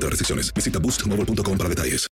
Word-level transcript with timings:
otras 0.00 0.10
restricciones. 0.10 0.52
Visita 0.54 0.78
boostmobile.com 0.78 1.58
para 1.58 1.68
detalles. 1.68 2.06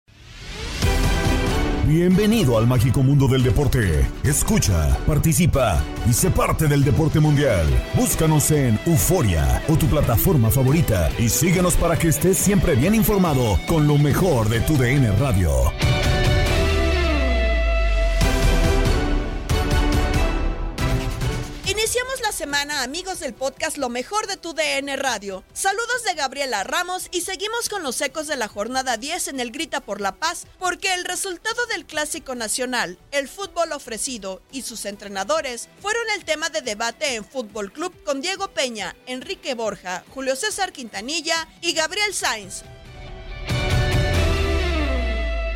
Bienvenido 1.88 2.58
al 2.58 2.66
mágico 2.66 3.04
mundo 3.04 3.28
del 3.28 3.44
deporte. 3.44 4.08
Escucha, 4.24 4.98
participa 5.06 5.84
y 6.10 6.14
sé 6.14 6.32
parte 6.32 6.68
del 6.68 6.84
deporte 6.84 7.20
mundial. 7.20 7.68
Búscanos 7.96 8.50
en 8.50 8.80
Euforia 8.88 9.62
o 9.68 9.76
tu 9.76 9.86
plataforma 9.86 10.50
favorita 10.50 11.12
y 11.20 11.30
síguenos 11.30 11.76
para 11.76 11.96
que 11.96 12.08
estés 12.08 12.38
siempre 12.38 12.74
bien 12.74 12.96
informado 12.96 13.60
con 13.68 13.86
lo 13.88 14.00
mejor 14.00 14.50
de 14.50 14.62
tu 14.62 14.76
DN 14.78 15.12
Radio. 15.20 15.52
Iniciamos 21.86 22.20
la 22.22 22.32
semana, 22.32 22.82
amigos 22.82 23.20
del 23.20 23.36
podcast 23.36 23.78
Lo 23.78 23.90
mejor 23.90 24.26
de 24.26 24.38
tu 24.38 24.56
DN 24.56 24.96
Radio. 24.96 25.44
Saludos 25.54 26.04
de 26.04 26.16
Gabriela 26.16 26.64
Ramos 26.64 27.10
y 27.12 27.22
seguimos 27.22 27.70
con 27.70 27.84
los 27.84 28.02
ecos 28.02 28.26
de 28.26 28.36
la 28.36 28.48
jornada 28.48 28.98
10 28.98 29.28
en 29.28 29.40
el 29.40 29.52
Grita 29.52 29.82
por 29.82 30.02
la 30.02 30.16
Paz, 30.16 30.48
porque 30.58 30.96
el 30.96 31.06
resultado 31.06 31.64
del 31.68 31.86
Clásico 31.86 32.34
Nacional, 32.34 32.98
el 33.12 33.28
fútbol 33.28 33.72
ofrecido 33.72 34.42
y 34.52 34.64
sus 34.64 34.86
entrenadores 34.86 35.70
fueron 35.80 36.02
el 36.16 36.26
tema 36.26 36.50
de 36.50 36.62
debate 36.62 37.14
en 37.14 37.24
Fútbol 37.24 37.72
Club 37.72 37.94
con 38.04 38.20
Diego 38.20 38.48
Peña, 38.48 38.96
Enrique 39.06 39.54
Borja, 39.54 40.04
Julio 40.10 40.36
César 40.36 40.72
Quintanilla 40.72 41.48
y 41.62 41.74
Gabriel 41.74 42.16
Sainz. 42.16 42.64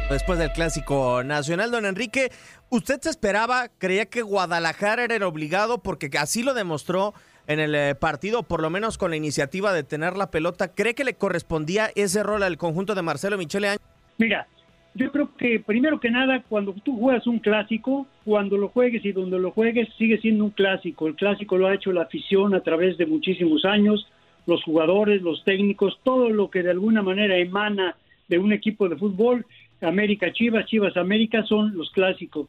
Después 0.09 0.39
del 0.39 0.51
clásico 0.51 1.23
nacional, 1.23 1.69
don 1.69 1.85
Enrique, 1.85 2.31
¿usted 2.69 2.99
se 3.01 3.09
esperaba, 3.09 3.69
creía 3.77 4.05
que 4.05 4.21
Guadalajara 4.21 5.03
era 5.03 5.15
el 5.15 5.23
obligado 5.23 5.81
porque 5.81 6.09
así 6.17 6.43
lo 6.43 6.53
demostró 6.53 7.13
en 7.47 7.59
el 7.59 7.75
eh, 7.75 7.95
partido, 7.95 8.43
por 8.43 8.61
lo 8.61 8.69
menos 8.69 8.97
con 8.97 9.11
la 9.11 9.17
iniciativa 9.17 9.73
de 9.73 9.83
tener 9.83 10.15
la 10.15 10.31
pelota? 10.31 10.73
¿Cree 10.73 10.93
que 10.93 11.03
le 11.03 11.15
correspondía 11.15 11.89
ese 11.95 12.23
rol 12.23 12.43
al 12.43 12.57
conjunto 12.57 12.95
de 12.95 13.01
Marcelo 13.01 13.37
Michele 13.37 13.69
Año? 13.69 13.79
Mira, 14.17 14.47
yo 14.95 15.11
creo 15.11 15.35
que 15.37 15.59
primero 15.59 15.99
que 15.99 16.09
nada, 16.09 16.43
cuando 16.47 16.73
tú 16.73 16.97
juegas 16.99 17.25
un 17.27 17.39
clásico, 17.39 18.07
cuando 18.25 18.57
lo 18.57 18.69
juegues 18.69 19.05
y 19.05 19.11
donde 19.11 19.39
lo 19.39 19.51
juegues, 19.51 19.87
sigue 19.97 20.19
siendo 20.19 20.43
un 20.43 20.51
clásico. 20.51 21.07
El 21.07 21.15
clásico 21.15 21.57
lo 21.57 21.67
ha 21.67 21.75
hecho 21.75 21.91
la 21.91 22.03
afición 22.03 22.53
a 22.53 22.61
través 22.61 22.97
de 22.97 23.05
muchísimos 23.05 23.65
años, 23.65 24.07
los 24.45 24.63
jugadores, 24.63 25.21
los 25.21 25.43
técnicos, 25.43 25.99
todo 26.03 26.29
lo 26.29 26.49
que 26.49 26.63
de 26.63 26.71
alguna 26.71 27.01
manera 27.01 27.37
emana 27.37 27.95
de 28.27 28.39
un 28.39 28.51
equipo 28.53 28.89
de 28.89 28.95
fútbol 28.95 29.45
América 29.81 30.31
Chivas, 30.31 30.65
Chivas 30.65 30.97
América 30.97 31.43
son 31.43 31.75
los 31.77 31.91
clásicos. 31.91 32.47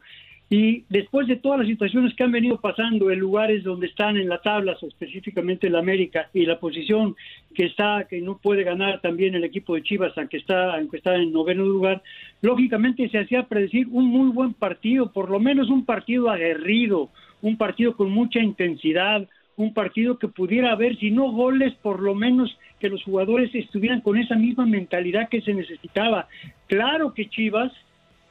Y 0.52 0.82
después 0.88 1.28
de 1.28 1.36
todas 1.36 1.60
las 1.60 1.68
situaciones 1.68 2.12
que 2.16 2.24
han 2.24 2.32
venido 2.32 2.60
pasando 2.60 3.12
en 3.12 3.20
lugares 3.20 3.62
donde 3.62 3.86
están 3.86 4.16
en 4.16 4.28
la 4.28 4.42
tabla, 4.42 4.76
específicamente 4.82 5.68
el 5.68 5.76
América, 5.76 6.28
y 6.34 6.44
la 6.44 6.58
posición 6.58 7.14
que 7.54 7.66
está, 7.66 8.08
que 8.10 8.20
no 8.20 8.36
puede 8.38 8.64
ganar 8.64 9.00
también 9.00 9.36
el 9.36 9.44
equipo 9.44 9.76
de 9.76 9.84
Chivas, 9.84 10.12
aunque 10.18 10.38
está, 10.38 10.74
aunque 10.74 10.96
está 10.96 11.14
en 11.14 11.32
noveno 11.32 11.64
lugar, 11.64 12.02
lógicamente 12.42 13.08
se 13.10 13.18
hacía 13.18 13.44
predecir 13.44 13.86
un 13.92 14.06
muy 14.06 14.30
buen 14.30 14.54
partido, 14.54 15.12
por 15.12 15.30
lo 15.30 15.38
menos 15.38 15.70
un 15.70 15.84
partido 15.84 16.28
aguerrido, 16.30 17.10
un 17.42 17.56
partido 17.56 17.94
con 17.94 18.10
mucha 18.10 18.40
intensidad, 18.40 19.28
un 19.54 19.72
partido 19.72 20.18
que 20.18 20.26
pudiera 20.26 20.72
haber, 20.72 20.98
si 20.98 21.12
no 21.12 21.30
goles, 21.30 21.74
por 21.74 22.00
lo 22.00 22.16
menos 22.16 22.50
que 22.80 22.88
los 22.88 23.04
jugadores 23.04 23.54
estuvieran 23.54 24.00
con 24.00 24.16
esa 24.18 24.34
misma 24.34 24.66
mentalidad 24.66 25.28
que 25.28 25.42
se 25.42 25.54
necesitaba. 25.54 26.26
Claro 26.66 27.14
que 27.14 27.28
Chivas 27.28 27.72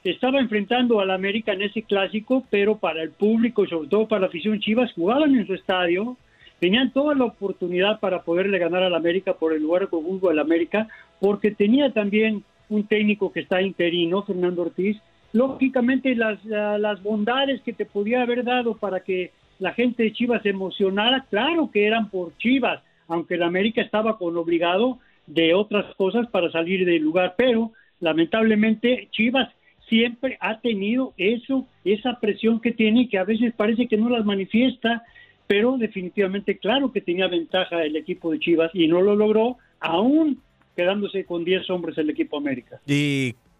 estaba 0.03 0.39
enfrentando 0.39 0.99
al 0.99 1.11
América 1.11 1.53
en 1.53 1.61
ese 1.61 1.83
clásico, 1.83 2.43
pero 2.49 2.77
para 2.77 3.03
el 3.03 3.11
público 3.11 3.63
y 3.63 3.67
sobre 3.67 3.89
todo 3.89 4.07
para 4.07 4.21
la 4.21 4.27
afición 4.27 4.59
Chivas 4.59 4.91
jugaban 4.93 5.35
en 5.35 5.45
su 5.45 5.53
estadio, 5.53 6.17
tenían 6.59 6.91
toda 6.91 7.15
la 7.15 7.25
oportunidad 7.25 7.99
para 7.99 8.23
poderle 8.23 8.59
ganar 8.59 8.83
al 8.83 8.95
América 8.95 9.33
por 9.33 9.53
el 9.53 9.61
lugar 9.61 9.87
conjunto 9.87 10.29
del 10.29 10.39
América, 10.39 10.87
porque 11.19 11.51
tenía 11.51 11.91
también 11.91 12.43
un 12.69 12.85
técnico 12.85 13.31
que 13.31 13.41
está 13.41 13.61
interino, 13.61 14.23
Fernando 14.23 14.63
Ortiz, 14.63 14.97
lógicamente 15.33 16.15
las, 16.15 16.43
las 16.45 17.01
bondades 17.03 17.61
que 17.61 17.73
te 17.73 17.85
podía 17.85 18.21
haber 18.21 18.43
dado 18.43 18.75
para 18.75 19.01
que 19.01 19.31
la 19.59 19.73
gente 19.73 20.03
de 20.03 20.13
Chivas 20.13 20.41
se 20.41 20.49
emocionara, 20.49 21.25
claro 21.29 21.69
que 21.71 21.85
eran 21.85 22.09
por 22.09 22.35
Chivas, 22.37 22.81
aunque 23.09 23.35
el 23.35 23.43
América 23.43 23.81
estaba 23.81 24.17
con 24.17 24.37
obligado 24.37 24.99
de 25.27 25.53
otras 25.53 25.93
cosas 25.95 26.27
para 26.27 26.51
salir 26.51 26.85
del 26.85 27.03
lugar, 27.03 27.35
pero 27.37 27.73
lamentablemente 27.99 29.09
Chivas 29.11 29.49
siempre 29.89 30.37
ha 30.39 30.61
tenido 30.61 31.13
eso, 31.17 31.67
esa 31.83 32.19
presión 32.19 32.61
que 32.61 32.71
tiene 32.71 33.09
que 33.09 33.17
a 33.17 33.23
veces 33.23 33.53
parece 33.53 33.87
que 33.87 33.97
no 33.97 34.09
las 34.09 34.23
manifiesta, 34.23 35.03
pero 35.47 35.77
definitivamente 35.77 36.57
claro 36.57 36.91
que 36.91 37.01
tenía 37.01 37.27
ventaja 37.27 37.83
el 37.83 37.95
equipo 37.95 38.31
de 38.31 38.39
Chivas 38.39 38.71
y 38.73 38.87
no 38.87 39.01
lo 39.01 39.15
logró, 39.15 39.57
aún 39.79 40.41
quedándose 40.75 41.25
con 41.25 41.43
10 41.43 41.69
hombres 41.71 41.97
el 41.97 42.09
equipo 42.09 42.37
América. 42.37 42.79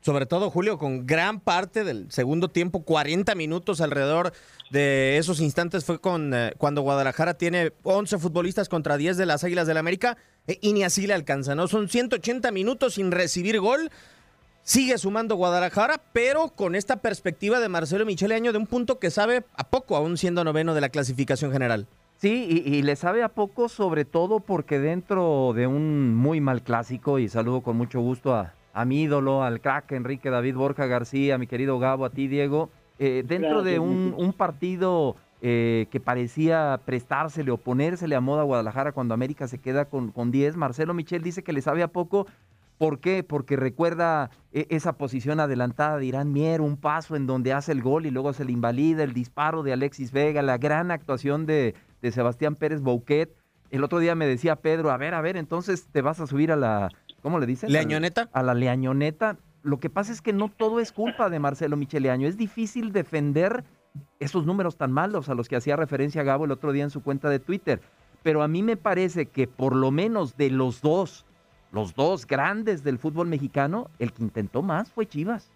Sobre 0.02 0.26
todo 0.26 0.50
Julio, 0.50 0.78
con 0.78 1.06
gran 1.06 1.40
parte 1.40 1.84
del 1.84 2.12
segundo 2.12 2.48
tiempo, 2.50 2.84
40 2.84 3.36
minutos 3.36 3.82
alrededor 3.82 4.34
de 4.70 5.18
esos 5.18 5.42
instantes 5.42 5.84
fue 5.84 6.00
con 6.00 6.34
eh, 6.34 6.54
cuando 6.58 6.82
Guadalajara 6.82 7.34
tiene 7.34 7.74
11 7.84 8.18
futbolistas 8.20 8.70
contra 8.70 8.98
10 8.98 9.18
de 9.18 9.26
las 9.26 9.44
Águilas 9.44 9.68
del 9.68 9.76
la 9.76 9.80
América 9.80 10.18
eh, 10.48 10.58
y 10.62 10.74
ni 10.74 10.84
así 10.84 11.06
le 11.06 11.14
alcanza, 11.14 11.56
¿no? 11.56 11.68
Son 11.68 11.90
180 11.90 12.52
minutos 12.52 12.96
sin 12.96 13.12
recibir 13.12 13.60
gol. 13.60 13.92
Sigue 14.64 14.98
sumando 14.98 15.36
Guadalajara, 15.36 16.02
pero 16.14 16.50
con 16.50 16.76
esta 16.76 16.98
perspectiva 16.98 17.60
de 17.60 17.70
Marcelo 17.70 18.06
Michele 18.06 18.36
Año 18.36 18.52
de 18.52 18.60
un 18.60 18.68
punto 18.68 19.00
que 19.00 19.10
sabe 19.10 19.44
a 19.56 19.68
poco, 19.68 19.96
aún 19.96 20.18
siendo 20.18 20.44
noveno 20.44 20.76
de 20.76 20.82
la 20.82 20.90
clasificación 20.90 21.52
general. 21.52 21.88
Sí, 22.18 22.64
y, 22.66 22.82
le 22.84 22.96
sabe 22.98 23.24
a 23.24 23.30
poco, 23.30 23.70
sobre 23.70 24.04
todo 24.04 24.42
porque 24.42 24.78
dentro 24.78 25.54
de 25.56 25.68
un 25.68 26.14
muy 26.14 26.42
mal 26.42 26.62
clásico, 26.62 27.18
y 27.18 27.30
saludo 27.30 27.62
con 27.62 27.78
mucho 27.78 28.02
gusto 28.02 28.36
a, 28.36 28.54
mi 28.86 29.04
ídolo, 29.04 29.44
al 29.44 29.62
crack 29.62 29.92
Enrique 29.92 30.30
David 30.30 30.56
Borja 30.56 30.86
García, 30.86 31.36
a 31.36 31.38
mi 31.38 31.48
querido 31.48 31.80
Gabo, 31.80 32.06
a 32.06 32.10
ti 32.10 32.28
Diego, 32.28 32.70
eh, 32.98 33.24
dentro 33.26 33.64
de 33.64 33.80
un, 33.80 34.34
partido 34.34 35.16
eh, 35.42 35.88
que 35.90 36.00
parecía 36.00 36.82
prestársele 36.86 37.52
o 37.52 37.58
ponérsele 37.58 38.16
a 38.16 38.22
moda 38.22 38.42
a 38.42 38.46
Guadalajara 38.46 38.92
cuando 38.92 39.14
América 39.14 39.48
se 39.48 39.58
queda 39.58 39.86
con, 39.86 40.12
con 40.12 40.32
10, 40.32 40.58
Marcelo 40.58 40.94
Michel 40.94 41.24
dice 41.24 41.44
que 41.44 41.54
le 41.54 41.62
sabe 41.62 41.84
a 41.84 41.88
poco. 41.88 42.28
¿Por 42.78 43.00
qué? 43.00 43.24
Porque 43.24 43.58
recuerda 43.58 44.32
eh, 44.54 44.66
esa 44.70 44.94
posición 44.94 45.42
adelantada 45.42 45.98
de 45.98 46.06
Irán 46.06 46.32
Mier, 46.32 46.62
un 46.62 46.78
paso 46.78 47.18
en 47.18 47.28
donde 47.28 47.52
hace 47.52 47.74
el 47.74 47.82
gol 47.82 48.06
y 48.06 48.12
luego 48.12 48.32
se 48.32 48.46
le 48.46 48.54
invalida, 48.54 49.04
el 49.04 49.14
disparo 49.14 49.64
de 49.64 49.74
Alexis 49.74 50.14
Vega, 50.14 50.42
la 50.42 50.58
gran 50.58 50.90
actuación 50.90 51.46
de, 51.46 51.76
de 52.02 52.12
Sebastián 52.12 52.56
Pérez 52.56 52.82
Bouquet. 52.82 53.36
El 53.70 53.84
otro 53.84 54.00
día 54.00 54.16
me 54.16 54.26
decía 54.26 54.56
Pedro, 54.56 54.92
a 54.92 54.98
ver, 54.98 55.14
a 55.14 55.22
ver, 55.22 55.36
entonces 55.36 55.88
te 55.92 56.02
vas 56.02 56.22
a 56.22 56.28
subir 56.28 56.54
a 56.54 56.56
la, 56.56 56.90
¿cómo 57.22 57.40
le 57.40 57.46
dicen? 57.46 57.72
Leañoneta. 57.72 58.30
A 58.34 58.44
la 58.44 58.54
Leañoneta. 58.54 59.38
Lo 59.62 59.80
que 59.80 59.90
pasa 59.90 60.12
es 60.12 60.22
que 60.22 60.34
no 60.34 60.50
todo 60.50 60.80
es 60.80 60.92
culpa 60.92 61.30
de 61.30 61.40
Marcelo 61.40 61.78
Micheleaño. 61.78 62.28
Es 62.28 62.38
difícil 62.38 62.92
defender 62.92 63.64
esos 64.20 64.46
números 64.46 64.78
tan 64.78 64.92
malos 64.92 65.30
a 65.30 65.34
los 65.34 65.50
que 65.50 65.56
hacía 65.56 65.76
referencia 65.76 66.24
Gabo 66.24 66.46
el 66.46 66.52
otro 66.52 66.72
día 66.72 66.84
en 66.84 66.90
su 66.90 67.02
cuenta 67.02 67.30
de 67.30 67.40
Twitter. 67.40 67.82
Pero 68.24 68.44
a 68.44 68.48
mí 68.48 68.64
me 68.64 68.78
parece 68.78 69.26
que 69.28 69.48
por 69.48 69.76
lo 69.76 69.92
menos 69.92 70.38
de 70.38 70.50
los 70.50 70.82
dos, 70.82 71.26
los 71.72 71.96
dos 71.96 72.26
grandes 72.26 72.84
del 72.84 73.00
fútbol 73.00 73.28
mexicano, 73.28 73.90
el 74.00 74.14
que 74.14 74.24
intentó 74.24 74.62
más 74.62 74.92
fue 74.92 75.08
Chivas. 75.08 75.52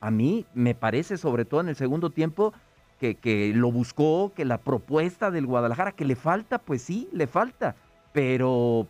A 0.00 0.10
mí 0.10 0.44
me 0.54 0.74
parece, 0.74 1.16
sobre 1.16 1.44
todo 1.44 1.60
en 1.60 1.68
el 1.68 1.76
segundo 1.76 2.10
tiempo, 2.10 2.52
que, 3.00 3.14
que 3.14 3.52
lo 3.54 3.70
buscó, 3.70 4.32
que 4.34 4.44
la 4.44 4.58
propuesta 4.58 5.30
del 5.30 5.46
Guadalajara, 5.46 5.92
que 5.92 6.04
le 6.04 6.16
falta, 6.16 6.58
pues 6.58 6.82
sí, 6.82 7.08
le 7.12 7.26
falta, 7.26 7.76
pero 8.12 8.86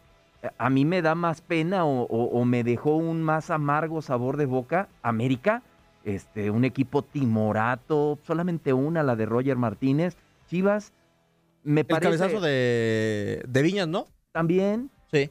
a 0.59 0.71
mí 0.71 0.85
me 0.85 1.03
da 1.03 1.15
más 1.15 1.41
pena 1.41 1.85
o, 1.85 2.45
me 2.45 2.65
dejó 2.65 2.97
un 2.97 3.23
más 3.23 3.51
amargo 3.51 4.03
sabor 4.03 4.37
de 4.37 4.47
boca 4.47 4.89
América, 5.03 5.63
este, 6.05 6.51
un 6.51 6.65
equipo 6.65 7.03
timorato, 7.03 8.19
solamente 8.23 8.73
una, 8.73 9.03
la 9.03 9.17
de 9.17 9.27
Roger 9.27 9.57
Martínez, 9.57 10.17
Chivas, 10.49 10.93
me 11.63 11.85
parece... 11.85 12.09
El 12.09 12.19
cabezazo 12.19 12.41
de, 12.41 13.43
de 13.49 13.63
Viñas, 13.63 13.89
¿no? 13.89 14.07
También. 14.33 14.91
Sí. 15.11 15.31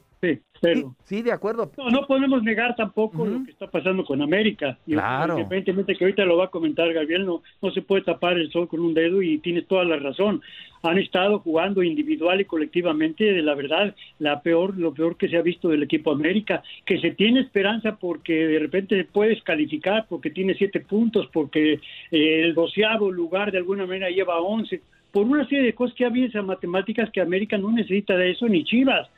Sí, 0.62 0.84
sí, 1.04 1.22
de 1.22 1.32
acuerdo. 1.32 1.70
No, 1.90 2.06
podemos 2.06 2.42
negar 2.42 2.74
tampoco 2.76 3.26
lo 3.26 3.44
que 3.44 3.50
está 3.50 3.66
pasando 3.70 4.04
con 4.04 4.22
América. 4.22 4.78
Claro. 4.86 5.34
Independientemente 5.34 5.94
que 5.94 6.04
ahorita 6.04 6.24
lo 6.24 6.36
va 6.36 6.46
a 6.46 6.50
comentar 6.50 6.92
Gabriel, 6.92 7.26
no, 7.26 7.42
no 7.60 7.70
se 7.70 7.82
puede 7.82 8.02
tapar 8.02 8.38
el 8.38 8.50
sol 8.50 8.68
con 8.68 8.80
un 8.80 8.94
dedo 8.94 9.22
y 9.22 9.38
tienes 9.38 9.66
toda 9.66 9.84
la 9.84 9.96
razón. 9.96 10.40
Han 10.82 10.98
estado 10.98 11.40
jugando 11.40 11.82
individual 11.82 12.40
y 12.40 12.44
colectivamente, 12.44 13.24
de 13.24 13.42
la 13.42 13.54
verdad, 13.54 13.94
la 14.18 14.40
peor, 14.40 14.76
lo 14.76 14.94
peor 14.94 15.16
que 15.16 15.28
se 15.28 15.36
ha 15.36 15.42
visto 15.42 15.68
del 15.68 15.82
equipo 15.82 16.12
América, 16.12 16.62
que 16.84 17.00
se 17.00 17.10
tiene 17.12 17.40
esperanza 17.40 17.96
porque 17.96 18.46
de 18.46 18.58
repente 18.58 19.04
puedes 19.04 19.42
calificar, 19.42 20.06
porque 20.08 20.30
tiene 20.30 20.54
siete 20.54 20.80
puntos, 20.80 21.28
porque 21.32 21.74
eh, 21.74 22.40
el 22.42 22.54
doceavo 22.54 23.10
lugar 23.10 23.52
de 23.52 23.58
alguna 23.58 23.86
manera 23.86 24.10
lleva 24.10 24.40
once, 24.40 24.80
por 25.12 25.24
una 25.24 25.46
serie 25.48 25.64
de 25.64 25.74
cosas 25.74 25.96
que 25.96 26.04
había 26.04 26.26
esas 26.26 26.44
matemáticas 26.44 27.10
que 27.10 27.20
América 27.20 27.56
no 27.56 27.72
necesita 27.72 28.16
de 28.16 28.32
eso 28.32 28.46
ni 28.48 28.64
Chivas 28.64 29.08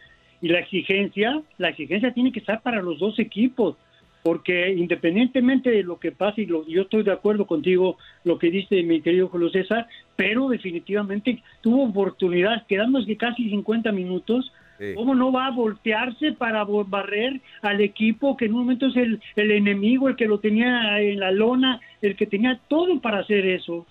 y 0.40 0.48
la 0.48 0.60
exigencia, 0.60 1.42
la 1.58 1.70
exigencia 1.70 2.12
tiene 2.12 2.32
que 2.32 2.40
estar 2.40 2.62
para 2.62 2.82
los 2.82 2.98
dos 2.98 3.18
equipos, 3.18 3.76
porque 4.22 4.72
independientemente 4.72 5.70
de 5.70 5.82
lo 5.82 5.98
que 5.98 6.12
pase, 6.12 6.42
y 6.42 6.46
yo 6.46 6.82
estoy 6.82 7.02
de 7.02 7.12
acuerdo 7.12 7.46
contigo, 7.46 7.96
lo 8.24 8.38
que 8.38 8.50
dice 8.50 8.82
mi 8.82 9.00
querido 9.00 9.28
Julio 9.28 9.50
César, 9.50 9.86
pero 10.16 10.48
definitivamente 10.48 11.42
tuvo 11.60 11.84
oportunidades, 11.84 12.62
quedándose 12.68 13.16
casi 13.16 13.48
50 13.48 13.92
minutos, 13.92 14.52
¿Cómo 14.94 15.12
no 15.14 15.32
va 15.32 15.48
a 15.48 15.50
voltearse 15.50 16.32
para 16.34 16.64
barrer 16.64 17.40
al 17.62 17.80
equipo 17.80 18.36
que 18.36 18.44
en 18.44 18.54
un 18.54 18.60
momento 18.60 18.86
es 18.86 18.96
el, 18.96 19.20
el, 19.34 19.50
enemigo, 19.50 20.08
el 20.08 20.14
que 20.14 20.26
lo 20.26 20.38
tenía 20.38 21.00
en 21.00 21.18
la 21.18 21.32
lona, 21.32 21.80
el 22.00 22.14
que 22.14 22.26
tenía 22.26 22.60
todo 22.68 23.00
para 23.00 23.18
hacer 23.18 23.44
eso? 23.44 23.86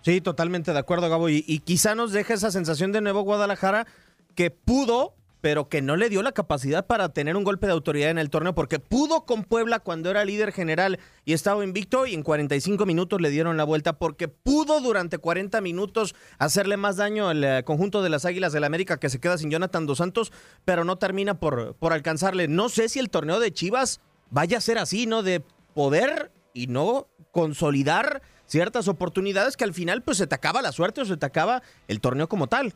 Sí, 0.00 0.20
totalmente 0.20 0.72
de 0.72 0.78
acuerdo, 0.80 1.08
Gabo. 1.08 1.28
Y, 1.28 1.44
y 1.46 1.60
quizá 1.60 1.94
nos 1.94 2.12
deja 2.12 2.34
esa 2.34 2.50
sensación 2.50 2.90
de 2.90 3.00
nuevo 3.00 3.22
Guadalajara 3.22 3.86
que 4.34 4.50
pudo 4.50 5.14
pero 5.42 5.68
que 5.68 5.82
no 5.82 5.96
le 5.96 6.08
dio 6.08 6.22
la 6.22 6.32
capacidad 6.32 6.86
para 6.86 7.10
tener 7.10 7.36
un 7.36 7.44
golpe 7.44 7.66
de 7.66 7.74
autoridad 7.74 8.10
en 8.10 8.18
el 8.18 8.30
torneo, 8.30 8.54
porque 8.54 8.78
pudo 8.78 9.26
con 9.26 9.44
Puebla 9.44 9.80
cuando 9.80 10.08
era 10.08 10.24
líder 10.24 10.52
general 10.52 10.98
y 11.26 11.34
estaba 11.34 11.64
invicto 11.64 12.06
y 12.06 12.14
en 12.14 12.22
45 12.22 12.86
minutos 12.86 13.20
le 13.20 13.28
dieron 13.28 13.58
la 13.58 13.64
vuelta, 13.64 13.98
porque 13.98 14.28
pudo 14.28 14.80
durante 14.80 15.18
40 15.18 15.60
minutos 15.60 16.14
hacerle 16.38 16.78
más 16.78 16.96
daño 16.96 17.28
al 17.28 17.44
eh, 17.44 17.62
conjunto 17.64 18.02
de 18.02 18.08
las 18.08 18.24
Águilas 18.24 18.52
del 18.52 18.62
la 18.62 18.68
América 18.68 19.00
que 19.00 19.10
se 19.10 19.18
queda 19.18 19.36
sin 19.36 19.50
Jonathan 19.50 19.86
Dos 19.86 19.98
Santos, 19.98 20.32
pero 20.64 20.84
no 20.84 20.96
termina 20.96 21.40
por, 21.40 21.74
por 21.74 21.92
alcanzarle. 21.92 22.46
No 22.46 22.68
sé 22.68 22.88
si 22.88 23.00
el 23.00 23.10
torneo 23.10 23.40
de 23.40 23.52
Chivas 23.52 24.00
vaya 24.30 24.58
a 24.58 24.60
ser 24.60 24.78
así, 24.78 25.06
¿no? 25.06 25.24
De 25.24 25.42
poder 25.74 26.30
y 26.54 26.68
no 26.68 27.08
consolidar 27.32 28.22
ciertas 28.46 28.86
oportunidades 28.86 29.56
que 29.56 29.64
al 29.64 29.74
final 29.74 30.02
pues 30.02 30.18
se 30.18 30.26
te 30.26 30.34
acaba 30.34 30.62
la 30.62 30.70
suerte 30.70 31.00
o 31.00 31.04
se 31.04 31.16
te 31.16 31.26
acaba 31.26 31.62
el 31.88 32.00
torneo 32.00 32.28
como 32.28 32.46
tal. 32.46 32.74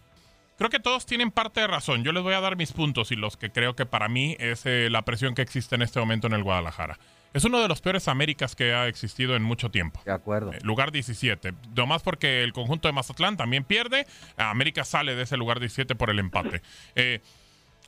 Creo 0.56 0.70
que 0.70 0.80
todos 0.80 1.04
tienen 1.04 1.30
parte 1.30 1.60
de 1.60 1.66
razón. 1.66 2.02
Yo 2.02 2.12
les 2.12 2.22
voy 2.22 2.32
a 2.32 2.40
dar 2.40 2.56
mis 2.56 2.72
puntos 2.72 3.12
y 3.12 3.16
los 3.16 3.36
que 3.36 3.50
creo 3.50 3.76
que 3.76 3.84
para 3.84 4.08
mí 4.08 4.36
es 4.40 4.64
eh, 4.64 4.88
la 4.90 5.02
presión 5.02 5.34
que 5.34 5.42
existe 5.42 5.74
en 5.74 5.82
este 5.82 6.00
momento 6.00 6.26
en 6.26 6.32
el 6.32 6.42
Guadalajara. 6.42 6.98
Es 7.34 7.44
uno 7.44 7.60
de 7.60 7.68
los 7.68 7.82
peores 7.82 8.08
Américas 8.08 8.56
que 8.56 8.72
ha 8.72 8.88
existido 8.88 9.36
en 9.36 9.42
mucho 9.42 9.70
tiempo. 9.70 10.00
De 10.06 10.12
acuerdo. 10.12 10.54
Eh, 10.54 10.58
lugar 10.62 10.92
17. 10.92 11.52
Nomás 11.74 12.02
porque 12.02 12.42
el 12.42 12.54
conjunto 12.54 12.88
de 12.88 12.92
Mazatlán 12.92 13.36
también 13.36 13.64
pierde. 13.64 14.06
América 14.38 14.84
sale 14.84 15.14
de 15.14 15.24
ese 15.24 15.36
lugar 15.36 15.60
17 15.60 15.94
por 15.94 16.08
el 16.08 16.18
empate. 16.18 16.62
Eh, 16.94 17.20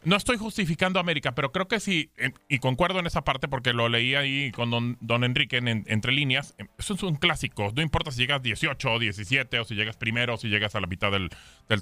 no 0.05 0.17
estoy 0.17 0.37
justificando 0.37 0.99
a 0.99 1.03
América, 1.03 1.35
pero 1.35 1.53
creo 1.53 1.69
que 1.69 1.81
sí, 1.81 2.11
y 2.49 2.59
concuerdo 2.59 3.00
en 3.00 3.06
esa 3.06 3.23
parte 3.23 3.49
porque 3.49 3.73
lo 3.73 3.89
leí 3.89 4.15
ahí 4.15 4.53
con 4.53 4.71
don, 4.71 4.97
don 5.00 5.25
Enrique 5.25 5.56
en, 5.56 5.69
entre 5.69 6.12
líneas. 6.12 6.55
Eso 6.79 6.95
es 6.95 7.03
un 7.03 7.17
clásico, 7.17 7.73
no 7.75 7.83
importa 7.83 8.11
si 8.11 8.19
llegas 8.19 8.43
18 8.43 8.93
o 8.93 8.99
17 8.99 9.59
o 9.59 9.65
si 9.65 9.75
llegas 9.75 9.97
primero 9.97 10.35
o 10.35 10.37
si 10.37 10.49
llegas 10.49 10.75
a 10.75 10.81
la 10.81 10.87
mitad 10.87 11.11
del, 11.11 11.31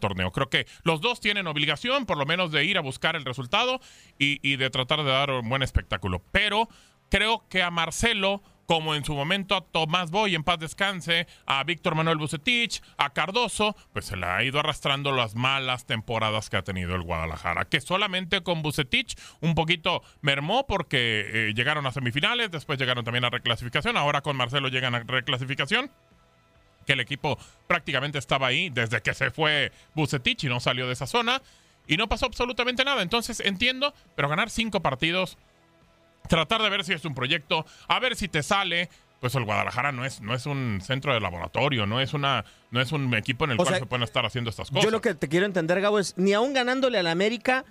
torneo. 0.01 0.33
Creo 0.33 0.51
que 0.51 0.67
los 0.83 1.01
dos 1.01 1.21
tienen 1.21 1.47
obligación, 1.47 2.07
por 2.07 2.19
lo 2.19 2.27
menos, 2.27 2.53
de 2.53 2.65
ir 2.65 2.79
a 2.79 2.81
buscar 2.81 3.17
el 3.17 3.25
resultado 3.25 3.81
y 4.19 4.57
de 4.57 4.71
tratar 4.71 5.05
de 5.05 5.11
dar 5.11 5.31
un 5.31 5.49
buen 5.49 5.63
espectáculo. 5.63 6.23
Pero 6.33 6.69
creo 7.09 7.45
que 7.49 7.63
a 7.63 7.71
Marcelo 7.71 8.43
como 8.67 8.95
en 8.95 9.05
su 9.05 9.15
momento 9.15 9.57
a 9.57 9.63
Tomás 9.63 10.11
Boy 10.11 10.35
en 10.35 10.45
paz 10.45 10.59
descanse, 10.59 11.27
a 11.47 11.63
Víctor 11.65 11.95
Manuel 11.95 12.19
Bucetich, 12.19 12.83
a 12.99 13.11
Cardoso, 13.11 13.77
pues 13.93 14.07
se 14.07 14.17
le 14.17 14.27
ha 14.27 14.43
ido 14.43 14.61
arrastrando 14.61 15.13
las 15.13 15.35
malas 15.35 15.87
temporadas 15.87 16.51
que 16.51 16.57
ha 16.57 16.63
tenido 16.63 16.95
el 16.95 17.03
Guadalajara, 17.03 17.65
que 17.65 17.81
solamente 17.81 18.43
con 18.43 18.63
Bucetich 18.63 19.17
un 19.41 19.55
poquito 19.55 20.03
mermó 20.21 20.67
porque 20.67 21.27
eh, 21.33 21.55
llegaron 21.55 21.87
a 21.87 21.93
semifinales, 21.93 22.51
después 22.51 22.79
llegaron 22.79 23.05
también 23.05 23.25
a 23.25 23.31
reclasificación, 23.31 23.96
ahora 23.96 24.20
con 24.20 24.37
Marcelo 24.37 24.69
llegan 24.69 24.94
a 24.94 25.01
reclasificación 25.01 25.91
que 26.87 26.93
el 26.93 27.01
equipo 27.01 27.39
prácticamente 27.67 28.19
estaba 28.19 28.46
ahí 28.46 28.70
desde 28.70 29.03
que 29.03 29.13
se 29.13 29.31
fue 29.31 29.73
Bucetich 29.94 30.44
y 30.44 30.49
no 30.49 30.61
salió 30.61 30.87
de 30.87 30.93
esa 30.93 31.06
zona 31.06 31.43
y 31.87 31.96
no 31.96 32.08
pasó 32.08 32.27
absolutamente 32.27 32.85
nada. 32.85 33.03
Entonces 33.03 33.41
entiendo, 33.41 33.94
pero 34.15 34.29
ganar 34.29 34.51
cinco 34.51 34.81
partidos 34.81 35.37
tratar 36.27 36.63
de 36.63 36.71
ver 36.71 36.85
si 36.85 36.93
es 36.93 37.05
un 37.05 37.15
proyecto, 37.15 37.67
a 37.89 37.99
ver 38.01 38.17
si 38.17 38.29
te 38.29 38.43
sale. 38.43 38.89
Pues 39.21 39.35
el 39.35 39.45
Guadalajara 39.45 39.93
no 39.93 40.05
es, 40.05 40.21
no 40.21 40.35
es 40.35 40.45
un 40.45 40.81
centro 40.83 41.15
de 41.15 41.21
laboratorio, 41.21 41.87
no 41.87 42.01
es 42.03 42.13
una, 42.13 42.45
no 42.71 42.83
es 42.83 42.93
un 42.93 43.15
equipo 43.15 43.47
en 43.47 43.53
el 43.53 43.56
cual 43.56 43.75
se 43.75 43.87
pueden 43.87 44.03
estar 44.03 44.27
haciendo 44.27 44.51
estas 44.51 44.69
cosas. 44.69 44.85
Yo 44.85 44.91
lo 44.91 45.01
que 45.01 45.15
te 45.15 45.29
quiero 45.29 45.47
entender, 45.47 45.81
Gabo, 45.81 45.99
es 45.99 46.13
ni 46.19 46.35
aún 46.35 46.53
ganándole 46.53 46.99
al 46.99 47.06
América, 47.06 47.65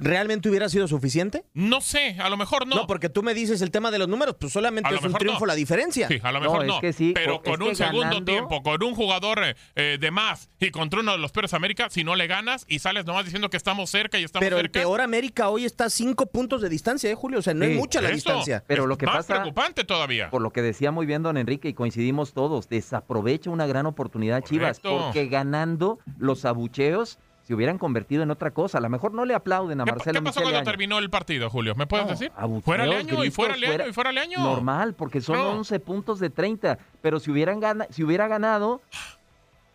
¿realmente 0.00 0.48
hubiera 0.48 0.68
sido 0.68 0.88
suficiente? 0.88 1.44
No 1.54 1.80
sé, 1.80 2.16
a 2.18 2.28
lo 2.28 2.36
mejor 2.36 2.66
no. 2.66 2.76
No, 2.76 2.86
porque 2.86 3.08
tú 3.08 3.22
me 3.22 3.34
dices 3.34 3.62
el 3.62 3.70
tema 3.70 3.90
de 3.90 3.98
los 3.98 4.08
números, 4.08 4.36
pues 4.38 4.52
solamente 4.52 4.94
es 4.94 5.02
un 5.02 5.12
triunfo 5.12 5.46
la 5.46 5.54
diferencia. 5.54 6.08
Sí, 6.08 6.18
a 6.22 6.32
lo 6.32 6.40
mejor 6.40 6.66
no. 6.66 6.80
pero 7.14 7.42
con 7.42 7.62
un 7.62 7.76
segundo 7.76 8.24
tiempo, 8.24 8.62
con 8.62 8.82
un 8.82 8.94
jugador 8.94 9.40
eh, 9.74 9.98
de 10.00 10.10
más 10.10 10.50
y 10.58 10.70
contra 10.70 11.00
uno 11.00 11.12
de 11.12 11.18
los 11.18 11.32
peores 11.32 11.54
América, 11.54 11.88
si 11.90 12.04
no 12.04 12.16
le 12.16 12.26
ganas 12.26 12.64
y 12.68 12.78
sales 12.78 13.04
nomás 13.04 13.24
diciendo 13.24 13.50
que 13.50 13.56
estamos 13.56 13.90
cerca 13.90 14.18
y 14.18 14.24
estamos 14.24 14.44
pero 14.44 14.56
cerca. 14.56 14.72
Pero 14.72 14.80
el 14.82 14.86
peor 14.86 15.00
América 15.00 15.48
hoy 15.48 15.64
está 15.64 15.84
a 15.84 15.90
cinco 15.90 16.26
puntos 16.26 16.62
de 16.62 16.68
distancia, 16.68 17.10
¿eh, 17.10 17.14
Julio? 17.14 17.40
O 17.40 17.42
sea, 17.42 17.54
no 17.54 17.64
es 17.64 17.76
mucha 17.76 18.00
la 18.00 18.10
distancia. 18.10 18.64
Pero 18.66 18.86
lo 18.86 18.96
que 18.96 19.06
más 19.06 19.16
pasa. 19.16 19.34
preocupante 19.34 19.84
todavía. 19.84 20.30
Por 20.30 20.42
lo 20.42 20.50
que 20.50 20.62
decía 20.62 20.90
muy 20.90 21.06
bien 21.06 21.22
don 21.22 21.36
Enrique 21.36 21.68
y 21.68 21.74
coincidimos 21.74 22.32
todos, 22.32 22.68
desaprovecha 22.68 23.50
una 23.50 23.66
gran 23.66 23.86
oportunidad 23.86 24.42
Chivas, 24.42 24.80
porque 24.80 25.26
ganando 25.26 25.98
los 26.18 26.44
abucheos 26.44 27.18
se 27.50 27.54
hubieran 27.56 27.78
convertido 27.78 28.22
en 28.22 28.30
otra 28.30 28.52
cosa. 28.52 28.78
A 28.78 28.80
lo 28.80 28.88
mejor 28.88 29.12
no 29.12 29.24
le 29.24 29.34
aplauden 29.34 29.80
a 29.80 29.84
Marcelo 29.84 30.20
¿Qué 30.20 30.24
pasó 30.24 30.40
cuando 30.40 30.62
terminó 30.62 31.00
el 31.00 31.10
partido, 31.10 31.50
Julio? 31.50 31.74
¿Me 31.74 31.88
puedes 31.88 32.06
decir? 32.06 32.30
Fuera 32.62 32.84
el 32.84 32.92
año 32.92 33.24
y 33.24 33.32
fuera 33.32 33.56
el 33.56 33.64
año 33.64 33.88
y 33.88 33.92
fuera 33.92 34.10
el 34.10 34.18
año. 34.18 34.38
Normal, 34.38 34.94
porque 34.94 35.20
son 35.20 35.36
11 35.36 35.80
puntos 35.80 36.20
de 36.20 36.30
30. 36.30 36.78
Pero 37.02 37.18
si, 37.18 37.32
hubieran 37.32 37.60
si 37.90 38.04
hubiera 38.04 38.28
ganado, 38.28 38.82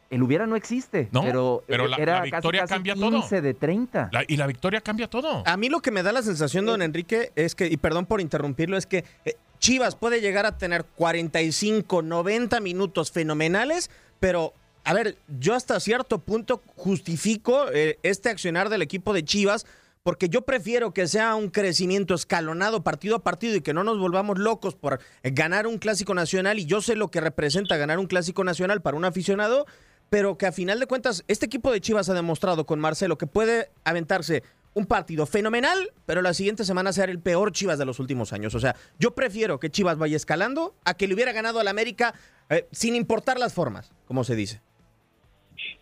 el 0.09 0.23
hubiera 0.23 0.47
no 0.47 0.55
existe. 0.55 1.09
No, 1.11 1.21
pero, 1.21 1.65
pero 1.67 1.89
la, 1.89 1.97
era 1.97 2.21
victoria 2.21 2.61
casi, 2.61 2.75
cambia 2.75 2.93
15 2.93 3.41
de 3.41 3.53
30. 3.53 4.09
y 4.29 4.37
la 4.37 4.47
victoria 4.47 4.79
cambia 4.79 5.09
todo. 5.09 5.43
A 5.45 5.57
mí 5.57 5.67
lo 5.67 5.81
que 5.81 5.91
me 5.91 6.01
da 6.01 6.13
la 6.13 6.21
sensación, 6.21 6.65
don 6.65 6.81
Enrique, 6.81 7.33
es 7.35 7.55
que, 7.55 7.67
y 7.67 7.75
perdón 7.75 8.05
por 8.05 8.21
interrumpirlo, 8.21 8.77
es 8.77 8.85
que 8.85 9.03
eh, 9.25 9.35
Chivas 9.59 9.97
puede 9.97 10.21
llegar 10.21 10.45
a 10.45 10.57
tener 10.57 10.85
45, 10.95 12.03
90 12.03 12.57
minutos 12.61 13.11
fenomenales, 13.11 13.91
pero 14.21 14.53
a 14.85 14.93
ver, 14.93 15.17
yo 15.39 15.55
hasta 15.55 15.79
cierto 15.79 16.19
punto 16.19 16.61
justifico 16.75 17.65
eh, 17.73 17.97
este 18.03 18.29
accionar 18.29 18.69
del 18.69 18.83
equipo 18.83 19.13
de 19.13 19.25
Chivas 19.25 19.65
porque 20.03 20.29
yo 20.29 20.43
prefiero 20.43 20.93
que 20.93 21.07
sea 21.07 21.33
un 21.33 21.49
crecimiento 21.49 22.13
escalonado 22.13 22.83
partido 22.83 23.15
a 23.15 23.23
partido 23.23 23.55
y 23.55 23.61
que 23.61 23.73
no 23.73 23.83
nos 23.83 23.97
volvamos 23.97 24.37
locos 24.37 24.75
por 24.75 24.99
ganar 25.23 25.65
un 25.65 25.79
clásico 25.79 26.13
nacional 26.13 26.59
y 26.59 26.65
yo 26.65 26.79
sé 26.81 26.95
lo 26.95 27.09
que 27.09 27.19
representa 27.19 27.77
ganar 27.77 27.97
un 27.97 28.05
clásico 28.05 28.43
nacional 28.43 28.83
para 28.83 28.95
un 28.95 29.05
aficionado, 29.05 29.65
pero 30.11 30.37
que 30.37 30.45
a 30.45 30.51
final 30.51 30.79
de 30.79 30.85
cuentas 30.85 31.23
este 31.27 31.47
equipo 31.47 31.71
de 31.71 31.81
Chivas 31.81 32.07
ha 32.09 32.13
demostrado 32.13 32.67
con 32.67 32.79
Marcelo 32.79 33.17
que 33.17 33.25
puede 33.25 33.71
aventarse 33.83 34.43
un 34.75 34.85
partido 34.85 35.25
fenomenal, 35.25 35.91
pero 36.05 36.21
la 36.21 36.35
siguiente 36.35 36.65
semana 36.65 36.93
ser 36.93 37.09
el 37.09 37.19
peor 37.19 37.51
Chivas 37.51 37.79
de 37.79 37.85
los 37.85 37.99
últimos 37.99 38.31
años. 38.31 38.53
O 38.53 38.59
sea, 38.59 38.75
yo 38.99 39.15
prefiero 39.15 39.59
que 39.59 39.71
Chivas 39.71 39.97
vaya 39.97 40.17
escalando 40.17 40.75
a 40.83 40.93
que 40.93 41.07
le 41.07 41.15
hubiera 41.15 41.31
ganado 41.31 41.59
al 41.59 41.67
América 41.67 42.13
eh, 42.49 42.67
sin 42.71 42.93
importar 42.93 43.39
las 43.39 43.53
formas, 43.53 43.91
como 44.05 44.23
se 44.23 44.35
dice. 44.35 44.61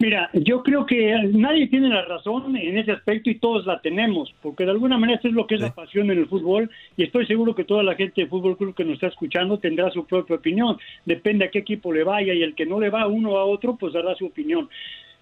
Mira, 0.03 0.29
yo 0.33 0.63
creo 0.63 0.85
que 0.85 1.15
nadie 1.31 1.67
tiene 1.67 1.87
la 1.87 2.03
razón 2.03 2.57
en 2.57 2.77
ese 2.77 2.91
aspecto 2.91 3.29
y 3.29 3.39
todos 3.39 3.65
la 3.65 3.79
tenemos, 3.79 4.35
porque 4.41 4.65
de 4.65 4.71
alguna 4.71 4.97
manera 4.97 5.17
eso 5.17 5.29
es 5.29 5.33
lo 5.33 5.47
que 5.47 5.55
es 5.55 5.61
la 5.61 5.73
pasión 5.73 6.11
en 6.11 6.17
el 6.17 6.27
fútbol 6.27 6.69
y 6.97 7.03
estoy 7.03 7.25
seguro 7.25 7.55
que 7.55 7.63
toda 7.63 7.83
la 7.83 7.95
gente 7.95 8.19
de 8.19 8.27
Fútbol 8.27 8.57
Club 8.57 8.75
que 8.75 8.83
nos 8.83 8.95
está 8.95 9.07
escuchando 9.07 9.59
tendrá 9.59 9.89
su 9.91 10.05
propia 10.05 10.35
opinión. 10.35 10.77
Depende 11.05 11.45
a 11.45 11.51
qué 11.51 11.59
equipo 11.59 11.93
le 11.93 12.03
vaya 12.03 12.33
y 12.33 12.43
el 12.43 12.53
que 12.53 12.65
no 12.65 12.81
le 12.81 12.89
va 12.89 13.07
uno 13.07 13.37
a 13.37 13.45
otro, 13.45 13.77
pues 13.77 13.93
dará 13.93 14.13
su 14.15 14.25
opinión. 14.25 14.67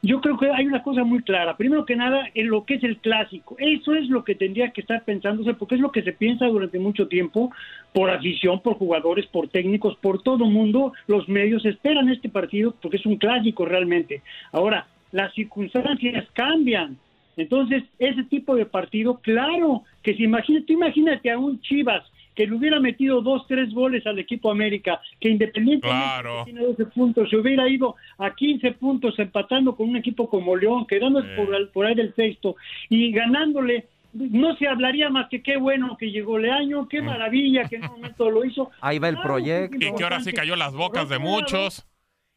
Yo 0.04 0.20
creo 0.20 0.36
que 0.38 0.50
hay 0.50 0.66
una 0.66 0.82
cosa 0.82 1.04
muy 1.04 1.22
clara. 1.22 1.56
Primero 1.58 1.86
que 1.86 1.96
nada, 1.96 2.28
en 2.34 2.50
lo 2.50 2.66
que 2.66 2.76
es 2.76 2.84
el 2.84 2.98
clásico. 2.98 3.56
Eso 3.60 3.94
es 3.94 4.10
lo 4.10 4.24
que 4.24 4.34
tendría 4.34 4.72
que 4.72 4.82
estar 4.82 5.04
pensándose, 5.04 5.54
porque 5.54 5.76
es 5.76 5.82
lo 5.82 5.92
que 5.92 6.02
se 6.02 6.12
piensa 6.12 6.48
durante 6.48 6.80
mucho 6.80 7.08
tiempo, 7.08 7.52
por 7.94 8.10
afición, 8.10 8.62
por 8.62 8.76
jugadores, 8.76 9.28
por 9.28 9.50
técnicos, 9.50 9.96
por 9.98 10.24
todo 10.24 10.46
mundo. 10.46 10.94
Los 11.06 11.30
medios 11.30 11.64
esperan 11.66 12.10
este 12.10 12.30
partido 12.30 12.74
porque 12.82 12.98
es 12.98 13.06
un 13.06 13.18
clásico 13.18 13.66
realmente. 13.66 14.24
Ahora, 14.52 14.88
las 15.12 15.34
circunstancias 15.34 16.26
cambian. 16.34 16.98
Entonces, 17.38 17.84
ese 18.00 18.24
tipo 18.24 18.56
de 18.56 18.66
partido, 18.66 19.20
claro, 19.22 19.84
que 20.02 20.16
si 20.16 20.24
imagínate, 20.24 20.74
imagínate 20.74 21.30
a 21.30 21.38
un 21.38 21.62
Chivas 21.62 22.04
que 22.42 22.48
le 22.48 22.56
hubiera 22.56 22.80
metido 22.80 23.22
dos, 23.22 23.46
tres 23.48 23.72
goles 23.72 24.06
al 24.08 24.18
equipo 24.18 24.50
América, 24.50 25.00
que 25.20 25.30
independientemente 25.30 25.88
Claro. 25.88 26.44
tiene 26.44 26.62
12 26.62 26.86
puntos, 26.88 27.30
se 27.30 27.38
hubiera 27.38 27.70
ido 27.70 27.96
a 28.18 28.34
15 28.34 28.72
puntos 28.72 29.18
empatando 29.20 29.76
con 29.76 29.90
un 29.90 29.96
equipo 29.98 30.28
como 30.28 30.56
León, 30.56 30.88
quedando 30.88 31.24
por, 31.36 31.54
al- 31.54 31.70
por 31.70 31.86
ahí 31.86 31.94
del 31.94 32.16
sexto 32.16 32.56
y 32.90 33.12
ganándole. 33.12 33.86
No 34.14 34.56
se 34.58 34.68
hablaría 34.68 35.10
más 35.10 35.30
que 35.30 35.42
qué 35.44 35.56
bueno 35.58 35.96
que 35.98 36.10
llegó 36.12 36.40
Leaño, 36.40 36.88
qué 36.90 37.02
maravilla 37.04 37.70
que 37.70 37.76
en 37.76 37.84
un 37.84 37.92
momento 37.92 38.30
lo 38.32 38.44
hizo. 38.44 38.72
Ahí 38.82 38.98
va 38.98 39.08
el 39.10 39.16
Claro, 39.16 39.30
proyecto. 39.30 39.76
Y 39.78 39.94
que 39.96 40.04
ahora 40.04 40.20
sí 40.22 40.34
cayó 40.34 40.56
las 40.56 40.74
bocas 40.74 41.08
de 41.10 41.18
Por 41.18 41.26
lado, 41.26 41.38
muchos. 41.42 41.88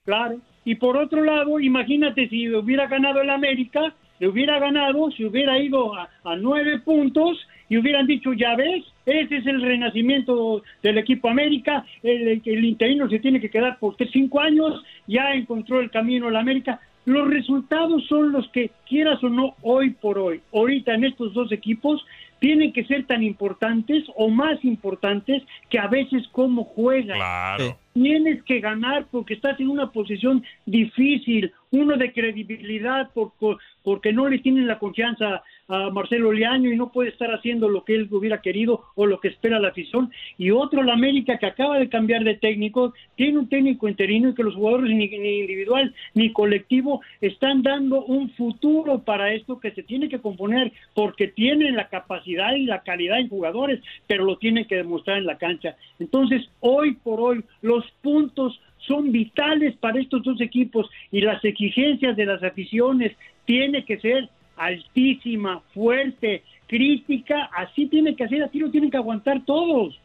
Claro. 0.04 0.36
Y 0.66 0.74
por 0.74 0.96
otro 0.98 1.24
lado, 1.24 1.58
imagínate 1.60 2.28
si 2.28 2.48
hubiera 2.50 2.86
ganado 2.88 3.22
el 3.22 3.30
América, 3.30 3.94
le 4.20 4.28
hubiera 4.28 4.58
ganado, 4.58 5.10
si 5.12 5.24
hubiera 5.24 5.58
ido 5.58 5.94
a, 5.96 6.08
a 6.24 6.36
nueve 6.36 6.78
puntos 6.80 7.38
y 7.70 7.78
hubieran 7.78 8.06
dicho, 8.06 8.32
ya 8.34 8.54
ves, 8.54 8.84
ese 9.06 9.36
es 9.36 9.46
el 9.46 9.60
renacimiento 9.60 10.62
del 10.82 10.98
equipo 10.98 11.28
América, 11.28 11.84
el, 12.02 12.64
interino 12.64 13.08
se 13.08 13.18
tiene 13.18 13.40
que 13.40 13.50
quedar 13.50 13.78
por 13.78 13.96
cinco 14.12 14.40
años, 14.40 14.82
ya 15.06 15.32
encontró 15.32 15.80
el 15.80 15.90
camino 15.90 16.28
el 16.28 16.36
América. 16.36 16.80
Los 17.04 17.28
resultados 17.28 18.06
son 18.08 18.32
los 18.32 18.48
que, 18.48 18.70
quieras 18.88 19.22
o 19.22 19.28
no, 19.28 19.56
hoy 19.60 19.90
por 19.90 20.18
hoy, 20.18 20.40
ahorita 20.52 20.94
en 20.94 21.04
estos 21.04 21.34
dos 21.34 21.52
equipos, 21.52 22.04
tienen 22.38 22.72
que 22.72 22.84
ser 22.84 23.06
tan 23.06 23.22
importantes 23.22 24.04
o 24.16 24.28
más 24.28 24.64
importantes 24.64 25.42
que 25.68 25.78
a 25.78 25.86
veces 25.86 26.26
cómo 26.32 26.64
juegan. 26.64 27.18
Claro. 27.18 27.78
Tienes 27.94 28.42
que 28.42 28.58
ganar 28.58 29.06
porque 29.08 29.34
estás 29.34 29.58
en 29.60 29.68
una 29.68 29.92
posición 29.92 30.42
difícil, 30.66 31.52
uno 31.70 31.96
de 31.96 32.12
credibilidad 32.12 33.10
por- 33.12 33.32
por- 33.38 33.58
porque 33.84 34.12
no 34.12 34.28
le 34.28 34.38
tienen 34.40 34.66
la 34.66 34.78
confianza 34.80 35.42
a 35.68 35.90
Marcelo 35.90 36.32
Leaño 36.32 36.70
y 36.72 36.76
no 36.76 36.90
puede 36.90 37.10
estar 37.10 37.32
haciendo 37.32 37.68
lo 37.68 37.84
que 37.84 37.94
él 37.94 38.08
hubiera 38.10 38.42
querido 38.42 38.82
o 38.96 39.06
lo 39.06 39.20
que 39.20 39.28
espera 39.28 39.60
la 39.60 39.68
afición. 39.68 40.10
Y 40.38 40.50
otro, 40.50 40.82
la 40.82 40.92
América, 40.94 41.38
que 41.38 41.46
acaba 41.46 41.78
de 41.78 41.88
cambiar 41.88 42.24
de 42.24 42.34
técnico, 42.34 42.94
tiene 43.16 43.38
un 43.38 43.48
técnico 43.48 43.88
interino 43.88 44.28
y 44.30 44.34
que 44.34 44.42
los 44.42 44.54
jugadores 44.54 44.90
ni, 44.90 45.06
ni 45.08 45.40
individual 45.40 45.94
ni 46.14 46.32
colectivo 46.32 47.00
están 47.20 47.62
dando 47.62 48.04
un 48.04 48.30
futuro 48.30 49.00
para 49.04 49.32
esto 49.32 49.60
que 49.60 49.70
se 49.70 49.82
tiene 49.84 50.08
que 50.08 50.18
componer 50.20 50.72
porque 50.94 51.28
tienen 51.28 51.76
la 51.76 51.88
capacidad 51.88 52.54
y 52.56 52.64
la 52.66 52.82
calidad 52.82 53.20
en 53.20 53.28
jugadores, 53.28 53.80
pero 54.08 54.24
lo 54.24 54.36
tienen 54.36 54.66
que 54.66 54.76
demostrar 54.76 55.18
en 55.18 55.26
la 55.26 55.38
cancha. 55.38 55.76
Entonces, 56.00 56.48
hoy 56.60 56.94
por 56.94 57.20
hoy, 57.20 57.44
los 57.62 57.83
puntos 58.02 58.60
son 58.78 59.12
vitales 59.12 59.76
para 59.76 60.00
estos 60.00 60.22
dos 60.22 60.40
equipos 60.40 60.90
y 61.10 61.20
las 61.20 61.44
exigencias 61.44 62.16
de 62.16 62.26
las 62.26 62.42
aficiones 62.42 63.16
tiene 63.44 63.84
que 63.84 63.98
ser 63.98 64.28
altísima, 64.56 65.60
fuerte, 65.72 66.42
crítica, 66.66 67.50
así 67.56 67.86
tiene 67.86 68.14
que 68.14 68.28
ser, 68.28 68.42
así 68.42 68.58
lo 68.58 68.70
tienen 68.70 68.90
que 68.90 68.96
aguantar 68.96 69.44
todos. 69.44 69.98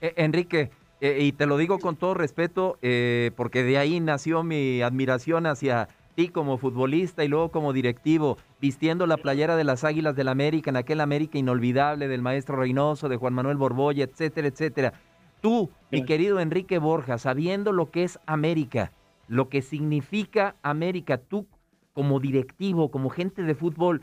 Eh, 0.00 0.14
Enrique, 0.16 0.70
eh, 1.00 1.18
y 1.20 1.32
te 1.32 1.46
lo 1.46 1.56
digo 1.56 1.78
con 1.78 1.96
todo 1.96 2.14
respeto, 2.14 2.78
eh, 2.82 3.30
porque 3.36 3.62
de 3.62 3.78
ahí 3.78 4.00
nació 4.00 4.42
mi 4.42 4.82
admiración 4.82 5.46
hacia 5.46 5.88
ti 6.14 6.28
como 6.28 6.58
futbolista 6.58 7.24
y 7.24 7.28
luego 7.28 7.50
como 7.50 7.72
directivo, 7.72 8.38
vistiendo 8.60 9.06
la 9.06 9.18
playera 9.18 9.56
de 9.56 9.64
las 9.64 9.84
Águilas 9.84 10.16
del 10.16 10.28
América, 10.28 10.70
en 10.70 10.76
aquel 10.76 11.00
América 11.00 11.38
inolvidable 11.38 12.08
del 12.08 12.22
maestro 12.22 12.56
Reynoso, 12.56 13.08
de 13.08 13.16
Juan 13.16 13.34
Manuel 13.34 13.56
Borbolla, 13.56 14.04
etcétera, 14.04 14.48
etcétera. 14.48 14.94
Tú, 15.40 15.70
mi 15.90 16.04
querido 16.04 16.40
Enrique 16.40 16.78
Borja, 16.78 17.18
sabiendo 17.18 17.72
lo 17.72 17.90
que 17.90 18.04
es 18.04 18.18
América, 18.26 18.92
lo 19.28 19.48
que 19.48 19.62
significa 19.62 20.56
América, 20.62 21.18
tú 21.18 21.46
como 21.92 22.20
directivo, 22.20 22.90
como 22.90 23.10
gente 23.10 23.42
de 23.42 23.54
fútbol, 23.54 24.02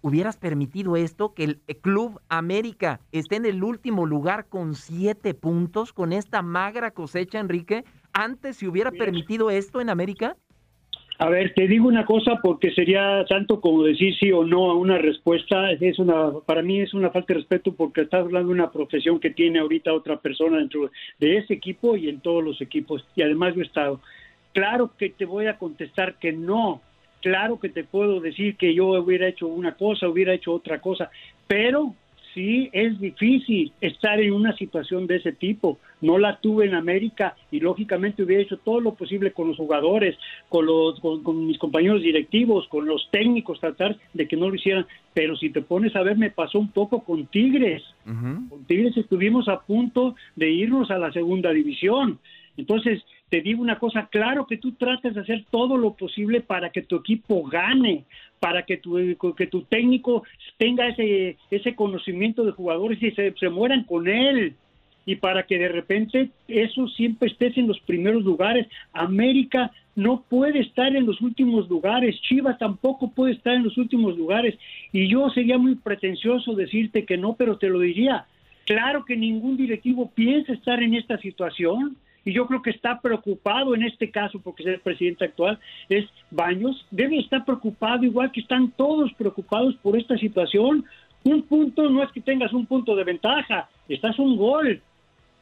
¿hubieras 0.00 0.36
permitido 0.36 0.96
esto? 0.96 1.34
Que 1.34 1.44
el 1.44 1.60
Club 1.80 2.20
América 2.28 3.00
esté 3.12 3.36
en 3.36 3.46
el 3.46 3.62
último 3.62 4.06
lugar 4.06 4.46
con 4.46 4.74
siete 4.74 5.34
puntos, 5.34 5.92
con 5.92 6.12
esta 6.12 6.42
magra 6.42 6.90
cosecha, 6.92 7.38
Enrique. 7.38 7.84
¿Antes 8.12 8.56
se 8.56 8.68
hubiera 8.68 8.90
permitido 8.90 9.50
esto 9.50 9.80
en 9.80 9.90
América? 9.90 10.36
A 11.22 11.28
ver, 11.28 11.52
te 11.52 11.68
digo 11.68 11.86
una 11.86 12.06
cosa 12.06 12.38
porque 12.42 12.70
sería 12.72 13.26
tanto 13.28 13.60
como 13.60 13.82
decir 13.82 14.16
sí 14.18 14.32
o 14.32 14.42
no 14.42 14.70
a 14.70 14.74
una 14.74 14.96
respuesta. 14.96 15.70
Es 15.70 15.98
una, 15.98 16.30
para 16.46 16.62
mí 16.62 16.80
es 16.80 16.94
una 16.94 17.10
falta 17.10 17.34
de 17.34 17.40
respeto 17.40 17.74
porque 17.74 18.00
estás 18.00 18.20
hablando 18.22 18.48
de 18.48 18.54
una 18.54 18.72
profesión 18.72 19.20
que 19.20 19.28
tiene 19.28 19.58
ahorita 19.58 19.92
otra 19.92 20.18
persona 20.18 20.56
dentro 20.56 20.90
de 21.18 21.36
ese 21.36 21.52
equipo 21.52 21.94
y 21.94 22.08
en 22.08 22.20
todos 22.20 22.42
los 22.42 22.62
equipos. 22.62 23.04
Y 23.16 23.20
además 23.20 23.54
yo 23.54 23.60
he 23.60 23.66
estado. 23.66 24.00
Claro 24.54 24.92
que 24.96 25.10
te 25.10 25.26
voy 25.26 25.44
a 25.44 25.58
contestar 25.58 26.14
que 26.14 26.32
no. 26.32 26.80
Claro 27.20 27.60
que 27.60 27.68
te 27.68 27.84
puedo 27.84 28.20
decir 28.20 28.56
que 28.56 28.72
yo 28.72 28.86
hubiera 28.86 29.28
hecho 29.28 29.46
una 29.46 29.74
cosa, 29.74 30.08
hubiera 30.08 30.32
hecho 30.32 30.54
otra 30.54 30.80
cosa. 30.80 31.10
Pero 31.46 31.94
sí 32.34 32.70
es 32.72 32.98
difícil 33.00 33.72
estar 33.80 34.20
en 34.20 34.32
una 34.32 34.56
situación 34.56 35.06
de 35.06 35.16
ese 35.16 35.32
tipo. 35.32 35.78
No 36.00 36.18
la 36.18 36.40
tuve 36.40 36.66
en 36.66 36.74
América 36.74 37.36
y 37.50 37.60
lógicamente 37.60 38.22
hubiera 38.22 38.42
hecho 38.42 38.58
todo 38.58 38.80
lo 38.80 38.94
posible 38.94 39.32
con 39.32 39.48
los 39.48 39.56
jugadores, 39.56 40.16
con 40.48 40.66
los 40.66 40.98
con, 41.00 41.22
con 41.22 41.46
mis 41.46 41.58
compañeros 41.58 42.02
directivos, 42.02 42.66
con 42.68 42.86
los 42.86 43.08
técnicos, 43.10 43.60
tratar 43.60 43.96
de 44.14 44.26
que 44.26 44.36
no 44.36 44.48
lo 44.48 44.54
hicieran. 44.54 44.86
Pero 45.14 45.36
si 45.36 45.50
te 45.50 45.62
pones 45.62 45.94
a 45.96 46.02
ver, 46.02 46.16
me 46.16 46.30
pasó 46.30 46.58
un 46.58 46.70
poco 46.70 47.02
con 47.04 47.26
Tigres. 47.26 47.82
Con 48.04 48.64
Tigres 48.66 48.96
estuvimos 48.96 49.48
a 49.48 49.60
punto 49.60 50.14
de 50.36 50.50
irnos 50.50 50.90
a 50.90 50.98
la 50.98 51.12
segunda 51.12 51.50
división. 51.52 52.18
Entonces, 52.56 53.02
te 53.30 53.40
digo 53.40 53.62
una 53.62 53.78
cosa, 53.78 54.08
claro 54.10 54.46
que 54.46 54.56
tú 54.56 54.72
tratas 54.72 55.14
de 55.14 55.20
hacer 55.20 55.44
todo 55.50 55.76
lo 55.76 55.94
posible 55.94 56.40
para 56.40 56.70
que 56.70 56.82
tu 56.82 56.96
equipo 56.96 57.44
gane, 57.44 58.04
para 58.40 58.64
que 58.64 58.76
tu, 58.76 58.98
que 59.36 59.46
tu 59.46 59.62
técnico 59.62 60.24
tenga 60.58 60.88
ese, 60.88 61.36
ese 61.50 61.76
conocimiento 61.76 62.44
de 62.44 62.50
jugadores 62.50 63.00
y 63.00 63.12
se, 63.12 63.32
se 63.38 63.48
mueran 63.48 63.84
con 63.84 64.08
él. 64.08 64.56
Y 65.06 65.16
para 65.16 65.44
que 65.44 65.58
de 65.58 65.68
repente 65.68 66.30
eso 66.48 66.88
siempre 66.88 67.28
estés 67.28 67.56
en 67.56 67.68
los 67.68 67.78
primeros 67.80 68.24
lugares. 68.24 68.66
América 68.92 69.70
no 69.94 70.24
puede 70.28 70.60
estar 70.60 70.94
en 70.94 71.06
los 71.06 71.20
últimos 71.20 71.68
lugares, 71.68 72.20
Chivas 72.22 72.58
tampoco 72.58 73.12
puede 73.12 73.32
estar 73.32 73.54
en 73.54 73.64
los 73.64 73.78
últimos 73.78 74.18
lugares. 74.18 74.58
Y 74.92 75.08
yo 75.08 75.30
sería 75.30 75.56
muy 75.56 75.76
pretencioso 75.76 76.54
decirte 76.54 77.04
que 77.04 77.16
no, 77.16 77.34
pero 77.34 77.58
te 77.58 77.68
lo 77.68 77.78
diría. 77.78 78.26
Claro 78.66 79.04
que 79.04 79.16
ningún 79.16 79.56
directivo 79.56 80.10
piensa 80.14 80.52
estar 80.52 80.82
en 80.82 80.94
esta 80.94 81.16
situación 81.18 81.96
y 82.24 82.32
yo 82.32 82.46
creo 82.46 82.62
que 82.62 82.70
está 82.70 83.00
preocupado 83.00 83.74
en 83.74 83.82
este 83.82 84.10
caso, 84.10 84.40
porque 84.40 84.62
es 84.62 84.68
el 84.68 84.80
presidente 84.80 85.24
actual, 85.24 85.58
es 85.88 86.06
Baños, 86.30 86.86
debe 86.90 87.18
estar 87.18 87.44
preocupado, 87.44 88.04
igual 88.04 88.30
que 88.30 88.40
están 88.40 88.70
todos 88.72 89.12
preocupados 89.14 89.74
por 89.76 89.96
esta 89.96 90.16
situación. 90.18 90.84
Un 91.24 91.42
punto 91.42 91.88
no 91.88 92.02
es 92.02 92.10
que 92.12 92.20
tengas 92.20 92.52
un 92.52 92.66
punto 92.66 92.94
de 92.94 93.04
ventaja, 93.04 93.68
estás 93.88 94.18
un 94.18 94.36
gol. 94.36 94.80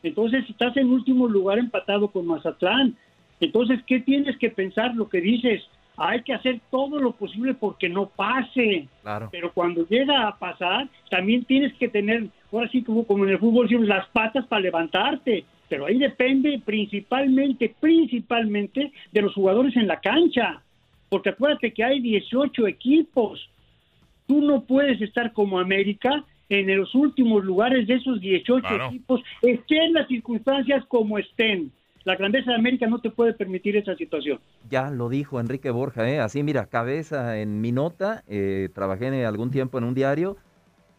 Entonces 0.02 0.44
estás 0.48 0.76
en 0.76 0.90
último 0.90 1.26
lugar 1.28 1.58
empatado 1.58 2.08
con 2.08 2.26
Mazatlán. 2.26 2.96
Entonces, 3.40 3.80
¿qué 3.86 4.00
tienes 4.00 4.36
que 4.38 4.50
pensar? 4.50 4.94
Lo 4.94 5.08
que 5.08 5.20
dices, 5.20 5.62
hay 5.96 6.22
que 6.22 6.32
hacer 6.32 6.60
todo 6.70 6.98
lo 6.98 7.12
posible 7.12 7.54
porque 7.54 7.88
no 7.88 8.06
pase. 8.06 8.88
Claro. 9.02 9.28
Pero 9.30 9.52
cuando 9.52 9.86
llega 9.86 10.28
a 10.28 10.38
pasar, 10.38 10.88
también 11.10 11.44
tienes 11.44 11.74
que 11.74 11.88
tener, 11.88 12.28
ahora 12.52 12.68
sí 12.68 12.82
como, 12.82 13.04
como 13.04 13.24
en 13.24 13.30
el 13.30 13.38
fútbol, 13.38 13.68
las 13.86 14.08
patas 14.08 14.46
para 14.46 14.62
levantarte. 14.62 15.44
Pero 15.68 15.86
ahí 15.86 15.98
depende 15.98 16.60
principalmente, 16.64 17.74
principalmente 17.80 18.92
de 19.12 19.22
los 19.22 19.34
jugadores 19.34 19.76
en 19.76 19.86
la 19.86 20.00
cancha, 20.00 20.62
porque 21.08 21.30
acuérdate 21.30 21.72
que 21.72 21.84
hay 21.84 22.00
18 22.00 22.66
equipos. 22.66 23.48
Tú 24.26 24.40
no 24.40 24.64
puedes 24.64 25.00
estar 25.00 25.32
como 25.32 25.58
América 25.58 26.24
en 26.48 26.74
los 26.76 26.94
últimos 26.94 27.44
lugares 27.44 27.86
de 27.86 27.94
esos 27.94 28.20
18 28.20 28.66
equipos, 28.86 29.20
estén 29.42 29.92
las 29.92 30.08
circunstancias 30.08 30.84
como 30.88 31.18
estén. 31.18 31.70
La 32.04 32.16
grandeza 32.16 32.52
de 32.52 32.56
América 32.56 32.86
no 32.86 33.00
te 33.00 33.10
puede 33.10 33.34
permitir 33.34 33.76
esa 33.76 33.94
situación. 33.96 34.38
Ya 34.70 34.90
lo 34.90 35.10
dijo 35.10 35.40
Enrique 35.40 35.70
Borja, 35.70 36.08
¿eh? 36.08 36.20
así 36.20 36.42
mira, 36.42 36.66
cabeza 36.66 37.38
en 37.38 37.60
mi 37.60 37.70
nota, 37.70 38.24
eh, 38.28 38.70
trabajé 38.72 39.08
en 39.08 39.26
algún 39.26 39.50
tiempo 39.50 39.76
en 39.76 39.84
un 39.84 39.94
diario, 39.94 40.38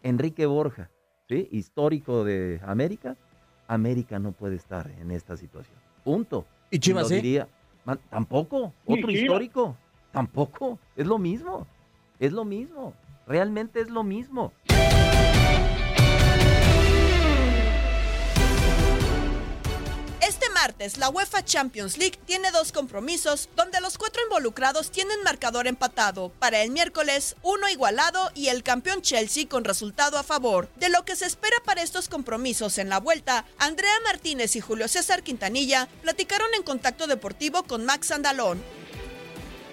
Enrique 0.04 0.46
Borja, 0.46 0.92
¿sí? 1.28 1.48
histórico 1.52 2.24
de 2.24 2.60
América, 2.64 3.18
América 3.70 4.18
no 4.18 4.32
puede 4.32 4.56
estar 4.56 4.90
en 5.00 5.12
esta 5.12 5.38
situación. 5.38 5.78
Punto. 6.04 6.46
¿Y 6.72 6.80
Chivas 6.80 7.08
sí? 7.08 7.16
diría, 7.16 7.48
man, 7.86 8.00
tampoco, 8.10 8.74
¿Y 8.88 8.98
otro 8.98 9.12
histórico, 9.12 9.78
tampoco, 10.12 10.80
es 10.96 11.06
lo 11.06 11.20
mismo, 11.20 11.68
es 12.20 12.34
lo 12.34 12.46
mismo, 12.46 12.94
realmente 13.28 13.80
es 13.80 13.90
lo 13.90 14.04
mismo. 14.04 14.52
Martes, 20.62 20.98
la 20.98 21.10
UEFA 21.10 21.46
Champions 21.46 21.98
League 21.98 22.20
tiene 22.26 22.52
dos 22.52 22.74
compromisos 22.74 23.48
donde 23.56 23.80
los 23.80 23.98
cuatro 23.98 24.22
involucrados 24.24 24.92
tienen 24.92 25.24
marcador 25.24 25.68
empatado. 25.68 26.34
Para 26.38 26.62
el 26.62 26.72
miércoles, 26.72 27.38
uno 27.44 27.70
igualado 27.70 28.30
y 28.36 28.48
el 28.48 28.62
campeón 28.62 29.02
Chelsea 29.02 29.48
con 29.48 29.64
resultado 29.64 30.18
a 30.18 30.24
favor. 30.24 30.68
De 30.76 30.90
lo 30.90 31.06
que 31.06 31.16
se 31.16 31.28
espera 31.28 31.56
para 31.64 31.82
estos 31.82 32.10
compromisos 32.10 32.78
en 32.78 32.90
la 32.90 33.00
vuelta, 33.00 33.46
Andrea 33.58 33.94
Martínez 34.04 34.58
y 34.58 34.60
Julio 34.60 34.90
César 34.90 35.24
Quintanilla 35.24 35.88
platicaron 36.02 36.50
en 36.54 36.64
Contacto 36.64 37.08
Deportivo 37.08 37.64
con 37.64 37.86
Max 37.86 38.12
Andalón. 38.12 38.62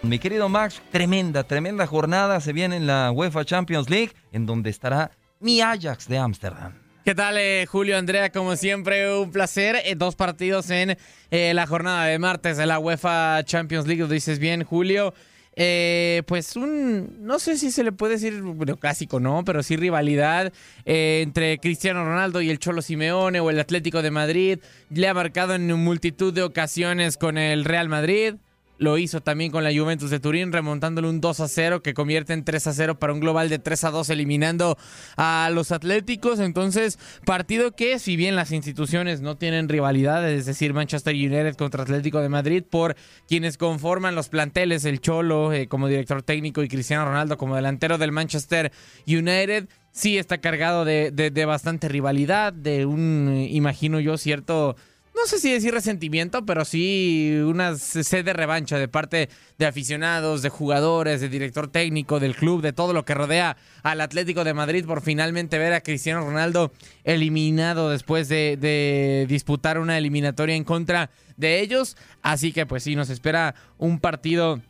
Mi 0.03 0.21
querido 0.21 0.49
Max, 0.49 0.81
tremenda, 0.93 1.43
tremenda 1.43 1.89
jornada 1.89 2.41
se 2.41 2.53
viene 2.53 2.77
en 2.77 2.87
la 2.87 3.11
UEFA 3.11 3.45
Champions 3.45 3.91
League, 3.91 4.13
en 4.31 4.47
donde 4.47 4.71
estará 4.71 5.11
mi 5.41 5.61
Ajax 5.61 6.07
de 6.07 6.19
Ámsterdam. 6.19 6.86
¿Qué 7.07 7.15
tal, 7.15 7.39
eh, 7.39 7.67
Julio 7.67 7.97
Andrea? 7.97 8.33
Como 8.33 8.57
siempre, 8.57 9.17
un 9.17 9.31
placer. 9.31 9.77
Eh, 9.85 9.95
dos 9.95 10.17
partidos 10.17 10.71
en 10.71 10.99
eh, 11.31 11.55
la 11.55 11.65
jornada 11.65 12.05
de 12.07 12.19
martes 12.19 12.57
de 12.57 12.67
la 12.67 12.81
UEFA 12.81 13.45
Champions 13.45 13.87
League. 13.87 14.03
Lo 14.03 14.09
dices 14.09 14.41
bien, 14.41 14.65
Julio. 14.65 15.15
Eh, 15.55 16.25
pues 16.27 16.57
un, 16.57 17.25
no 17.25 17.39
sé 17.39 17.59
si 17.59 17.71
se 17.71 17.85
le 17.85 17.93
puede 17.93 18.15
decir 18.15 18.43
bueno, 18.43 18.77
clásico, 18.77 19.21
¿no? 19.21 19.45
Pero 19.45 19.63
sí 19.63 19.77
rivalidad 19.77 20.53
entre 20.85 21.59
Cristiano 21.59 22.05
Ronaldo 22.05 22.41
y 22.41 22.51
el 22.51 22.59
Cholo 22.59 22.83
Simeone 22.83 23.39
o 23.39 23.51
el 23.51 23.61
Atlético 23.61 24.03
de 24.03 24.11
Madrid. 24.11 24.59
Le 24.91 25.07
ha 25.07 25.15
marcado 25.15 25.55
en 25.55 25.73
multitud 25.75 26.35
de 26.35 26.43
ocasiones 26.43 27.19
con 27.19 27.39
el 27.39 27.65
Real 27.65 27.89
Madrid. 27.89 28.35
Lo 28.79 28.99
hizo 28.99 29.23
también 29.23 29.51
con 29.51 29.65
la 29.65 29.71
Juventus 29.73 30.11
de 30.11 30.21
Turín, 30.21 30.53
remontándole 30.53 31.09
un 31.09 31.21
2 31.23 31.41
a 31.41 31.49
0 31.49 31.83
que 31.83 31.95
convierte 31.95 32.35
en 32.35 32.45
3 32.45 32.67
a 32.67 32.73
0 32.75 32.99
para 32.99 33.13
un 33.15 33.21
global 33.21 33.49
de 33.49 33.59
3 33.59 33.85
a 33.85 33.91
2, 33.91 34.11
eliminando 34.11 34.77
a 35.17 35.51
los 35.53 35.73
Atléticos. 35.73 36.41
Entonces, 36.41 36.99
partido 37.25 37.73
que, 37.73 37.99
si 37.99 38.17
bien 38.17 38.37
las 38.37 38.53
instituciones 38.53 39.23
no 39.23 39.37
tienen 39.39 39.69
rivalidad, 39.71 40.29
es 40.31 40.45
decir, 40.45 40.75
Manchester 40.75 41.15
United 41.15 41.55
contra 41.57 41.83
Atlético 41.85 42.21
de 42.21 42.29
Madrid, 42.29 42.65
por 42.69 42.97
quienes 43.27 43.57
conforman 43.57 44.15
los 44.15 44.29
planteles, 44.29 44.85
el 44.85 45.01
Cholo 45.01 45.53
eh, 45.53 45.69
como 45.69 45.89
director 45.89 46.23
técnico 46.23 46.63
y 46.63 46.69
Cristiano 46.69 47.07
Ronaldo 47.07 47.39
como 47.39 47.57
delantero 47.57 47.97
del 47.97 48.13
Manchester 48.13 48.73
United. 49.07 49.69
Sí 49.93 50.19
está 50.19 50.39
cargado 50.43 50.85
de, 50.85 51.11
de- 51.11 51.45
bastante 51.47 51.89
rivalidad, 51.89 52.53
de 52.53 52.85
un, 52.85 53.47
imagino 53.49 53.99
yo, 54.01 54.19
cierto 54.19 54.77
no 55.17 55.27
sé 55.27 55.39
si 55.39 55.51
decir 55.51 55.73
resentimiento, 55.73 56.45
pero 56.45 56.65
sí 56.65 57.41
una 57.45 57.77
sed 57.77 58.25
de 58.25 58.35
revancha 58.35 58.79
de 58.79 58.87
parte 58.87 59.31
de 59.59 59.67
aficionados, 59.67 60.43
de 60.43 60.51
jugadores, 60.51 61.23
de 61.23 61.31
director 61.31 61.69
técnico, 61.69 62.21
del 62.21 62.37
club, 62.37 62.61
de 62.61 62.75
todo 62.75 62.93
lo 62.93 63.05
que 63.05 63.15
rodea 63.15 63.57
al 63.83 64.03
Atlético 64.03 64.45
de 64.45 64.53
Madrid 64.53 64.85
por 64.85 65.01
finalmente 65.01 65.59
ver 65.59 65.73
a 65.73 65.81
Cristiano 65.81 66.21
Ronaldo 66.21 66.71
eliminado 67.05 67.89
después 67.91 68.29
de, 68.29 69.27
disputar 69.29 69.79
una 69.79 69.97
eliminatoria 69.97 70.55
en 70.55 70.65
contra 70.65 71.11
de 71.37 71.61
ellos. 71.61 71.97
Así 72.23 72.53
que 72.53 72.67
pues 72.67 72.83
sí, 72.83 72.95
nos 72.95 73.09
espera 73.09 73.55
un 73.79 73.99
partido 73.99 74.61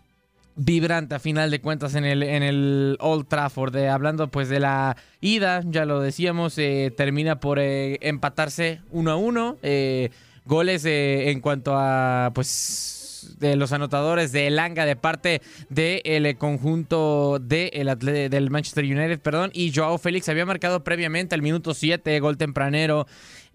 vibrante 0.54 1.16
a 1.16 1.18
final 1.18 1.50
de 1.50 1.60
cuentas 1.60 1.94
en 1.96 2.04
el, 2.04 2.22
en 2.22 2.42
el 2.42 2.96
Old 3.00 3.26
Trafford. 3.26 3.74
De- 3.74 3.88
hablando 3.88 4.28
pues 4.28 4.48
de 4.48 4.60
la 4.60 4.96
ida, 5.20 5.62
ya 5.66 5.84
lo 5.84 6.00
decíamos, 6.00 6.56
eh, 6.58 6.92
termina 6.96 7.40
por 7.40 7.58
eh, 7.58 7.98
empatarse 8.00 8.80
uno 8.90 9.10
a 9.10 9.16
uno. 9.16 9.56
Goles 10.46 10.84
eh, 10.84 11.30
en 11.30 11.40
cuanto 11.40 11.74
a 11.76 12.30
pues 12.34 12.94
de 13.38 13.56
los 13.56 13.72
anotadores 13.72 14.32
de 14.32 14.46
Elanga 14.46 14.84
de 14.84 14.96
parte 14.96 15.42
del 15.68 16.38
conjunto 16.38 17.38
de 17.40 17.68
el 17.74 18.30
del 18.30 18.50
Manchester 18.50 18.84
United, 18.84 19.20
perdón, 19.20 19.50
y 19.52 19.72
Joao 19.74 19.98
Félix 19.98 20.28
había 20.28 20.46
marcado 20.46 20.84
previamente 20.84 21.34
al 21.34 21.42
minuto 21.42 21.74
7, 21.74 22.18
gol 22.20 22.36
tempranero. 22.36 23.06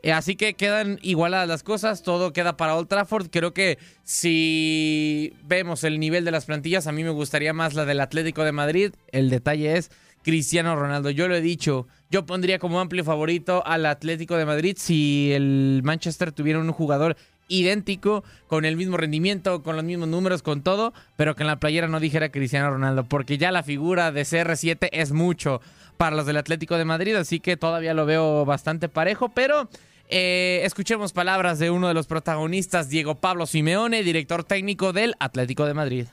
Eh, 0.04 0.12
Así 0.12 0.36
que 0.36 0.56
quedan 0.56 1.00
igualadas 1.04 1.48
las 1.48 1.64
cosas, 1.64 2.02
todo 2.02 2.34
queda 2.34 2.58
para 2.58 2.76
Old 2.76 2.88
Trafford. 2.88 3.28
Creo 3.30 3.54
que 3.54 3.78
si 4.04 5.34
vemos 5.44 5.84
el 5.84 6.00
nivel 6.00 6.26
de 6.26 6.32
las 6.32 6.46
plantillas, 6.46 6.88
a 6.88 6.92
mí 6.92 7.04
me 7.04 7.12
gustaría 7.12 7.54
más 7.54 7.76
la 7.76 7.86
del 7.86 8.00
Atlético 8.00 8.44
de 8.44 8.52
Madrid. 8.52 8.94
El 9.12 9.30
detalle 9.30 9.78
es 9.78 9.92
Cristiano 10.24 10.76
Ronaldo. 10.76 11.10
Yo 11.10 11.28
lo 11.28 11.36
he 11.36 11.42
dicho, 11.42 11.88
yo 12.10 12.26
pondría 12.26 12.60
como 12.60 12.80
amplio 12.80 13.04
favorito 13.04 13.66
al 13.66 13.86
Atlético 13.86 14.38
de 14.38 14.46
Madrid 14.46 14.76
si 14.78 15.32
el 15.34 15.82
Manchester 15.84 16.32
tuviera 16.32 16.60
un 16.60 16.72
jugador 16.72 17.18
idéntico, 17.52 18.24
con 18.48 18.66
el 18.66 18.78
mismo 18.78 18.98
rendimiento, 18.98 19.62
con 19.62 19.76
los 19.76 19.84
mismos 19.84 20.08
números, 20.08 20.42
con 20.42 20.62
todo, 20.62 20.94
pero 21.18 21.36
que 21.36 21.44
en 21.44 21.48
la 21.48 21.60
playera 21.60 21.88
no 21.88 22.00
dijera 22.00 22.32
Cristiano 22.32 22.72
Ronaldo, 22.72 23.04
porque 23.04 23.38
ya 23.38 23.52
la 23.52 23.62
figura 23.62 24.12
de 24.12 24.22
CR7 24.22 24.90
es 24.94 25.12
mucho 25.12 25.62
para 25.98 26.16
los 26.16 26.26
del 26.26 26.38
Atlético 26.38 26.78
de 26.78 26.86
Madrid, 26.86 27.16
así 27.16 27.40
que 27.40 27.58
todavía 27.58 27.94
lo 27.94 28.06
veo 28.06 28.46
bastante 28.46 28.88
parejo, 28.88 29.30
pero 29.30 29.70
eh, 30.08 30.62
escuchemos 30.64 31.14
palabras 31.14 31.60
de 31.60 31.70
uno 31.72 31.90
de 31.90 31.94
los 31.94 32.08
protagonistas, 32.08 32.90
Diego 32.90 33.16
Pablo 33.16 33.46
Simeone, 33.46 34.02
director 34.02 34.44
técnico 34.44 34.94
del 34.94 35.16
Atlético 35.20 35.66
de 35.66 35.74
Madrid. 35.74 36.06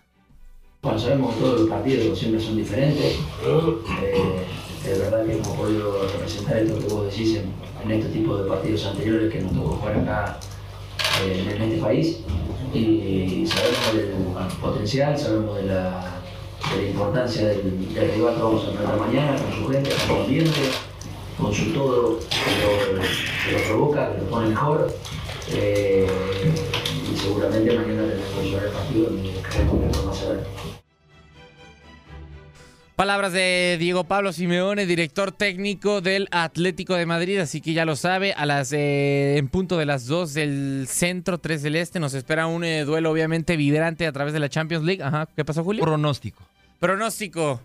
Bueno, 0.81 0.97
sabemos 0.97 1.37
todos 1.41 1.63
los 1.63 1.71
partidos 1.71 2.17
siempre 2.17 2.41
son 2.41 2.57
diferentes. 2.57 3.17
Eh, 4.01 4.45
es 4.87 4.99
verdad 5.01 5.27
que 5.27 5.33
hemos 5.33 5.49
podido 5.49 6.07
representar 6.07 6.59
esto 6.59 6.79
que 6.79 6.95
vos 6.95 7.11
decís 7.11 7.41
en, 7.85 7.91
este 7.91 8.11
tipo 8.11 8.37
de 8.37 8.49
partidos 8.49 8.87
anteriores 8.87 9.33
que 9.33 9.41
nos 9.41 9.53
tocó 9.55 9.71
jugar 9.71 9.97
acá 9.97 10.41
eh, 11.25 11.53
en 11.57 11.63
este 11.63 11.79
país. 11.83 12.21
Y 12.73 13.45
sabemos 13.45 13.93
del 13.93 14.57
potencial, 14.61 15.19
sabemos 15.19 15.57
de 15.57 15.65
la, 15.65 16.21
de 16.77 16.91
importancia 16.91 17.49
del, 17.49 17.93
del 17.93 18.13
rival 18.13 18.37
que 18.37 18.43
vamos 18.43 18.65
a 18.65 18.71
enfrentar 18.71 19.01
mañana, 19.01 19.37
con 19.37 19.53
su 19.53 19.73
gente, 19.73 19.91
con 19.91 20.07
su 20.07 20.23
ambiente, 20.23 20.61
con 21.41 21.53
su 21.53 21.73
todo 21.73 22.21
que 22.21 22.93
lo, 22.95 23.59
lo 23.59 23.65
provoca, 23.67 24.13
que 24.13 24.19
lo 24.19 24.31
pone 24.31 24.51
mejor. 24.51 24.95
Eh, 25.51 26.07
y 27.11 27.17
seguramente 27.17 27.77
mañana 27.77 28.03
tenemos 28.03 28.31
que 28.41 28.49
llevar 28.49 28.65
el 28.67 28.71
partido 28.71 29.11
y 29.15 29.51
queremos 29.51 29.93
que 29.93 30.07
más 30.07 30.23
a 30.23 30.29
ver. 30.29 30.68
Palabras 32.99 33.33
de 33.33 33.77
Diego 33.79 34.03
Pablo 34.03 34.33
Simeone, 34.33 34.85
director 34.85 35.31
técnico 35.31 36.01
del 36.01 36.27
Atlético 36.33 36.97
de 36.97 37.07
Madrid, 37.07 37.39
así 37.39 37.61
que 37.61 37.73
ya 37.73 37.85
lo 37.85 37.95
sabe, 37.95 38.33
a 38.33 38.45
las 38.45 38.73
eh, 38.73 39.37
en 39.37 39.47
punto 39.47 39.79
de 39.79 39.87
las 39.87 40.07
2 40.07 40.35
del 40.35 40.87
centro, 40.89 41.39
3 41.39 41.63
del 41.63 41.77
este, 41.77 42.01
nos 42.01 42.13
espera 42.15 42.49
un 42.49 42.65
eh, 42.65 42.85
duelo 42.85 43.13
obviamente 43.13 43.57
vibrante 43.57 44.05
a 44.05 44.11
través 44.11 44.33
de 44.33 44.41
la 44.41 44.49
Champions 44.49 44.85
League. 44.85 45.01
Ajá, 45.01 45.29
¿qué 45.37 45.45
pasó, 45.45 45.63
Julio? 45.63 45.85
Pronóstico. 45.85 46.43
Pronóstico. 46.81 47.61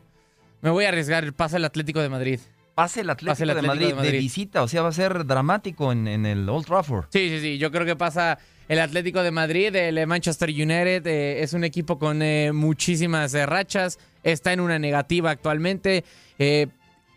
Me 0.62 0.69
voy 0.69 0.86
a 0.86 0.89
arriesgar, 0.89 1.34
pasa 1.34 1.58
el 1.58 1.65
Atlético 1.65 2.00
de 2.00 2.10
Madrid. 2.10 2.39
Pase 2.76 3.02
el 3.02 3.10
Atlético, 3.10 3.32
Pase 3.32 3.43
el 3.46 3.48
de, 3.48 3.52
Atlético 3.54 3.74
Madrid, 3.74 3.88
de 3.88 3.96
Madrid. 3.96 4.12
de 4.12 4.17
visita, 4.19 4.62
o 4.62 4.67
sea, 4.67 4.84
va 4.84 4.89
a 4.89 4.93
ser 4.93 5.26
dramático 5.26 5.91
en, 5.91 6.08
en 6.08 6.28
el 6.28 6.48
Old 6.48 6.67
Trafford. 6.67 7.06
Sí, 7.10 7.30
sí, 7.30 7.39
sí. 7.39 7.58
Yo 7.58 7.72
creo 7.72 7.88
que 7.88 7.96
pasa 7.96 8.38
el 8.67 8.80
Atlético 8.80 9.24
de 9.24 9.32
Madrid, 9.32 9.76
el 9.76 9.98
eh, 9.98 10.06
Manchester 10.06 10.50
United. 10.50 11.08
eh, 11.08 11.41
es 11.41 11.54
un 11.54 11.63
equipo 11.63 11.98
con 11.98 12.22
muchísimas 12.56 13.34
rachas. 13.34 13.98
Está 14.23 14.53
en 14.53 14.59
una 14.59 14.79
negativa 14.79 15.31
actualmente. 15.31 16.03
eh, 16.39 16.67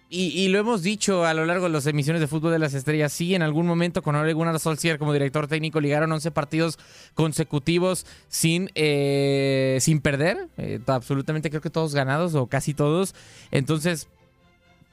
y, 0.09 0.47
lo 0.49 0.61
hemos 0.61 0.85
dicho 0.85 1.25
a 1.25 1.35
lo 1.35 1.45
largo 1.47 1.65
de 1.65 1.73
las 1.73 1.87
emisiones 1.87 2.21
de 2.21 2.29
Fútbol 2.29 2.53
de 2.53 2.61
las 2.61 2.75
Estrellas. 2.75 3.13
Sí, 3.13 3.35
en 3.35 3.43
algún 3.43 3.67
momento 3.67 4.03
con 4.03 4.15
Ole 4.15 4.35
Gunnar 4.35 4.61
Solskjaer 4.61 4.99
como 4.99 5.13
director 5.13 5.49
técnico 5.49 5.81
ligaron 5.81 6.13
11 6.13 6.31
partidos 6.31 6.79
consecutivos 7.15 8.07
sin, 8.29 8.71
eh, 8.77 9.79
sin 9.81 10.01
perder. 10.01 10.47
Eh, 10.59 10.79
absolutamente 10.87 11.51
creo 11.51 11.61
que 11.61 11.71
todos 11.71 11.93
ganados 11.93 12.37
o 12.37 12.47
casi 12.47 12.73
todos. 12.73 13.17
Entonces, 13.51 14.07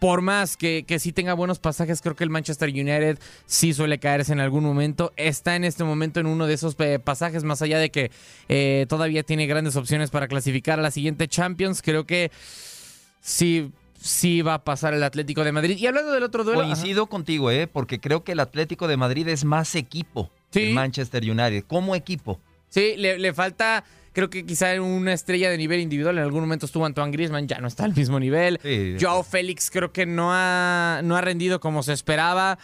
por 0.04 0.20
más 0.20 0.58
que, 0.58 0.84
que 0.86 1.00
sí 1.00 1.14
tenga 1.14 1.34
buenos 1.34 1.60
pasajes, 1.60 2.02
creo 2.02 2.14
que 2.14 2.26
el 2.26 2.30
Manchester 2.30 2.68
United 2.68 3.18
sí 3.46 3.74
suele 3.74 4.00
caerse 4.00 4.34
en 4.34 4.42
algún 4.42 4.66
momento. 4.66 5.14
Está 5.16 5.56
en 5.56 5.64
este 5.64 5.86
momento 5.86 6.20
en 6.20 6.26
uno 6.26 6.46
de 6.46 6.56
esos 6.56 6.76
eh, 6.80 7.00
pasajes, 7.00 7.46
más 7.46 7.62
allá 7.62 7.80
de 7.80 7.90
que 7.90 8.12
eh, 8.50 8.86
todavía 8.90 9.24
tiene 9.24 9.48
grandes 9.48 9.78
opciones 9.78 10.10
para 10.10 10.28
clasificar 10.28 10.78
a 10.78 10.82
la 10.82 10.92
siguiente 10.92 11.30
Champions. 11.30 11.82
Creo 11.82 12.06
que 12.06 12.32
sí, 13.22 13.72
sí 13.98 14.42
va 14.42 14.56
a 14.56 14.64
pasar 14.66 14.94
el 14.94 15.04
Atlético 15.04 15.46
de 15.46 15.54
Madrid. 15.54 15.78
Y 15.78 15.88
hablando 15.88 16.12
del 16.12 16.24
otro 16.24 16.44
duelo. 16.44 16.64
Coincido 16.64 17.06
contigo, 17.06 17.50
¿eh? 17.50 17.68
porque 17.68 18.02
creo 18.02 18.26
que 18.26 18.34
el 18.34 18.42
Atlético 18.42 18.90
de 18.90 18.98
Madrid 18.98 19.26
es 19.30 19.46
más 19.46 19.74
equipo. 19.74 20.30
el 20.54 20.74
Manchester 20.74 21.24
United, 21.24 21.64
como 21.66 21.96
equipo. 21.96 22.42
Sí, 22.68 22.96
le, 22.98 23.20
le 23.20 23.34
falta 23.34 23.86
creo 24.14 24.30
que 24.30 24.46
quizá 24.46 24.80
una 24.82 25.14
estrella 25.14 25.50
de 25.50 25.58
nivel 25.58 25.82
individual. 25.82 26.18
En 26.18 26.24
algún 26.24 26.42
momento 26.42 26.66
estuvo 26.66 26.86
Antoine 26.86 27.12
Griezmann, 27.12 27.48
ya 27.48 27.60
no 27.60 27.68
está 27.68 27.84
al 27.84 27.96
mismo 27.96 28.20
nivel. 28.20 28.60
Joao 29.00 29.24
Félix 29.24 29.70
creo 29.70 29.92
que 29.92 30.06
no 30.06 30.30
ha, 30.32 31.02
no 31.04 31.18
ha 31.18 31.22
rendido 31.22 31.60
como 31.60 31.84
se 31.84 31.94
esperaba. 31.94 32.58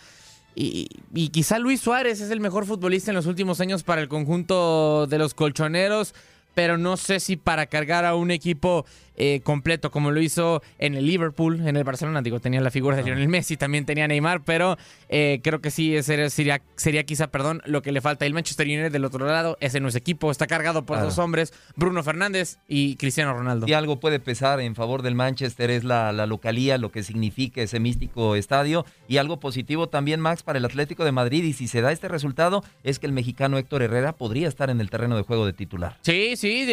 Y, 0.55 0.87
y, 1.13 1.29
quizá 1.29 1.59
Luis 1.59 1.79
Suárez 1.79 2.21
es 2.21 2.31
el 2.31 2.39
mejor 2.39 2.65
futbolista 2.65 3.11
en 3.11 3.15
los 3.15 3.27
últimos 3.27 3.61
años 3.61 3.83
para 3.83 4.01
el 4.01 4.09
conjunto 4.09 5.07
de 5.07 5.17
los 5.17 5.33
colchoneros, 5.33 6.13
pero 6.53 6.77
no 6.77 6.97
sé 6.97 7.19
si 7.19 7.37
para 7.37 7.67
cargar 7.67 8.03
a 8.03 8.15
un 8.15 8.31
equipo 8.31 8.85
eh, 9.19 9.41
completo, 9.43 9.91
como 9.91 10.11
lo 10.11 10.21
hizo 10.21 10.63
en 10.77 10.95
el 10.95 11.05
Liverpool, 11.05 11.67
en 11.67 11.75
el 11.77 11.83
Barcelona. 11.83 12.21
Digo, 12.21 12.39
tenía 12.39 12.61
la 12.61 12.71
figura 12.71 12.95
de 12.95 13.03
Lionel 13.03 13.27
Messi, 13.27 13.57
también 13.57 13.85
tenía 13.85 14.07
Neymar, 14.07 14.43
pero 14.43 14.77
eh, 15.09 15.41
creo 15.43 15.59
que 15.59 15.71
sí 15.71 16.01
sería, 16.01 16.29
sería, 16.29 16.61
sería, 16.75 17.03
quizá, 17.03 17.27
perdón, 17.27 17.61
lo 17.65 17.81
que 17.81 17.91
le 17.91 18.01
falta. 18.01 18.25
El 18.25 18.33
Manchester 18.33 18.65
United 18.65 18.91
del 18.91 19.05
otro 19.05 19.25
lado, 19.25 19.57
ese 19.59 19.79
no 19.79 19.89
es 19.89 19.95
equipo, 19.95 20.31
está 20.31 20.47
cargado 20.47 20.85
por 20.85 20.99
dos 21.01 21.17
hombres, 21.17 21.53
Bruno 21.75 22.01
Fernández 22.01 22.57
y 22.67 22.95
Cristiano 22.95 23.33
Ronaldo. 23.33 23.67
Y 23.67 23.73
algo 23.73 23.99
puede 23.99 24.19
pesar 24.19 24.61
en 24.61 24.73
favor 24.73 25.01
del 25.01 25.15
Manchester 25.15 25.69
es 25.69 25.83
la, 25.83 26.11
la 26.13 26.25
localía, 26.25 26.77
lo 26.77 26.91
que 26.91 27.03
significa 27.03 27.61
ese 27.61 27.79
místico 27.79 28.35
estadio. 28.35 28.85
Y 29.07 29.17
algo 29.17 29.39
positivo 29.39 29.89
también, 29.89 30.21
Max, 30.21 30.43
para 30.43 30.59
el 30.59 30.65
Atlético 30.65 31.03
de 31.03 31.11
Madrid. 31.11 31.43
Y 31.43 31.53
si 31.53 31.67
se 31.67 31.81
da 31.81 31.91
este 31.91 32.07
resultado, 32.07 32.63
es 32.83 32.99
que 32.99 33.05
el 33.05 33.11
mexicano 33.11 33.57
Héctor 33.57 33.81
Herrera 33.81 34.13
podría 34.13 34.47
estar 34.47 34.69
en 34.69 34.79
el 34.79 34.89
terreno 34.89 35.17
de 35.17 35.23
juego 35.23 35.45
de 35.45 35.53
titular. 35.53 35.97
Sí, 36.01 36.35
sí, 36.37 36.65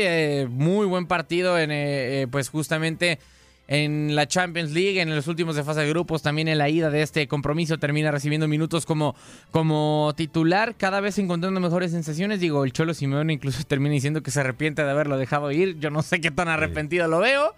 muy 0.49 0.87
buen 0.87 1.07
partido 1.07 1.59
en 1.59 1.71
eh, 1.73 2.29
pues 2.37 2.51
justamente 2.51 3.19
en 3.67 4.15
la 4.15 4.29
Champions 4.29 4.73
League, 4.73 5.01
en 5.01 5.17
los 5.17 5.27
últimos 5.27 5.57
de 5.57 5.65
fase 5.65 5.81
de 5.81 5.89
grupos, 5.89 6.21
también 6.21 6.49
en 6.49 6.59
la 6.59 6.69
ida 6.69 6.91
de 6.91 7.01
este 7.01 7.27
compromiso, 7.29 7.79
termina 7.79 8.11
recibiendo 8.11 8.47
minutos 8.47 8.85
como, 8.85 9.17
como 9.53 10.13
titular, 10.19 10.75
cada 10.77 11.01
vez 11.01 11.17
encontrando 11.19 11.59
mejores 11.61 11.93
sensaciones. 11.93 12.39
Digo, 12.39 12.63
el 12.67 12.75
Cholo 12.75 12.93
Simeone 12.93 13.33
incluso 13.33 13.65
termina 13.67 13.95
diciendo 13.95 14.23
que 14.23 14.31
se 14.31 14.41
arrepiente 14.41 14.85
de 14.85 14.91
haberlo 14.91 15.17
dejado 15.17 15.51
ir. 15.51 15.79
Yo 15.79 15.89
no 15.89 16.03
sé 16.03 16.21
qué 16.21 16.31
tan 16.31 16.49
arrepentido 16.49 17.09
lo 17.09 17.21
veo. 17.21 17.55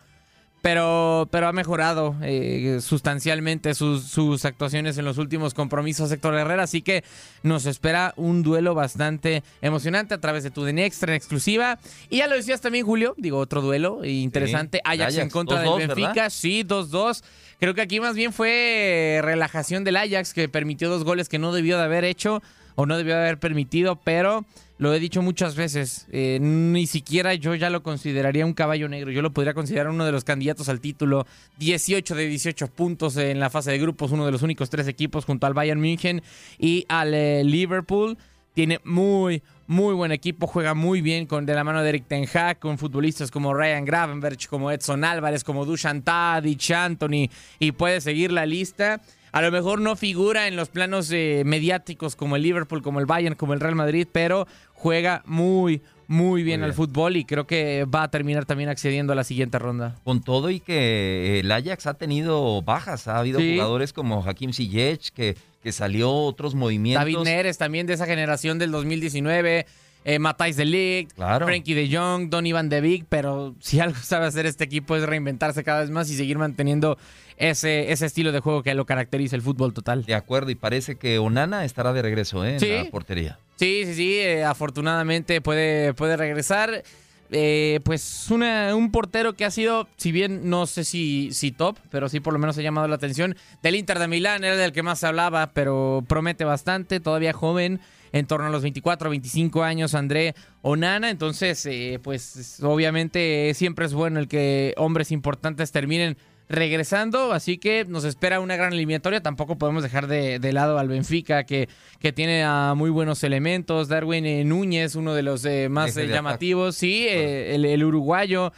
Pero, 0.60 1.28
pero 1.30 1.46
ha 1.46 1.52
mejorado 1.52 2.16
eh, 2.20 2.78
sustancialmente 2.80 3.74
sus, 3.74 4.04
sus, 4.04 4.44
actuaciones 4.44 4.98
en 4.98 5.04
los 5.04 5.16
últimos 5.16 5.54
compromisos 5.54 6.10
Héctor 6.10 6.34
Herrera, 6.34 6.64
así 6.64 6.82
que 6.82 7.04
nos 7.44 7.64
espera 7.66 8.12
un 8.16 8.42
duelo 8.42 8.74
bastante 8.74 9.44
emocionante 9.62 10.14
a 10.14 10.20
través 10.20 10.42
de 10.42 10.50
tu 10.50 10.66
Extra 10.66 11.12
en 11.12 11.16
exclusiva. 11.16 11.78
Y 12.10 12.18
ya 12.18 12.26
lo 12.26 12.36
decías 12.36 12.60
también, 12.60 12.84
Julio, 12.84 13.14
digo, 13.16 13.38
otro 13.38 13.62
duelo 13.62 14.04
interesante. 14.04 14.80
Ajax, 14.84 15.16
en 15.16 15.30
contra 15.30 15.60
del 15.60 15.88
Benfica, 15.88 16.30
sí, 16.30 16.64
2-2. 16.64 17.22
Creo 17.58 17.74
que 17.74 17.80
aquí 17.80 18.00
más 18.00 18.14
bien 18.14 18.32
fue 18.32 19.20
relajación 19.22 19.84
del 19.84 19.96
Ajax, 19.96 20.34
que 20.34 20.48
permitió 20.48 20.88
dos 20.88 21.04
goles 21.04 21.28
que 21.28 21.38
no 21.38 21.52
debió 21.52 21.78
de 21.78 21.84
haber 21.84 22.04
hecho 22.04 22.42
o 22.74 22.86
no 22.86 22.96
debió 22.96 23.14
de 23.14 23.22
haber 23.22 23.38
permitido, 23.38 23.96
pero 23.96 24.44
lo 24.78 24.94
he 24.94 25.00
dicho 25.00 25.22
muchas 25.22 25.56
veces, 25.56 26.06
eh, 26.12 26.38
ni 26.40 26.86
siquiera 26.86 27.34
yo 27.34 27.54
ya 27.56 27.68
lo 27.68 27.82
consideraría 27.82 28.46
un 28.46 28.54
caballo 28.54 28.88
negro, 28.88 29.10
yo 29.10 29.22
lo 29.22 29.32
podría 29.32 29.52
considerar 29.52 29.88
uno 29.88 30.04
de 30.04 30.12
los 30.12 30.22
candidatos 30.22 30.68
al 30.68 30.80
título, 30.80 31.26
18 31.58 32.14
de 32.14 32.28
18 32.28 32.68
puntos 32.68 33.16
en 33.16 33.40
la 33.40 33.50
fase 33.50 33.72
de 33.72 33.78
grupos, 33.78 34.12
uno 34.12 34.24
de 34.24 34.32
los 34.32 34.42
únicos 34.42 34.70
tres 34.70 34.86
equipos 34.86 35.24
junto 35.24 35.46
al 35.48 35.54
Bayern 35.54 35.80
München 35.80 36.22
y 36.58 36.86
al 36.88 37.12
eh, 37.12 37.42
Liverpool. 37.44 38.16
Tiene 38.54 38.80
muy, 38.82 39.42
muy 39.68 39.94
buen 39.94 40.10
equipo, 40.10 40.48
juega 40.48 40.74
muy 40.74 41.00
bien 41.00 41.26
con 41.26 41.46
de 41.46 41.54
la 41.54 41.62
mano 41.62 41.80
de 41.82 41.90
Eric 41.90 42.06
Ten 42.08 42.26
Hag, 42.32 42.58
con 42.58 42.76
futbolistas 42.76 43.30
como 43.30 43.54
Ryan 43.54 43.84
Gravenberch, 43.84 44.48
como 44.48 44.72
Edson 44.72 45.04
Álvarez, 45.04 45.44
como 45.44 45.64
Dusan 45.64 46.02
Tadic, 46.02 46.70
Anthony, 46.72 47.30
y 47.60 47.70
puede 47.70 48.00
seguir 48.00 48.32
la 48.32 48.46
lista. 48.46 49.00
A 49.32 49.42
lo 49.42 49.50
mejor 49.50 49.80
no 49.80 49.96
figura 49.96 50.48
en 50.48 50.56
los 50.56 50.68
planos 50.68 51.10
eh, 51.12 51.42
mediáticos 51.44 52.16
como 52.16 52.36
el 52.36 52.42
Liverpool, 52.42 52.82
como 52.82 53.00
el 53.00 53.06
Bayern, 53.06 53.34
como 53.34 53.52
el 53.52 53.60
Real 53.60 53.74
Madrid, 53.74 54.06
pero 54.10 54.46
juega 54.72 55.22
muy, 55.26 55.82
muy 56.06 56.42
bien, 56.42 56.62
al 56.62 56.72
fútbol 56.72 57.16
y 57.16 57.24
creo 57.24 57.46
que 57.46 57.84
va 57.84 58.04
a 58.04 58.10
terminar 58.10 58.46
también 58.46 58.68
accediendo 58.68 59.12
a 59.12 59.16
la 59.16 59.24
siguiente 59.24 59.58
ronda. 59.58 59.96
Con 60.04 60.22
todo 60.22 60.50
y 60.50 60.60
que 60.60 61.40
el 61.40 61.50
Ajax 61.50 61.86
ha 61.86 61.94
tenido 61.94 62.62
bajas, 62.62 63.08
ha 63.08 63.18
habido 63.18 63.40
jugadores 63.40 63.92
como 63.92 64.22
Hakim 64.22 64.52
Ziyech 64.52 65.10
que, 65.10 65.36
que 65.62 65.72
salió 65.72 66.10
otros 66.10 66.54
movimientos. 66.54 67.04
David 67.04 67.24
Neres 67.24 67.58
también 67.58 67.86
de 67.86 67.94
esa 67.94 68.06
generación 68.06 68.58
del 68.58 68.70
2019 68.70 69.66
eh, 70.04 70.18
Matthijs 70.18 70.56
de 70.56 70.64
Ligt, 70.64 71.12
Frankie 71.14 71.74
de 71.74 71.88
Jong, 71.94 72.30
Don 72.30 72.46
Ivan 72.46 72.68
de 72.68 72.80
Vic, 72.80 73.06
pero 73.08 73.54
si 73.60 73.80
algo 73.80 73.98
sabe 74.02 74.26
hacer 74.26 74.46
este 74.46 74.64
equipo 74.64 74.96
es 74.96 75.02
reinventarse 75.02 75.64
cada 75.64 75.80
vez 75.80 75.90
más 75.90 76.10
y 76.10 76.16
seguir 76.16 76.38
manteniendo 76.38 76.98
ese, 77.36 77.92
ese 77.92 78.06
estilo 78.06 78.32
de 78.32 78.40
juego 78.40 78.62
que 78.62 78.74
lo 78.74 78.86
caracteriza 78.86 79.36
el 79.36 79.42
fútbol 79.42 79.72
total. 79.72 80.04
De 80.04 80.14
acuerdo, 80.14 80.50
y 80.50 80.54
parece 80.54 80.96
que 80.96 81.18
Onana 81.18 81.64
estará 81.64 81.92
de 81.92 82.02
regreso 82.02 82.44
¿eh? 82.44 82.56
en 82.60 82.84
la 82.84 82.90
portería. 82.90 83.38
Sí, 83.56 83.82
sí, 83.86 83.94
sí, 83.94 84.18
eh, 84.18 84.44
afortunadamente 84.44 85.40
puede, 85.40 85.94
puede 85.94 86.16
regresar. 86.16 86.82
Eh, 87.30 87.80
pues 87.84 88.26
un 88.30 88.90
portero 88.90 89.34
que 89.34 89.44
ha 89.44 89.50
sido, 89.50 89.86
si 89.96 90.12
bien 90.12 90.48
no 90.48 90.66
sé 90.66 90.84
si, 90.84 91.30
si 91.32 91.52
top, 91.52 91.76
pero 91.90 92.08
sí 92.08 92.20
por 92.20 92.32
lo 92.32 92.38
menos 92.38 92.56
ha 92.56 92.62
llamado 92.62 92.88
la 92.88 92.94
atención 92.94 93.36
del 93.62 93.74
Inter 93.74 93.98
de 93.98 94.08
Milán, 94.08 94.44
era 94.44 94.56
del 94.56 94.72
que 94.72 94.82
más 94.82 95.04
hablaba, 95.04 95.52
pero 95.52 96.02
promete 96.08 96.44
bastante, 96.44 97.00
todavía 97.00 97.32
joven 97.32 97.80
en 98.12 98.26
torno 98.26 98.46
a 98.46 98.50
los 98.50 98.62
24, 98.62 99.10
25 99.10 99.62
años, 99.62 99.94
André 99.94 100.34
Onana. 100.62 101.10
Entonces, 101.10 101.64
eh, 101.66 102.00
pues 102.02 102.60
obviamente 102.62 103.52
siempre 103.54 103.86
es 103.86 103.92
bueno 103.92 104.18
el 104.20 104.28
que 104.28 104.74
hombres 104.78 105.12
importantes 105.12 105.72
terminen 105.72 106.16
regresando, 106.48 107.32
así 107.32 107.58
que 107.58 107.84
nos 107.84 108.04
espera 108.04 108.40
una 108.40 108.56
gran 108.56 108.72
eliminatoria. 108.72 109.22
Tampoco 109.22 109.56
podemos 109.56 109.82
dejar 109.82 110.06
de, 110.06 110.52
lado 110.52 110.78
al 110.78 110.88
Benfica, 110.88 111.44
que, 111.44 111.68
que 111.98 112.12
tiene 112.12 112.44
a 112.44 112.74
muy 112.76 112.90
buenos 112.90 113.22
elementos. 113.24 113.88
Darwin 113.88 114.26
eh, 114.26 114.44
Núñez, 114.44 114.94
uno 114.94 115.14
de 115.14 115.22
los 115.22 115.44
eh, 115.44 115.68
más 115.68 115.94
llamativos, 115.94 116.76
sí, 116.76 117.06
el, 117.08 117.84
uruguayo, 117.84 118.52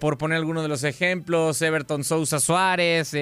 por 0.00 0.18
poner 0.18 0.38
algunos 0.38 0.62
de 0.62 0.68
los 0.68 0.84
ejemplos, 0.84 1.62
Everton 1.62 2.04
Sousa 2.04 2.40
Suárez, 2.40 3.16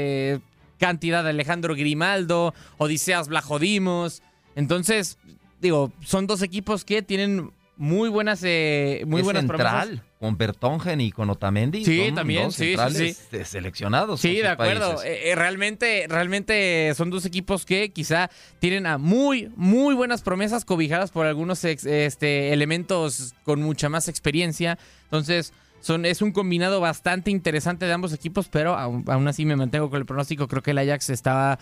cantidad 0.79 1.23
de 1.23 1.31
Alejandro 1.31 1.75
Grimaldo, 1.75 2.55
Odiseas 2.79 3.29
Blajodimos. 3.29 4.23
Entonces, 4.57 5.19
digo, 5.61 5.93
son 6.03 6.27
dos 6.27 6.43
equipos 6.43 6.85
que 6.85 7.03
tienen 7.03 7.53
muy 7.83 8.11
buenas, 8.11 8.41
eh, 8.45 9.03
muy 9.09 9.23
buenas 9.23 9.43
central, 9.43 10.05
Con 10.21 10.39
Bertongen 10.39 11.01
y 11.01 11.11
con 11.11 11.29
Otamendi. 11.31 11.85
Sí, 11.85 12.13
también, 12.15 12.53
sí, 12.53 12.77
sí, 12.93 13.45
Seleccionados. 13.45 14.21
Sí, 14.21 14.37
de 14.37 14.47
acuerdo. 14.47 15.03
Eh, 15.03 15.31
eh, 15.31 15.35
realmente, 15.35 16.07
realmente 16.09 16.93
son 16.95 17.11
dos 17.11 17.27
equipos 17.27 17.67
que 17.67 17.91
quizá 17.91 18.31
tienen 18.61 18.87
a 18.87 18.99
muy, 18.99 19.51
muy 19.57 19.97
buenas 19.97 20.23
promesas 20.23 20.65
cobijadas 20.65 21.11
por 21.11 21.27
algunos 21.27 21.65
este, 21.65 22.53
elementos 22.53 23.35
con 23.43 23.61
mucha 23.61 23.89
más 23.89 24.07
experiencia. 24.07 24.79
Entonces, 25.03 25.53
son, 25.81 26.07
es 26.07 26.23
un 26.23 26.31
combinado 26.31 26.81
bastante 26.81 27.33
interesante 27.33 27.87
de 27.87 27.93
ambos 27.95 28.13
equipos, 28.13 28.47
pero 28.49 28.77
aún, 28.77 29.05
aún 29.09 29.27
así 29.27 29.45
me 29.45 29.57
mantengo 29.57 29.91
con 29.91 29.99
el 29.99 30.07
pronóstico. 30.07 30.47
Creo 30.47 30.63
que 30.63 30.71
el 30.71 30.79
Ajax 30.79 31.11
estaba 31.11 31.59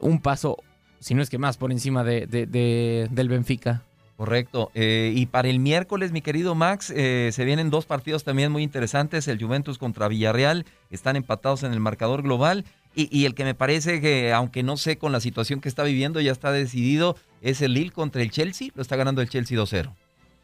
un 0.00 0.22
paso 0.22 0.56
si 1.00 1.14
no 1.14 1.22
es 1.22 1.30
que 1.30 1.38
más 1.38 1.56
por 1.56 1.72
encima 1.72 2.04
de, 2.04 2.26
del 2.26 3.28
Benfica. 3.28 3.82
Correcto. 4.18 4.72
Eh, 4.74 5.12
y 5.14 5.26
para 5.26 5.48
el 5.48 5.60
miércoles, 5.60 6.10
mi 6.10 6.22
querido 6.22 6.56
Max, 6.56 6.90
eh, 6.90 7.30
se 7.32 7.44
vienen 7.44 7.70
dos 7.70 7.86
partidos 7.86 8.24
también 8.24 8.50
muy 8.50 8.64
interesantes. 8.64 9.28
El 9.28 9.40
Juventus 9.40 9.78
contra 9.78 10.08
Villarreal. 10.08 10.66
Están 10.90 11.14
empatados 11.14 11.62
en 11.62 11.72
el 11.72 11.78
marcador 11.78 12.22
global. 12.22 12.64
Y, 12.96 13.08
y, 13.16 13.26
el 13.26 13.36
que 13.36 13.44
me 13.44 13.54
parece 13.54 14.00
que, 14.00 14.32
aunque 14.32 14.64
no 14.64 14.76
sé 14.76 14.98
con 14.98 15.12
la 15.12 15.20
situación 15.20 15.60
que 15.60 15.68
está 15.68 15.84
viviendo, 15.84 16.20
ya 16.20 16.32
está 16.32 16.50
decidido, 16.50 17.16
es 17.42 17.62
el 17.62 17.74
Lille 17.74 17.92
contra 17.92 18.20
el 18.20 18.32
Chelsea. 18.32 18.70
Lo 18.74 18.82
está 18.82 18.96
ganando 18.96 19.22
el 19.22 19.28
Chelsea 19.28 19.56
2-0. 19.56 19.94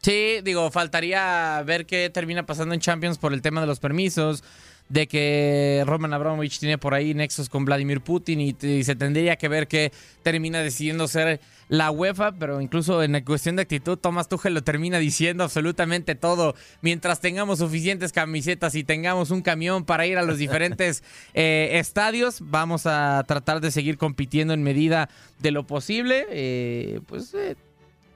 Sí, 0.01 0.37
digo, 0.41 0.71
faltaría 0.71 1.61
ver 1.65 1.85
qué 1.85 2.09
termina 2.09 2.45
pasando 2.45 2.73
en 2.73 2.79
Champions 2.79 3.17
por 3.17 3.33
el 3.33 3.41
tema 3.41 3.59
de 3.59 3.67
los 3.67 3.81
permisos 3.81 4.41
de 4.89 5.07
que 5.07 5.83
Roman 5.85 6.13
Abramovich 6.13 6.59
tiene 6.59 6.77
por 6.77 6.93
ahí 6.93 7.13
nexos 7.13 7.49
con 7.49 7.65
Vladimir 7.65 8.01
Putin 8.01 8.41
y, 8.41 8.83
se 8.83 8.95
tendría 8.95 9.35
que 9.35 9.47
ver 9.47 9.67
que 9.67 9.91
termina 10.21 10.59
decidiendo 10.59 11.07
ser 11.07 11.39
la 11.67 11.89
UEFA, 11.89 12.33
pero 12.33 12.61
incluso 12.61 13.01
en 13.01 13.13
la 13.13 13.25
cuestión 13.25 13.55
de 13.55 13.63
actitud, 13.63 13.97
Thomas 13.97 14.29
Tuchel 14.29 14.53
lo 14.53 14.63
termina 14.63 14.99
diciendo 14.99 15.43
absolutamente 15.43 16.13
todo. 16.13 16.55
Mientras 16.81 17.19
tengamos 17.21 17.59
suficientes 17.59 18.11
camisetas 18.11 18.75
y 18.75 18.83
tengamos 18.83 19.31
un 19.31 19.41
camión 19.41 19.85
para 19.85 20.05
ir 20.05 20.17
a 20.17 20.23
los 20.23 20.37
diferentes 20.37 21.03
eh, 21.33 21.69
estadios, 21.73 22.37
vamos 22.41 22.85
a 22.85 23.23
tratar 23.27 23.61
de 23.61 23.71
seguir 23.71 23.97
compitiendo 23.97 24.53
en 24.53 24.61
medida 24.61 25.09
de 25.39 25.51
lo 25.51 25.65
posible. 25.65 26.27
Eh, 26.29 26.99
pues 27.07 27.33
eh, 27.33 27.55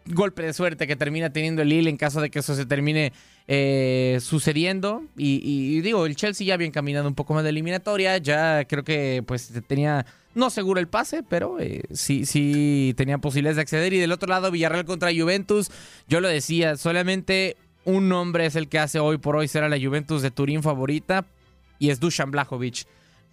golpe 0.10 0.44
de 0.44 0.54
suerte 0.54 0.88
que 0.88 0.96
termina 0.96 1.32
teniendo 1.32 1.62
el 1.62 1.70
Lille 1.70 1.90
en 1.90 1.98
caso 1.98 2.22
de 2.22 2.30
que 2.30 2.40
eso 2.40 2.56
se 2.56 2.66
termine 2.66 3.14
eh, 3.48 4.20
sucediendo. 4.22 5.04
Y, 5.18 5.82
digo, 5.82 6.06
el 6.06 6.16
Chelsea 6.16 6.46
ya 6.46 6.56
había 6.56 6.68
encaminado 6.68 7.08
un 7.08 7.16
poco 7.16 7.34
más 7.34 7.44
de 7.44 7.50
eliminatoria. 7.50 8.18
Ya 8.18 8.66
creo 8.66 8.84
que 8.84 9.24
pues 9.26 9.52
tenía, 9.68 10.06
no 10.36 10.50
seguro 10.50 10.80
el 10.80 10.88
pase, 10.88 11.24
pero 11.24 11.60
eh, 11.60 11.84
sí, 11.92 12.26
sí 12.26 12.94
tenía 12.98 13.18
posibilidades 13.18 13.58
de 13.58 13.62
acceder. 13.62 13.94
Y 13.94 14.00
del 14.00 14.12
otro 14.12 14.30
lado, 14.30 14.52
Villarreal 14.52 14.86
contra 14.86 15.12
Juventus. 15.14 15.70
Yo 16.08 16.22
lo 16.22 16.28
decía, 16.28 16.78
solamente 16.78 17.58
un 17.86 18.10
nombre 18.10 18.46
es 18.46 18.56
el 18.56 18.68
que 18.68 18.80
hace 18.80 19.00
hoy 19.00 19.18
por 19.18 19.36
hoy 19.36 19.48
ser 19.48 19.64
a 19.64 19.70
la 19.70 19.80
Juventus 19.80 20.22
de 20.22 20.32
Turín 20.32 20.64
favorita. 20.64 21.26
Y 21.78 21.92
es 21.92 22.00
Dusan 22.00 22.32
Blajovic 22.32 22.86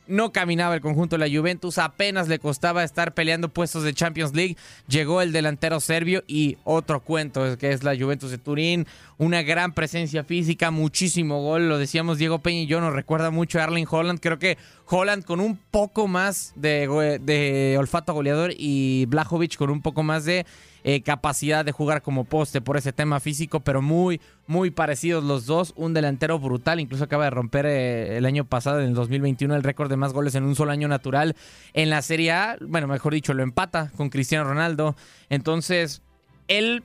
no 0.08 0.32
caminaba 0.32 0.74
el 0.74 0.80
conjunto 0.80 1.16
de 1.16 1.28
la 1.28 1.36
Juventus, 1.36 1.78
apenas 1.78 2.28
le 2.28 2.38
costaba 2.38 2.84
estar 2.84 3.14
peleando 3.14 3.48
puestos 3.48 3.82
de 3.82 3.94
Champions 3.94 4.34
League. 4.34 4.56
Llegó 4.88 5.22
el 5.22 5.32
delantero 5.32 5.80
serbio 5.80 6.22
y 6.26 6.58
otro 6.64 7.00
cuento, 7.00 7.56
que 7.58 7.72
es 7.72 7.82
la 7.82 7.96
Juventus 7.96 8.30
de 8.30 8.38
Turín, 8.38 8.86
una 9.18 9.42
gran 9.42 9.72
presencia 9.72 10.24
física, 10.24 10.70
muchísimo 10.70 11.40
gol, 11.42 11.68
lo 11.68 11.78
decíamos 11.78 12.18
Diego 12.18 12.40
Peña 12.40 12.60
y 12.60 12.66
yo, 12.66 12.80
nos 12.80 12.92
recuerda 12.92 13.30
mucho 13.30 13.58
a 13.58 13.64
Erling 13.64 13.86
Holland, 13.88 14.20
creo 14.20 14.38
que 14.38 14.58
Holland 14.86 15.24
con 15.24 15.40
un 15.40 15.56
poco 15.70 16.06
más 16.06 16.52
de, 16.56 17.18
de 17.22 17.76
olfato 17.78 18.12
goleador 18.12 18.52
y 18.56 19.06
Blajovic 19.06 19.56
con 19.56 19.70
un 19.70 19.82
poco 19.82 20.02
más 20.02 20.24
de 20.24 20.46
eh, 20.88 21.02
capacidad 21.02 21.64
de 21.64 21.72
jugar 21.72 22.00
como 22.00 22.22
poste 22.22 22.60
por 22.60 22.76
ese 22.76 22.92
tema 22.92 23.18
físico, 23.18 23.58
pero 23.58 23.82
muy, 23.82 24.20
muy 24.46 24.70
parecidos 24.70 25.24
los 25.24 25.44
dos. 25.44 25.74
Un 25.74 25.94
delantero 25.94 26.38
brutal, 26.38 26.78
incluso 26.78 27.02
acaba 27.02 27.24
de 27.24 27.30
romper 27.30 27.66
eh, 27.66 28.16
el 28.16 28.24
año 28.24 28.44
pasado, 28.44 28.78
en 28.78 28.86
el 28.86 28.94
2021, 28.94 29.56
el 29.56 29.64
récord 29.64 29.90
de 29.90 29.96
más 29.96 30.12
goles 30.12 30.36
en 30.36 30.44
un 30.44 30.54
solo 30.54 30.70
año 30.70 30.86
natural 30.86 31.34
en 31.72 31.90
la 31.90 32.02
Serie 32.02 32.30
A. 32.30 32.56
Bueno, 32.60 32.86
mejor 32.86 33.14
dicho, 33.14 33.34
lo 33.34 33.42
empata 33.42 33.90
con 33.96 34.10
Cristiano 34.10 34.44
Ronaldo. 34.44 34.94
Entonces, 35.28 36.02
él 36.46 36.84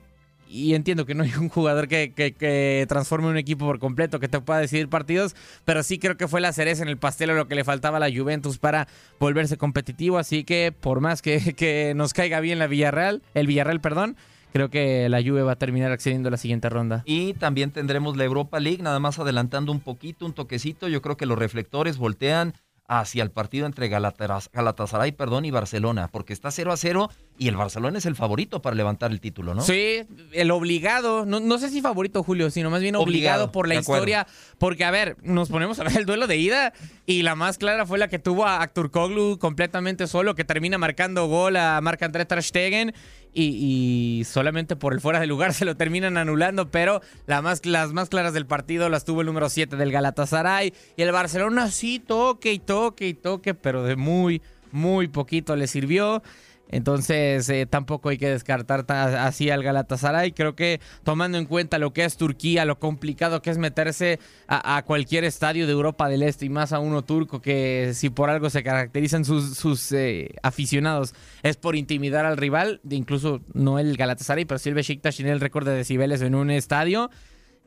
y 0.52 0.74
entiendo 0.74 1.06
que 1.06 1.14
no 1.14 1.24
hay 1.24 1.32
un 1.34 1.48
jugador 1.48 1.88
que, 1.88 2.86
transforme 2.88 3.28
un 3.28 3.38
equipo 3.38 3.64
por 3.64 3.78
completo, 3.78 4.20
que 4.20 4.28
te 4.28 4.40
pueda 4.40 4.60
decidir 4.60 4.88
partidos, 4.88 5.34
pero 5.64 5.82
sí 5.82 5.98
creo 5.98 6.16
que 6.16 6.28
fue 6.28 6.40
la 6.40 6.52
cereza 6.52 6.82
en 6.82 6.88
el 6.88 6.98
pastel 6.98 7.30
o 7.30 7.34
lo 7.34 7.48
que 7.48 7.54
le 7.54 7.64
faltaba 7.64 7.96
a 7.96 8.00
la 8.00 8.14
Juventus 8.14 8.58
para 8.58 8.86
volverse 9.18 9.56
competitivo, 9.56 10.18
así 10.18 10.44
que 10.44 10.72
por 10.72 11.00
más 11.00 11.22
que, 11.22 11.54
que 11.56 11.94
nos 11.96 12.12
caiga 12.12 12.40
bien 12.40 12.58
la 12.58 12.66
Villarreal, 12.66 13.22
el 13.34 13.46
Villarreal, 13.46 13.80
perdón, 13.80 14.16
creo 14.52 14.68
que 14.68 15.08
la 15.08 15.22
Juve 15.22 15.42
va 15.42 15.52
a 15.52 15.56
terminar 15.56 15.90
accediendo 15.90 16.28
a 16.28 16.30
la 16.30 16.36
siguiente 16.36 16.68
ronda. 16.68 17.02
Y 17.06 17.32
también 17.34 17.70
tendremos 17.70 18.16
la 18.16 18.24
Europa 18.24 18.60
League, 18.60 18.82
nada 18.82 19.00
más 19.00 19.18
adelantando 19.18 19.72
un 19.72 19.80
poquito, 19.80 20.26
un 20.26 20.34
toquecito, 20.34 20.88
yo 20.88 21.00
creo 21.00 21.16
que 21.16 21.26
los 21.26 21.38
reflectores 21.38 21.96
voltean 21.96 22.52
hacia 22.86 23.22
el 23.22 23.30
partido 23.30 23.66
entre 23.66 23.88
Galatasaray 23.88 25.12
perdón, 25.12 25.44
y 25.44 25.50
Barcelona, 25.50 26.08
porque 26.12 26.32
está 26.32 26.50
0 26.50 26.72
a 26.72 26.76
0 26.76 27.10
y 27.38 27.48
el 27.48 27.56
Barcelona 27.56 27.98
es 27.98 28.06
el 28.06 28.14
favorito 28.14 28.62
para 28.62 28.76
levantar 28.76 29.10
el 29.10 29.20
título, 29.20 29.54
¿no? 29.54 29.62
Sí, 29.62 30.04
el 30.32 30.50
obligado, 30.50 31.24
no, 31.26 31.40
no 31.40 31.58
sé 31.58 31.70
si 31.70 31.80
favorito 31.80 32.22
Julio, 32.22 32.50
sino 32.50 32.70
más 32.70 32.82
bien 32.82 32.94
obligado, 32.94 33.50
por 33.50 33.66
la 33.66 33.74
historia, 33.74 34.26
porque 34.58 34.84
a 34.84 34.90
ver, 34.90 35.16
nos 35.22 35.48
ponemos 35.48 35.80
a 35.80 35.84
ver 35.84 35.96
el 35.96 36.06
duelo 36.06 36.26
de 36.26 36.36
ida 36.36 36.72
y 37.06 37.22
la 37.22 37.34
más 37.34 37.58
clara 37.58 37.86
fue 37.86 37.98
la 37.98 38.08
que 38.08 38.18
tuvo 38.18 38.46
a 38.46 38.66
Koglu 38.68 39.38
completamente 39.38 40.06
solo, 40.06 40.34
que 40.34 40.44
termina 40.44 40.78
marcando 40.78 41.26
gol 41.26 41.56
a 41.56 41.80
Marc-André 41.80 42.26
Ter 42.26 42.42
Stegen 42.42 42.94
y, 43.34 44.22
solamente 44.26 44.76
por 44.76 44.92
el 44.92 45.00
fuera 45.00 45.18
de 45.18 45.26
lugar 45.26 45.54
se 45.54 45.64
lo 45.64 45.76
terminan 45.76 46.18
anulando, 46.18 46.70
pero 46.70 47.00
la 47.26 47.42
más, 47.42 47.64
las 47.64 47.92
más 47.92 48.08
claras 48.08 48.34
del 48.34 48.46
partido 48.46 48.88
las 48.88 49.04
tuvo 49.04 49.22
el 49.22 49.26
número 49.26 49.48
7 49.48 49.76
del 49.76 49.90
Galatasaray 49.90 50.72
y 50.96 51.02
el 51.02 51.12
Barcelona 51.12 51.70
sí 51.70 51.98
toque 51.98 52.52
y 52.52 52.58
toque 52.58 53.08
y 53.08 53.14
toque, 53.14 53.54
pero 53.54 53.84
de 53.84 53.96
muy, 53.96 54.42
muy 54.70 55.08
poquito 55.08 55.56
le 55.56 55.66
sirvió. 55.66 56.22
Entonces 56.72 57.46
eh, 57.50 57.66
tampoco 57.66 58.08
hay 58.08 58.16
que 58.16 58.30
descartar 58.30 58.90
así 58.90 59.50
al 59.50 59.62
Galatasaray. 59.62 60.32
Creo 60.32 60.56
que 60.56 60.80
tomando 61.04 61.36
en 61.36 61.44
cuenta 61.44 61.78
lo 61.78 61.92
que 61.92 62.04
es 62.04 62.16
Turquía, 62.16 62.64
lo 62.64 62.78
complicado 62.78 63.42
que 63.42 63.50
es 63.50 63.58
meterse 63.58 64.18
a, 64.48 64.82
cualquier 64.86 65.24
estadio 65.24 65.66
de 65.66 65.72
Europa 65.72 66.08
del 66.08 66.22
Este 66.22 66.46
y 66.46 66.48
más 66.48 66.72
a 66.72 66.80
uno 66.80 67.02
turco 67.02 67.42
que 67.42 67.92
si 67.94 68.08
por 68.08 68.30
algo 68.30 68.48
se 68.48 68.62
caracterizan 68.62 69.24
sus, 69.26 69.92
eh, 69.92 70.34
aficionados 70.42 71.14
es 71.42 71.58
por 71.58 71.76
intimidar 71.76 72.24
al 72.24 72.38
rival, 72.38 72.80
incluso 72.88 73.42
no 73.52 73.78
el 73.78 73.96
Galatasaray, 73.96 74.46
pero 74.46 74.58
sí 74.58 74.70
el 74.70 74.74
Besiktas 74.74 75.14
tiene 75.16 75.30
el 75.30 75.40
récord 75.40 75.66
de 75.66 75.74
decibeles 75.74 76.22
en 76.22 76.34
un 76.34 76.50
estadio. 76.50 77.10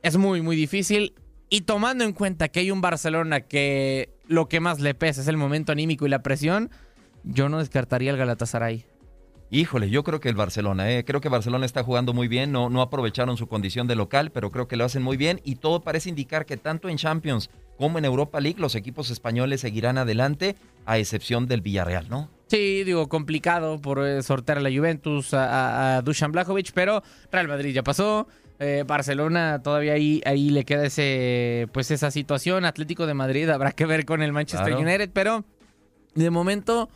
Es 0.02 0.16
muy, 0.16 0.42
muy 0.42 0.56
difícil. 0.56 1.14
Y 1.48 1.60
tomando 1.60 2.02
en 2.02 2.12
cuenta 2.12 2.48
que 2.48 2.58
hay 2.58 2.72
un 2.72 2.80
Barcelona 2.80 3.42
que 3.42 4.10
lo 4.26 4.48
que 4.48 4.58
más 4.58 4.80
le 4.80 4.94
pesa 4.94 5.20
es 5.20 5.28
el 5.28 5.36
momento 5.36 5.70
anímico 5.70 6.06
y 6.06 6.10
la 6.10 6.24
presión, 6.24 6.70
yo 7.22 7.48
no 7.48 7.58
descartaría 7.58 8.10
el 8.10 8.16
Galatasaray. 8.16 8.95
Híjole, 9.50 9.90
yo 9.90 10.02
creo 10.02 10.18
que 10.18 10.28
el 10.28 10.34
Barcelona, 10.34 10.90
eh, 10.90 11.04
creo 11.04 11.20
que 11.20 11.28
Barcelona 11.28 11.66
está 11.66 11.84
jugando 11.84 12.12
muy 12.12 12.26
bien, 12.26 12.50
no, 12.50 12.68
no 12.68 12.82
aprovecharon 12.82 13.36
su 13.36 13.46
condición 13.46 13.86
de 13.86 13.94
local, 13.94 14.32
pero 14.32 14.50
creo 14.50 14.66
que 14.66 14.76
lo 14.76 14.84
hacen 14.84 15.04
muy 15.04 15.16
bien 15.16 15.40
y 15.44 15.56
todo 15.56 15.80
parece 15.80 16.08
indicar 16.08 16.46
que 16.46 16.56
tanto 16.56 16.88
en 16.88 16.96
Champions 16.96 17.48
como 17.78 17.98
en 17.98 18.04
Europa 18.04 18.40
League 18.40 18.58
los 18.58 18.74
equipos 18.74 19.10
españoles 19.10 19.60
seguirán 19.60 19.98
adelante, 19.98 20.56
a 20.84 20.98
excepción 20.98 21.46
del 21.46 21.60
Villarreal, 21.60 22.08
¿no? 22.08 22.28
Sí, 22.48 22.82
digo, 22.84 23.08
complicado 23.08 23.80
por 23.80 24.04
eh, 24.04 24.22
sortear 24.22 24.58
a 24.58 24.60
la 24.60 24.70
Juventus, 24.70 25.32
a, 25.32 25.96
a 25.96 26.02
Dusan 26.02 26.32
Blajovic, 26.32 26.72
pero 26.72 27.02
Real 27.30 27.46
Madrid 27.46 27.72
ya 27.72 27.82
pasó. 27.84 28.26
Eh, 28.58 28.84
Barcelona 28.86 29.60
todavía 29.62 29.92
ahí, 29.92 30.22
ahí 30.24 30.48
le 30.50 30.64
queda 30.64 30.86
ese, 30.86 31.68
pues 31.72 31.90
esa 31.90 32.10
situación. 32.10 32.64
Atlético 32.64 33.06
de 33.06 33.14
Madrid 33.14 33.48
habrá 33.50 33.72
que 33.72 33.84
ver 33.84 34.04
con 34.06 34.22
el 34.22 34.32
Manchester 34.32 34.74
United, 34.74 35.10
pero 35.12 35.44
de 36.14 36.30
momento 36.30 36.88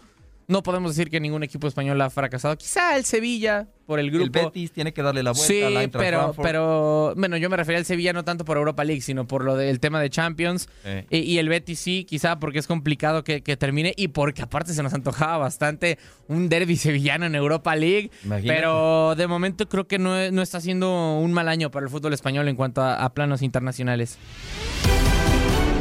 no 0.51 0.63
podemos 0.65 0.97
decir 0.97 1.11
que 1.11 1.21
ningún 1.21 1.45
equipo 1.45 1.69
español 1.69 2.01
ha 2.01 2.11
fracasado. 2.11 2.57
Quizá 2.59 2.97
el 2.97 3.05
Sevilla 3.05 3.69
por 3.87 4.01
el 4.01 4.11
grupo. 4.11 4.25
El 4.25 4.31
Betis 4.31 4.73
tiene 4.73 4.93
que 4.93 5.01
darle 5.01 5.23
la 5.23 5.31
vuelta 5.31 5.47
sí, 5.47 5.63
a 5.63 5.71
la 5.71 5.89
pero, 5.89 6.35
pero 6.41 7.15
bueno, 7.17 7.37
yo 7.37 7.49
me 7.49 7.57
refería 7.57 7.79
al 7.79 7.85
Sevilla 7.85 8.13
no 8.13 8.25
tanto 8.25 8.45
por 8.45 8.57
Europa 8.57 8.83
League, 8.85 9.01
sino 9.01 9.27
por 9.27 9.45
lo 9.45 9.57
del 9.57 9.79
tema 9.79 10.01
de 10.01 10.11
Champions. 10.11 10.69
Y, 11.09 11.39
el 11.39 11.49
Betis 11.49 11.79
sí, 11.79 12.05
quizá 12.05 12.41
porque 12.41 12.59
es 12.59 12.67
complicado 12.67 13.23
que, 13.23 13.41
termine 13.57 13.95
y 13.97 14.09
porque 14.09 14.43
aparte 14.43 14.75
se 14.75 14.83
nos 14.83 14.93
antojaba 14.93 15.39
bastante 15.39 15.99
un 16.27 16.49
derby 16.49 16.77
sevillano 16.77 17.27
en 17.27 17.35
Europa 17.37 17.77
League. 17.77 18.11
Pero 18.43 19.15
de 19.15 19.27
momento 19.29 19.69
creo 19.69 19.87
que 19.87 19.99
no, 19.99 20.17
está 20.43 20.61
siendo 20.61 21.19
un 21.19 21.33
mal 21.33 21.49
año 21.49 21.71
para 21.71 21.87
el 21.87 21.91
fútbol 21.91 22.13
español 22.13 22.49
en 22.49 22.57
cuanto 22.57 22.83
a 22.83 23.09
planos 23.15 23.43
internacionales. 23.43 24.19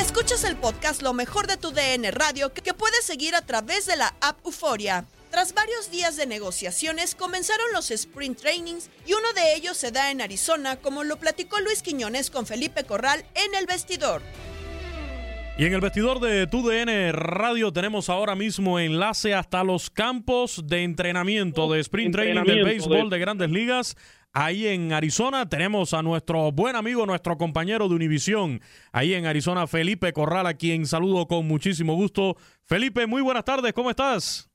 Escuchas 0.00 0.44
el 0.44 0.56
podcast 0.56 1.02
Lo 1.02 1.12
mejor 1.12 1.46
de 1.46 1.56
tu 1.56 1.72
DN 1.72 2.10
Radio 2.10 2.52
que 2.52 2.74
puedes 2.74 3.04
seguir 3.04 3.34
a 3.34 3.46
través 3.46 3.86
de 3.86 3.96
la 3.96 4.14
app 4.20 4.44
Euforia. 4.44 5.04
Tras 5.30 5.54
varios 5.54 5.90
días 5.90 6.16
de 6.16 6.26
negociaciones 6.26 7.14
comenzaron 7.14 7.66
los 7.72 7.90
sprint 7.90 8.40
trainings 8.40 8.90
y 9.06 9.12
uno 9.12 9.32
de 9.34 9.54
ellos 9.54 9.76
se 9.76 9.92
da 9.92 10.10
en 10.10 10.20
Arizona, 10.20 10.76
como 10.76 11.04
lo 11.04 11.18
platicó 11.18 11.60
Luis 11.60 11.82
Quiñones 11.82 12.30
con 12.30 12.46
Felipe 12.46 12.84
Corral 12.84 13.24
en 13.34 13.54
el 13.54 13.66
vestidor. 13.66 14.20
Y 15.58 15.66
en 15.66 15.74
el 15.74 15.80
vestidor 15.82 16.20
de 16.20 16.46
TUDN 16.46 17.12
Radio 17.12 17.70
tenemos 17.70 18.08
ahora 18.08 18.34
mismo 18.34 18.78
enlace 18.78 19.34
hasta 19.34 19.62
los 19.62 19.90
campos 19.90 20.62
de 20.66 20.84
entrenamiento 20.84 21.70
de 21.70 21.80
sprint 21.80 22.14
training 22.14 22.44
del 22.44 22.64
béisbol 22.64 23.10
de 23.10 23.18
grandes 23.18 23.50
ligas 23.50 23.96
ahí 24.32 24.66
en 24.66 24.92
Arizona. 24.92 25.48
Tenemos 25.48 25.94
a 25.94 26.02
nuestro 26.02 26.52
buen 26.52 26.76
amigo, 26.76 27.06
nuestro 27.06 27.36
compañero 27.36 27.88
de 27.88 27.94
Univisión, 27.94 28.60
ahí 28.92 29.14
en 29.14 29.26
Arizona, 29.26 29.66
Felipe 29.66 30.12
Corral, 30.12 30.46
a 30.46 30.54
quien 30.54 30.86
saludo 30.86 31.26
con 31.26 31.46
muchísimo 31.46 31.94
gusto. 31.94 32.36
Felipe, 32.64 33.06
muy 33.06 33.22
buenas 33.22 33.44
tardes, 33.44 33.72
¿cómo 33.72 33.90
estás? 33.90 34.50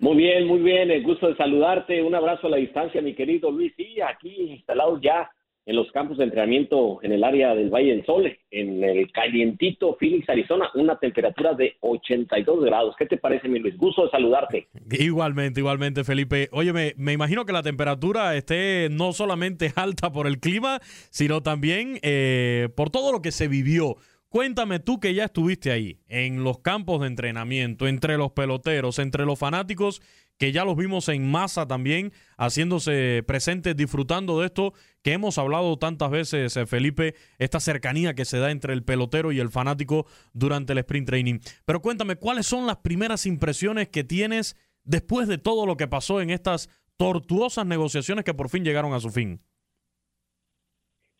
Muy 0.00 0.16
bien, 0.16 0.46
muy 0.46 0.60
bien, 0.60 0.90
el 0.92 1.02
gusto 1.02 1.28
de 1.28 1.36
saludarte. 1.36 2.02
Un 2.02 2.14
abrazo 2.14 2.46
a 2.46 2.50
la 2.50 2.56
distancia, 2.58 3.02
mi 3.02 3.14
querido 3.14 3.50
Luis. 3.50 3.72
Y 3.76 4.00
aquí 4.00 4.52
instalados 4.52 5.00
ya 5.02 5.28
en 5.68 5.76
los 5.76 5.92
campos 5.92 6.16
de 6.16 6.24
entrenamiento 6.24 6.98
en 7.02 7.12
el 7.12 7.22
área 7.22 7.54
del 7.54 7.68
Valle 7.68 7.90
del 7.90 8.06
Sol, 8.06 8.26
en 8.50 8.82
el 8.82 9.12
calientito 9.12 9.98
Phoenix, 10.00 10.26
Arizona, 10.26 10.70
una 10.74 10.98
temperatura 10.98 11.52
de 11.52 11.76
82 11.80 12.64
grados. 12.64 12.94
¿Qué 12.98 13.04
te 13.04 13.18
parece, 13.18 13.48
mi 13.48 13.58
Luis? 13.58 13.76
Gusto 13.76 14.04
de 14.04 14.10
saludarte. 14.10 14.68
Igualmente, 14.90 15.60
igualmente, 15.60 16.04
Felipe. 16.04 16.48
Oye, 16.52 16.72
me, 16.72 17.12
imagino 17.12 17.44
que 17.44 17.52
la 17.52 17.62
temperatura 17.62 18.34
esté 18.34 18.88
no 18.90 19.12
solamente 19.12 19.70
alta 19.76 20.10
por 20.10 20.26
el 20.26 20.40
clima, 20.40 20.78
sino 21.10 21.42
también 21.42 21.98
eh, 22.00 22.70
por 22.74 22.88
todo 22.88 23.12
lo 23.12 23.20
que 23.20 23.30
se 23.30 23.46
vivió 23.46 23.96
Cuéntame 24.30 24.78
tú 24.78 25.00
que 25.00 25.14
ya 25.14 25.24
estuviste 25.24 25.72
ahí, 25.72 26.00
en 26.06 26.44
los 26.44 26.58
campos 26.58 27.00
de 27.00 27.06
entrenamiento, 27.06 27.88
entre 27.88 28.18
los 28.18 28.32
peloteros, 28.32 28.98
entre 28.98 29.24
los 29.24 29.38
fanáticos, 29.38 30.02
que 30.38 30.52
ya 30.52 30.64
los 30.64 30.76
vimos 30.76 31.08
en 31.08 31.30
masa 31.30 31.66
también, 31.66 32.12
haciéndose 32.36 33.22
presentes, 33.26 33.76
disfrutando 33.76 34.40
de 34.40 34.46
esto 34.46 34.72
que 35.02 35.12
hemos 35.12 35.36
hablado 35.38 35.76
tantas 35.78 36.10
veces, 36.10 36.56
eh, 36.56 36.66
Felipe, 36.66 37.14
esta 37.38 37.60
cercanía 37.60 38.14
que 38.14 38.24
se 38.24 38.38
da 38.38 38.50
entre 38.50 38.72
el 38.72 38.84
pelotero 38.84 39.32
y 39.32 39.40
el 39.40 39.50
fanático 39.50 40.06
durante 40.32 40.72
el 40.72 40.78
sprint 40.78 41.08
training. 41.08 41.38
Pero 41.64 41.80
cuéntame, 41.80 42.16
¿cuáles 42.16 42.46
son 42.46 42.66
las 42.66 42.78
primeras 42.78 43.26
impresiones 43.26 43.88
que 43.88 44.04
tienes 44.04 44.56
después 44.84 45.28
de 45.28 45.38
todo 45.38 45.66
lo 45.66 45.76
que 45.76 45.88
pasó 45.88 46.20
en 46.20 46.30
estas 46.30 46.68
tortuosas 46.96 47.66
negociaciones 47.66 48.24
que 48.24 48.34
por 48.34 48.48
fin 48.48 48.64
llegaron 48.64 48.92
a 48.94 49.00
su 49.00 49.10
fin? 49.10 49.40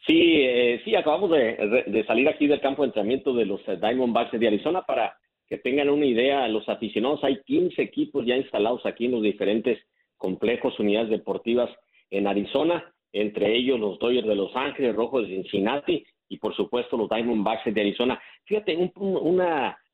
Sí, 0.07 0.41
eh, 0.41 0.81
sí, 0.85 0.95
acabamos 0.95 1.31
de, 1.31 2.05
salir 2.07 2.29
aquí 2.29 2.47
del 2.47 2.61
campo 2.61 2.83
de 2.83 2.87
entrenamiento 2.89 3.35
de 3.35 3.45
los 3.45 3.61
eh, 3.69 3.77
Diamondbacks 3.77 4.39
de 4.39 4.47
Arizona 4.47 4.83
para 4.83 5.19
que 5.49 5.59
tengan 5.59 5.89
una 5.89 6.07
idea, 6.07 6.47
los 6.49 6.69
aficionados, 6.69 7.25
hay 7.25 7.41
15 7.43 7.81
equipos 7.81 8.27
ya 8.27 8.37
instalados 8.37 8.85
aquí 8.85 9.07
en 9.07 9.13
los 9.13 9.23
diferentes 9.23 9.79
complejos, 10.17 10.79
unidades 10.79 11.11
deportivas 11.11 11.71
en 12.11 12.27
Arizona, 12.27 12.93
entre 13.13 13.57
ellos 13.57 13.81
los 13.81 13.99
Dodgers 13.99 14.27
de 14.27 14.35
Los 14.35 14.55
Ángeles, 14.55 14.95
Rojos 14.95 15.23
de 15.23 15.35
Cincinnati 15.35 16.05
y 16.29 16.39
por 16.39 16.55
supuesto 16.55 16.97
los 16.97 17.09
Diamondbacks 17.09 17.73
de 17.73 17.81
Arizona. 17.81 18.21
Fíjate, 18.45 18.77
un 18.77 19.43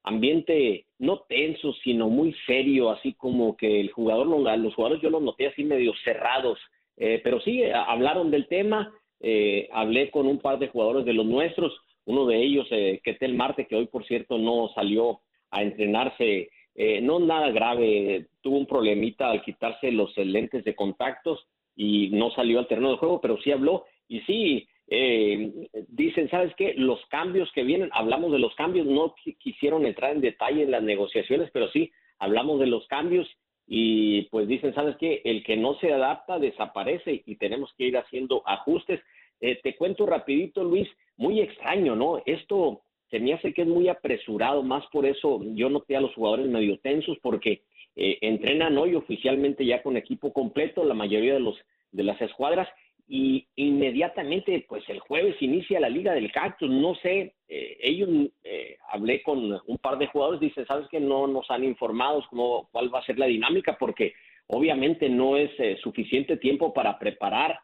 ambiente 0.03 0.87
no 0.99 1.21
tenso, 1.29 1.73
sino 1.85 2.09
muy 2.09 2.35
serio, 2.47 2.90
así 2.90 3.14
como 3.14 3.57
que 3.57 3.81
el 3.81 3.90
jugador, 3.90 4.27
los 4.27 4.75
jugadores 4.75 5.03
yo 5.03 5.11
los 5.11 5.23
noté 5.23 5.47
así 5.47 5.64
medio 5.64 5.93
cerrados, 6.05 6.59
eh, 6.97 7.21
pero 7.25 7.40
sí, 7.40 7.62
hablaron 7.64 8.31
del 8.31 8.47
tema, 8.47 8.93
eh, 9.21 9.69
hablé 9.73 10.11
con 10.11 10.27
un 10.27 10.38
par 10.38 10.59
de 10.59 10.69
jugadores 10.69 11.05
de 11.05 11.14
los 11.14 11.27
nuestros, 11.27 11.73
uno 12.05 12.27
de 12.27 12.43
ellos, 12.43 12.67
eh, 12.71 13.01
Ketel 13.03 13.35
Marte, 13.35 13.67
que 13.67 13.77
hoy 13.77 13.87
por 13.87 14.05
cierto 14.05 14.38
no 14.38 14.71
salió 14.75 15.21
a 15.55 15.62
entrenarse, 15.62 16.51
eh, 16.75 17.01
no 17.01 17.21
nada 17.21 17.51
grave, 17.51 18.27
tuvo 18.43 18.59
un 18.59 18.67
problemita 18.67 19.31
al 19.31 19.43
quitarse 19.43 19.93
los 19.93 20.17
lentes 20.17 20.64
de 20.64 20.75
contactos 20.75 21.47
y 21.77 22.11
no 22.11 22.31
salió 22.33 22.59
al 22.59 22.69
terreno 22.69 22.90
de 22.90 22.99
juego, 22.99 23.21
pero 23.21 23.38
sí 23.38 23.53
habló 23.53 23.85
y 24.09 24.21
sí, 24.21 24.69
eh, 24.88 25.69
dicen, 25.88 26.29
¿sabes 26.29 26.55
qué? 26.57 26.75
Los 26.75 27.05
cambios 27.07 27.51
que 27.53 27.64
vienen, 27.64 27.90
hablamos 27.93 28.33
de 28.33 28.38
los 28.38 28.55
cambios, 28.55 28.87
no 28.87 29.14
quisieron 29.38 29.87
entrar 29.87 30.12
en 30.12 30.21
detalle 30.21 30.64
en 30.64 30.71
las 30.71 30.83
negociaciones, 30.83 31.51
pero 31.53 31.71
sí, 31.71 31.90
hablamos 32.19 32.61
de 32.61 32.67
los 32.67 32.87
cambios 32.88 33.29
y 33.67 34.23
pues 34.25 34.47
dicen, 34.47 34.75
¿sabes 34.75 34.97
qué? 34.97 35.23
El 35.25 35.43
que 35.43 35.57
no 35.57 35.75
se 35.79 35.93
adapta 35.93 36.38
desaparece 36.38 37.23
y 37.25 37.37
tenemos 37.37 37.73
que 37.79 37.85
ir 37.85 37.97
haciendo 37.97 38.43
ajustes. 38.47 39.01
Eh, 39.40 39.59
te 39.62 39.75
cuento 39.75 40.05
rapidito, 40.07 40.62
Luis, 40.62 40.88
muy 41.17 41.40
extraño, 41.40 41.97
¿no? 41.97 42.23
Esto 42.27 42.83
se 43.14 43.20
me 43.20 43.33
hace 43.33 43.55
que 43.55 43.62
es 43.62 43.68
muy 43.68 43.88
apresurado, 43.88 44.64
más 44.64 44.85
por 44.90 45.07
eso 45.07 45.40
yo 45.55 45.70
noté 45.70 45.94
a 45.94 46.00
los 46.00 46.12
jugadores 46.14 46.48
medio 46.48 46.79
tensos 46.81 47.16
porque 47.22 47.62
eh, 47.94 48.18
entrenan 48.22 48.77
hoy 48.77 48.96
oficialmente 48.96 49.64
ya 49.64 49.85
con 49.85 49.96
equipo 49.96 50.33
completo, 50.33 50.85
la 50.85 50.94
mayoría 50.94 51.35
de 51.35 51.38
los 51.38 51.57
de 51.92 52.03
las 52.03 52.20
escuadras 52.20 52.68
y 53.07 53.46
inmediatamente 53.55 54.66
pues 54.68 54.83
el 54.88 54.98
jueves 54.98 55.37
inicia 55.40 55.79
la 55.79 55.88
Liga 55.88 56.12
del 56.12 56.33
Cactus, 56.33 56.68
no 56.68 56.96
sé, 56.96 57.35
eh, 57.46 57.77
ellos 57.81 58.09
eh, 58.42 58.79
hablé 58.90 59.22
con 59.22 59.61
un 59.64 59.79
par 59.79 59.96
de 59.98 60.09
jugadores, 60.09 60.40
dice, 60.40 60.66
sabes 60.66 60.88
que 60.88 60.98
no 60.98 61.29
nos 61.29 61.48
han 61.53 61.62
informado 61.62 62.24
cómo, 62.29 62.68
cuál 62.72 62.92
va 62.92 62.98
a 62.98 63.07
ser 63.07 63.16
la 63.16 63.27
dinámica 63.27 63.77
porque 63.79 64.14
obviamente 64.48 65.09
no 65.09 65.37
es 65.37 65.53
eh, 65.61 65.77
suficiente 65.81 66.37
tiempo 66.37 66.74
para 66.74 66.98
preparar 66.98 67.61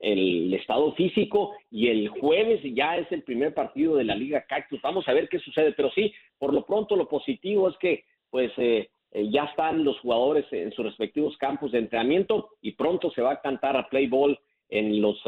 el 0.00 0.54
estado 0.54 0.92
físico 0.94 1.54
y 1.70 1.88
el 1.88 2.08
jueves 2.08 2.60
ya 2.74 2.96
es 2.96 3.10
el 3.12 3.22
primer 3.22 3.54
partido 3.54 3.96
de 3.96 4.04
la 4.04 4.14
Liga 4.14 4.44
Cactus, 4.48 4.80
vamos 4.82 5.08
a 5.08 5.12
ver 5.12 5.28
qué 5.28 5.38
sucede, 5.38 5.72
pero 5.72 5.90
sí, 5.90 6.12
por 6.38 6.52
lo 6.52 6.66
pronto 6.66 6.96
lo 6.96 7.08
positivo 7.08 7.68
es 7.68 7.76
que 7.78 8.04
pues 8.30 8.52
ya 8.56 9.44
están 9.44 9.84
los 9.84 9.98
jugadores 10.00 10.44
en 10.52 10.70
sus 10.72 10.84
respectivos 10.84 11.36
campos 11.38 11.72
de 11.72 11.78
entrenamiento 11.78 12.50
y 12.60 12.72
pronto 12.72 13.10
se 13.10 13.22
va 13.22 13.32
a 13.32 13.40
cantar 13.40 13.76
a 13.76 13.88
play 13.88 14.06
ball 14.06 14.38
en 14.68 15.00
los 15.00 15.18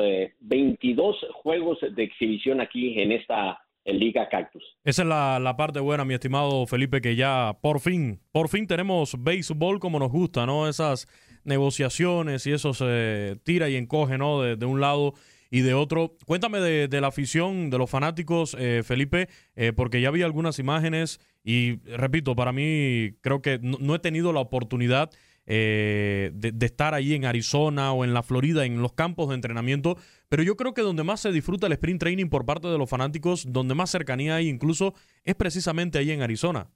22 0.40 1.16
juegos 1.42 1.78
de 1.80 2.02
exhibición 2.02 2.60
aquí 2.60 3.00
en 3.00 3.12
esta 3.12 3.58
Liga 3.84 4.28
Cactus. 4.28 4.62
Esa 4.84 5.02
es 5.02 5.08
la, 5.08 5.54
parte 5.56 5.80
buena, 5.80 6.04
mi 6.04 6.14
estimado 6.14 6.66
Felipe, 6.66 7.00
que 7.00 7.16
ya 7.16 7.56
por 7.60 7.80
fin, 7.80 8.20
por 8.32 8.48
fin 8.48 8.66
tenemos 8.66 9.16
béisbol 9.22 9.80
como 9.80 9.98
nos 9.98 10.12
gusta, 10.12 10.46
¿no? 10.46 10.68
Esas 10.68 11.08
negociaciones 11.44 12.46
y 12.46 12.52
eso 12.52 12.74
se 12.74 13.38
tira 13.44 13.68
y 13.68 13.76
encoge, 13.76 14.18
¿no? 14.18 14.42
De, 14.42 14.66
un 14.66 14.80
lado 14.80 15.14
y 15.50 15.60
de 15.60 15.74
otro. 15.74 16.16
Cuéntame 16.26 16.60
de, 16.60 17.00
la 17.00 17.08
afición, 17.08 17.70
de 17.70 17.78
los 17.78 17.90
fanáticos, 17.90 18.56
eh, 18.58 18.82
Felipe, 18.84 19.28
eh, 19.56 19.72
porque 19.74 20.00
ya 20.00 20.10
vi 20.10 20.22
algunas 20.22 20.58
imágenes 20.58 21.18
y 21.44 21.80
repito, 21.96 22.36
para 22.36 22.52
mí 22.52 23.12
creo 23.20 23.42
que 23.42 23.58
no, 23.62 23.94
he 23.94 23.98
tenido 23.98 24.32
la 24.32 24.40
oportunidad 24.40 25.10
eh, 25.46 26.30
de, 26.34 26.66
estar 26.66 26.94
ahí 26.94 27.14
en 27.14 27.24
Arizona 27.24 27.92
o 27.92 28.04
en 28.04 28.14
la 28.14 28.22
Florida, 28.22 28.64
en 28.64 28.82
los 28.82 28.92
campos 28.92 29.30
de 29.30 29.34
entrenamiento, 29.34 29.96
pero 30.28 30.42
yo 30.42 30.56
creo 30.56 30.74
que 30.74 30.82
donde 30.82 31.02
más 31.02 31.20
se 31.20 31.32
disfruta 31.32 31.66
el 31.66 31.72
sprint 31.72 32.00
training 32.00 32.28
por 32.28 32.46
parte 32.46 32.68
de 32.68 32.78
los 32.78 32.88
fanáticos, 32.88 33.52
donde 33.52 33.74
más 33.74 33.90
cercanía 33.90 34.36
hay 34.36 34.48
incluso, 34.48 34.94
es 35.24 35.34
precisamente 35.34 35.98
ahí 35.98 36.10
en 36.10 36.22
Arizona. 36.22 36.68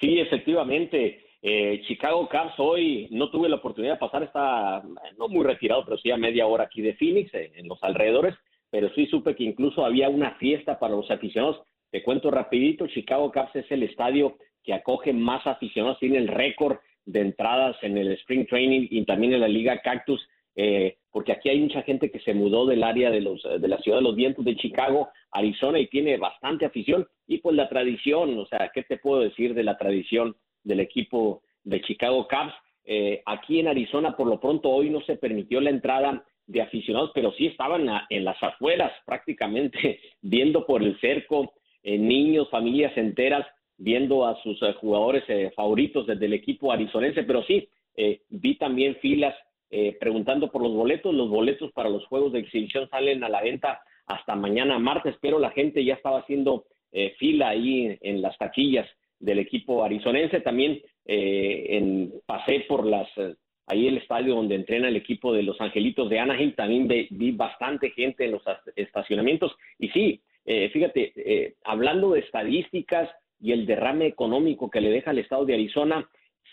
Sí, 0.00 0.18
efectivamente. 0.18 1.29
Eh, 1.42 1.80
Chicago 1.86 2.28
Cubs 2.28 2.54
hoy 2.58 3.08
no 3.10 3.30
tuve 3.30 3.48
la 3.48 3.56
oportunidad 3.56 3.94
de 3.94 3.98
pasar, 3.98 4.22
está 4.22 4.82
no 5.16 5.28
muy 5.28 5.44
retirado, 5.44 5.84
pero 5.84 5.96
sí 5.96 6.10
a 6.10 6.18
media 6.18 6.46
hora 6.46 6.64
aquí 6.64 6.82
de 6.82 6.94
Phoenix, 6.94 7.32
eh, 7.34 7.52
en 7.54 7.66
los 7.66 7.82
alrededores, 7.82 8.34
pero 8.70 8.90
sí 8.94 9.06
supe 9.06 9.34
que 9.34 9.44
incluso 9.44 9.84
había 9.84 10.10
una 10.10 10.32
fiesta 10.32 10.78
para 10.78 10.94
los 10.94 11.10
aficionados. 11.10 11.62
Te 11.90 12.02
cuento 12.02 12.30
rapidito, 12.30 12.86
Chicago 12.88 13.32
Cubs 13.32 13.56
es 13.56 13.70
el 13.70 13.82
estadio 13.82 14.36
que 14.62 14.74
acoge 14.74 15.14
más 15.14 15.46
aficionados, 15.46 15.98
tiene 15.98 16.18
el 16.18 16.28
récord 16.28 16.76
de 17.06 17.20
entradas 17.20 17.76
en 17.82 17.96
el 17.96 18.12
Spring 18.12 18.46
Training 18.46 18.88
y 18.90 19.04
también 19.06 19.32
en 19.32 19.40
la 19.40 19.48
Liga 19.48 19.80
Cactus, 19.80 20.20
eh, 20.54 20.98
porque 21.10 21.32
aquí 21.32 21.48
hay 21.48 21.58
mucha 21.58 21.82
gente 21.82 22.10
que 22.10 22.20
se 22.20 22.34
mudó 22.34 22.66
del 22.66 22.84
área 22.84 23.10
de, 23.10 23.22
los, 23.22 23.42
de 23.42 23.66
la 23.66 23.78
ciudad 23.78 23.98
de 23.98 24.04
los 24.04 24.14
vientos 24.14 24.44
de 24.44 24.56
Chicago, 24.56 25.08
Arizona, 25.32 25.78
y 25.78 25.86
tiene 25.86 26.18
bastante 26.18 26.66
afición. 26.66 27.08
Y 27.26 27.38
pues 27.38 27.56
la 27.56 27.68
tradición, 27.68 28.38
o 28.38 28.44
sea, 28.46 28.70
¿qué 28.74 28.82
te 28.82 28.98
puedo 28.98 29.22
decir 29.22 29.54
de 29.54 29.64
la 29.64 29.78
tradición 29.78 30.36
del 30.64 30.80
equipo 30.80 31.42
de 31.64 31.80
Chicago 31.82 32.26
Cubs? 32.28 32.54
Eh, 32.84 33.22
aquí 33.26 33.60
en 33.60 33.68
Arizona, 33.68 34.16
por 34.16 34.26
lo 34.26 34.40
pronto, 34.40 34.70
hoy 34.70 34.90
no 34.90 35.00
se 35.02 35.16
permitió 35.16 35.60
la 35.60 35.70
entrada 35.70 36.24
de 36.46 36.62
aficionados, 36.62 37.12
pero 37.14 37.32
sí 37.32 37.46
estaban 37.46 37.88
en 38.08 38.24
las 38.24 38.42
afueras 38.42 38.92
prácticamente 39.06 40.00
viendo 40.22 40.66
por 40.66 40.82
el 40.82 40.98
cerco 41.00 41.52
eh, 41.82 41.96
niños, 41.96 42.50
familias 42.50 42.96
enteras 42.96 43.46
viendo 43.78 44.26
a 44.26 44.40
sus 44.42 44.60
eh, 44.62 44.74
jugadores 44.74 45.24
eh, 45.28 45.50
favoritos 45.56 46.06
desde 46.06 46.26
el 46.26 46.34
equipo 46.34 46.72
arizonense, 46.72 47.22
pero 47.22 47.42
sí, 47.44 47.68
vi 48.30 48.54
también 48.56 48.96
filas 48.96 49.34
preguntando 49.98 50.50
por 50.50 50.62
los 50.62 50.72
boletos. 50.72 51.12
Los 51.12 51.28
boletos 51.28 51.70
para 51.72 51.90
los 51.90 52.06
juegos 52.06 52.32
de 52.32 52.38
exhibición 52.38 52.88
salen 52.88 53.22
a 53.24 53.28
la 53.28 53.42
venta 53.42 53.82
hasta 54.06 54.34
mañana 54.36 54.78
martes, 54.78 55.16
pero 55.20 55.38
la 55.38 55.50
gente 55.50 55.84
ya 55.84 55.94
estaba 55.94 56.20
haciendo 56.20 56.64
fila 57.18 57.50
ahí 57.50 57.98
en 58.00 58.22
las 58.22 58.38
taquillas 58.38 58.88
del 59.20 59.38
equipo 59.38 59.84
arizonense. 59.84 60.40
También 60.40 60.80
en, 61.06 62.12
pasé 62.26 62.64
por 62.68 62.84
las 62.86 63.08
ahí 63.70 63.86
el 63.86 63.98
estadio 63.98 64.34
donde 64.34 64.56
entrena 64.56 64.88
el 64.88 64.96
equipo 64.96 65.32
de 65.32 65.44
los 65.44 65.60
Angelitos 65.60 66.10
de 66.10 66.18
Anaheim, 66.18 66.54
también 66.54 66.88
vi 66.88 67.30
bastante 67.30 67.90
gente 67.90 68.24
en 68.24 68.32
los 68.32 68.42
estacionamientos. 68.74 69.52
Y 69.78 69.88
sí, 69.90 70.20
eh, 70.44 70.68
fíjate, 70.70 71.12
eh, 71.14 71.54
hablando 71.64 72.12
de 72.12 72.20
estadísticas 72.20 73.08
y 73.40 73.52
el 73.52 73.66
derrame 73.66 74.06
económico 74.06 74.70
que 74.70 74.80
le 74.80 74.90
deja 74.90 75.10
al 75.10 75.18
estado 75.18 75.44
de 75.44 75.54
Arizona, 75.54 76.08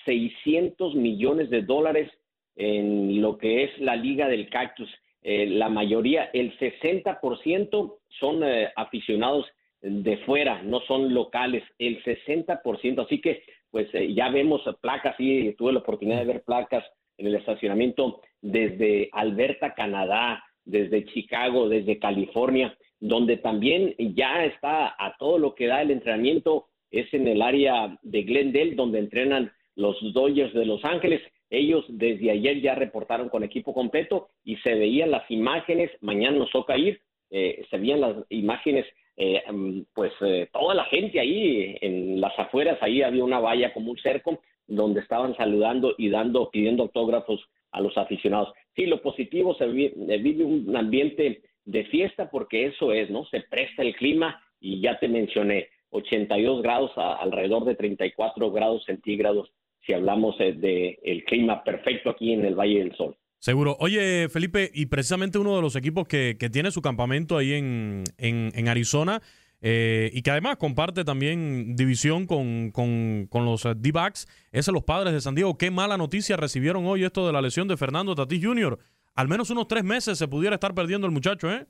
600 0.05 0.95
millones 0.95 1.49
de 1.49 1.63
dólares 1.63 2.11
en 2.55 3.21
lo 3.21 3.37
que 3.37 3.63
es 3.63 3.79
la 3.79 3.95
Liga 3.95 4.27
del 4.27 4.49
Cactus. 4.49 4.89
Eh, 5.23 5.47
la 5.47 5.69
mayoría, 5.69 6.29
el 6.33 6.57
60% 6.59 7.97
son 8.19 8.43
aficionados 8.75 9.45
de 9.81 10.17
fuera, 10.25 10.61
no 10.63 10.81
son 10.81 11.13
locales, 11.13 11.63
el 11.77 12.03
60%. 12.03 13.05
Así 13.05 13.21
que, 13.21 13.43
pues 13.69 13.87
ya 14.15 14.29
vemos 14.29 14.61
placas, 14.81 15.15
y 15.19 15.53
tuve 15.53 15.73
la 15.73 15.79
oportunidad 15.79 16.19
de 16.19 16.25
ver 16.25 16.43
placas 16.43 16.83
en 17.17 17.27
el 17.27 17.35
estacionamiento 17.35 18.21
desde 18.41 19.09
Alberta, 19.11 19.73
Canadá, 19.73 20.43
desde 20.65 21.05
Chicago, 21.05 21.69
desde 21.69 21.99
California 21.99 22.77
donde 22.99 23.37
también 23.37 23.95
ya 23.97 24.45
está 24.45 24.95
a 24.97 25.15
todo 25.17 25.37
lo 25.37 25.55
que 25.55 25.67
da 25.67 25.81
el 25.81 25.91
entrenamiento, 25.91 26.67
es 26.89 27.13
en 27.13 27.27
el 27.27 27.41
área 27.41 27.97
de 28.01 28.23
Glendale, 28.23 28.75
donde 28.75 28.99
entrenan 28.99 29.51
los 29.75 29.97
Dodgers 30.13 30.53
de 30.53 30.65
Los 30.65 30.83
Ángeles. 30.83 31.21
Ellos 31.49 31.85
desde 31.87 32.31
ayer 32.31 32.61
ya 32.61 32.75
reportaron 32.75 33.29
con 33.29 33.43
equipo 33.43 33.73
completo 33.73 34.29
y 34.43 34.57
se 34.57 34.73
veían 34.73 35.11
las 35.11 35.29
imágenes, 35.29 35.91
mañana 36.01 36.37
nos 36.37 36.51
toca 36.51 36.77
ir, 36.77 36.99
eh, 37.29 37.65
se 37.69 37.77
veían 37.77 38.01
las 38.01 38.15
imágenes, 38.29 38.85
eh, 39.17 39.43
mm, 39.51 39.81
pues 39.93 40.13
eh, 40.21 40.47
toda 40.53 40.75
la 40.75 40.85
gente 40.85 41.19
ahí 41.19 41.75
en 41.81 42.21
las 42.21 42.37
afueras, 42.37 42.77
ahí 42.81 43.01
había 43.01 43.23
una 43.23 43.39
valla 43.39 43.73
como 43.73 43.91
un 43.91 43.97
cerco 43.97 44.39
donde 44.67 45.01
estaban 45.01 45.35
saludando 45.35 45.95
y 45.97 46.09
dando, 46.09 46.49
pidiendo 46.51 46.83
autógrafos 46.83 47.41
a 47.71 47.81
los 47.81 47.97
aficionados. 47.97 48.53
Sí, 48.75 48.85
lo 48.85 49.01
positivo, 49.01 49.55
se 49.55 49.65
vive 49.67 50.43
un 50.43 50.75
ambiente 50.75 51.41
de 51.65 51.85
fiesta 51.85 52.29
porque 52.29 52.67
eso 52.67 52.93
es, 52.93 53.09
¿no? 53.09 53.25
Se 53.25 53.41
presta 53.41 53.81
el 53.81 53.95
clima 53.95 54.41
y 54.59 54.81
ya 54.81 54.99
te 54.99 55.07
mencioné, 55.07 55.69
82 55.89 56.61
grados 56.61 56.91
a, 56.95 57.15
alrededor 57.15 57.65
de 57.65 57.75
34 57.75 58.51
grados 58.51 58.83
centígrados 58.85 59.51
si 59.85 59.93
hablamos 59.93 60.37
del 60.37 60.59
de 60.59 60.99
el 61.03 61.23
clima 61.23 61.63
perfecto 61.63 62.09
aquí 62.09 62.33
en 62.33 62.45
el 62.45 62.55
Valle 62.55 62.79
del 62.79 62.95
Sol. 62.95 63.15
Seguro. 63.39 63.77
Oye, 63.79 64.29
Felipe, 64.29 64.71
y 64.73 64.87
precisamente 64.87 65.37
uno 65.37 65.55
de 65.55 65.61
los 65.61 65.75
equipos 65.75 66.07
que, 66.07 66.35
tiene 66.51 66.71
su 66.71 66.81
campamento 66.81 67.37
ahí 67.37 67.53
en, 67.53 68.03
en, 68.17 68.67
Arizona 68.67 69.21
eh, 69.61 70.09
y 70.13 70.21
que 70.21 70.31
además 70.31 70.57
comparte 70.57 71.03
también 71.03 71.75
división 71.75 72.25
con, 72.25 72.71
con, 72.71 73.45
los 73.45 73.63
D-Backs 73.63 74.27
es 74.51 74.67
los 74.67 74.83
Padres 74.83 75.13
de 75.13 75.21
San 75.21 75.35
Diego. 75.35 75.57
Qué 75.57 75.71
mala 75.71 75.97
noticia 75.97 76.35
recibieron 76.35 76.85
hoy 76.85 77.03
esto 77.03 77.27
de 77.27 77.33
la 77.33 77.41
lesión 77.41 77.67
de 77.67 77.77
Fernando 77.77 78.15
Tatís 78.15 78.43
Jr. 78.43 78.77
Al 79.15 79.27
menos 79.27 79.49
unos 79.49 79.67
tres 79.67 79.83
meses 79.83 80.17
se 80.17 80.27
pudiera 80.27 80.55
estar 80.55 80.73
perdiendo 80.73 81.07
el 81.07 81.13
muchacho, 81.13 81.51
¿eh? 81.51 81.65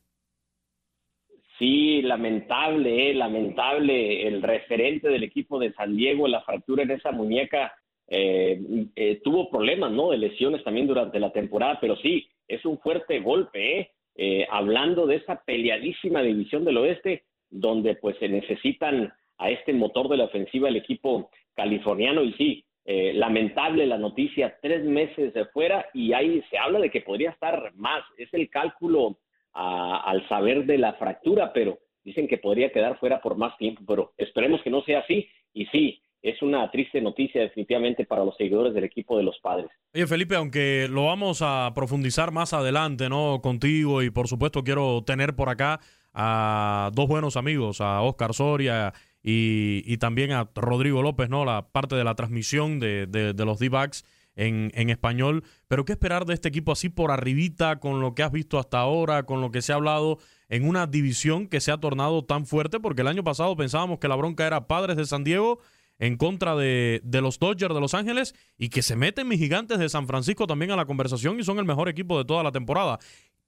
Sí, 1.57 2.01
lamentable, 2.01 3.09
eh, 3.09 3.13
lamentable. 3.13 4.27
El 4.27 4.41
referente 4.41 5.07
del 5.09 5.23
equipo 5.23 5.57
de 5.59 5.73
San 5.73 5.95
Diego, 5.95 6.27
la 6.27 6.41
fractura 6.43 6.83
en 6.83 6.91
esa 6.91 7.11
muñeca, 7.11 7.73
eh, 8.07 8.59
eh, 8.95 9.19
tuvo 9.23 9.49
problemas, 9.49 9.91
¿no? 9.91 10.11
De 10.11 10.17
lesiones 10.17 10.63
también 10.63 10.87
durante 10.87 11.19
la 11.19 11.31
temporada, 11.31 11.77
pero 11.81 11.97
sí, 11.97 12.27
es 12.47 12.63
un 12.65 12.79
fuerte 12.79 13.19
golpe, 13.19 13.91
¿eh? 14.15 14.47
hablando 14.49 15.05
de 15.05 15.17
esa 15.17 15.43
peleadísima 15.43 16.21
división 16.21 16.65
del 16.65 16.77
oeste, 16.77 17.23
donde 17.49 17.95
pues 17.95 18.17
se 18.17 18.29
necesitan 18.29 19.13
a 19.37 19.51
este 19.51 19.73
motor 19.73 20.09
de 20.09 20.17
la 20.17 20.23
ofensiva 20.23 20.69
el 20.69 20.77
equipo 20.77 21.29
californiano 21.53 22.23
y 22.23 22.33
sí, 22.33 22.65
lamentable 22.85 23.85
la 23.85 23.97
noticia, 23.97 24.57
tres 24.61 24.83
meses 24.83 25.33
de 25.33 25.45
fuera 25.45 25.85
y 25.93 26.13
ahí 26.13 26.41
se 26.49 26.57
habla 26.57 26.79
de 26.79 26.89
que 26.89 27.01
podría 27.01 27.29
estar 27.29 27.73
más, 27.75 28.03
es 28.17 28.33
el 28.33 28.49
cálculo 28.49 29.19
al 29.53 30.27
saber 30.29 30.65
de 30.65 30.79
la 30.79 30.93
fractura, 30.93 31.53
pero 31.53 31.77
dicen 32.03 32.27
que 32.27 32.37
podría 32.37 32.71
quedar 32.71 32.97
fuera 32.97 33.21
por 33.21 33.37
más 33.37 33.55
tiempo, 33.57 33.83
pero 33.85 34.13
esperemos 34.17 34.63
que 34.63 34.71
no 34.71 34.81
sea 34.81 34.99
así 34.99 35.27
y 35.53 35.65
sí, 35.67 36.01
es 36.21 36.41
una 36.41 36.69
triste 36.71 37.01
noticia 37.01 37.41
definitivamente 37.41 38.05
para 38.05 38.25
los 38.25 38.35
seguidores 38.37 38.73
del 38.73 38.83
equipo 38.83 39.17
de 39.17 39.23
los 39.23 39.37
padres. 39.39 39.69
Oye, 39.93 40.07
Felipe, 40.07 40.35
aunque 40.35 40.87
lo 40.89 41.05
vamos 41.05 41.41
a 41.41 41.71
profundizar 41.75 42.31
más 42.31 42.53
adelante, 42.53 43.09
¿no? 43.09 43.39
Contigo 43.41 44.01
y 44.01 44.09
por 44.09 44.27
supuesto 44.27 44.63
quiero 44.63 45.03
tener 45.03 45.35
por 45.35 45.49
acá 45.49 45.79
a 46.13 46.89
dos 46.93 47.07
buenos 47.07 47.37
amigos, 47.37 47.79
a 47.79 48.01
Oscar 48.01 48.33
Soria 48.33 48.93
y, 49.21 49.97
también 49.97 50.31
a 50.31 50.49
Rodrigo 50.55 51.01
López, 51.01 51.29
¿no? 51.29 51.45
La 51.45 51.67
parte 51.69 51.95
de 51.95 52.03
la 52.03 52.15
transmisión 52.15 52.79
de, 52.79 53.05
de, 53.07 53.45
los 53.45 53.59
D-Backs 53.59 54.05
en, 54.35 54.71
en, 54.73 54.89
español. 54.89 55.43
Pero 55.67 55.85
¿qué 55.85 55.91
esperar 55.91 56.25
de 56.25 56.33
este 56.33 56.47
equipo 56.49 56.71
así 56.71 56.89
por 56.89 57.11
arribita, 57.11 57.79
con 57.79 57.99
lo 57.99 58.15
que 58.15 58.23
has 58.23 58.31
visto 58.31 58.57
hasta 58.57 58.79
ahora, 58.79 59.23
con 59.23 59.41
lo 59.41 59.51
que 59.51 59.61
se 59.61 59.73
ha 59.73 59.75
hablado 59.75 60.17
en 60.49 60.67
una 60.67 60.87
división 60.87 61.47
que 61.47 61.59
se 61.59 61.71
ha 61.71 61.77
tornado 61.77 62.23
tan 62.23 62.45
fuerte? 62.45 62.79
Porque 62.79 63.01
el 63.01 63.07
año 63.07 63.23
pasado 63.23 63.55
pensábamos 63.55 63.99
que 63.99 64.07
la 64.07 64.15
bronca 64.15 64.47
era 64.47 64.67
Padres 64.67 64.95
de 64.95 65.05
San 65.05 65.23
Diego 65.23 65.59
en 65.99 66.17
contra 66.17 66.55
de, 66.55 67.01
los 67.21 67.39
Dodgers 67.39 67.73
de 67.73 67.81
Los 67.81 67.93
Ángeles 67.93 68.33
y 68.57 68.69
que 68.69 68.81
se 68.81 68.95
meten 68.95 69.27
mis 69.27 69.39
gigantes 69.39 69.79
de 69.79 69.89
San 69.89 70.07
Francisco 70.07 70.47
también 70.47 70.71
a 70.71 70.75
la 70.75 70.85
conversación 70.85 71.39
y 71.39 71.43
son 71.43 71.59
el 71.59 71.65
mejor 71.65 71.89
equipo 71.89 72.17
de 72.17 72.25
toda 72.25 72.43
la 72.43 72.51
temporada. 72.51 72.99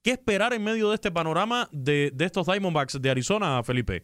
¿Qué 0.02 0.12
esperar 0.12 0.52
en 0.52 0.64
medio 0.64 0.88
de 0.88 0.94
este 0.94 1.10
panorama 1.10 1.68
de, 1.72 2.12
estos 2.18 2.46
Diamondbacks 2.46 3.00
de 3.00 3.10
Arizona, 3.10 3.62
Felipe? 3.62 4.02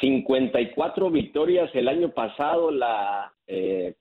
54 0.00 1.10
victorias 1.10 1.70
el 1.74 1.88
año 1.88 2.10
pasado, 2.12 2.70
la, 2.70 3.32
eh, 3.46 3.94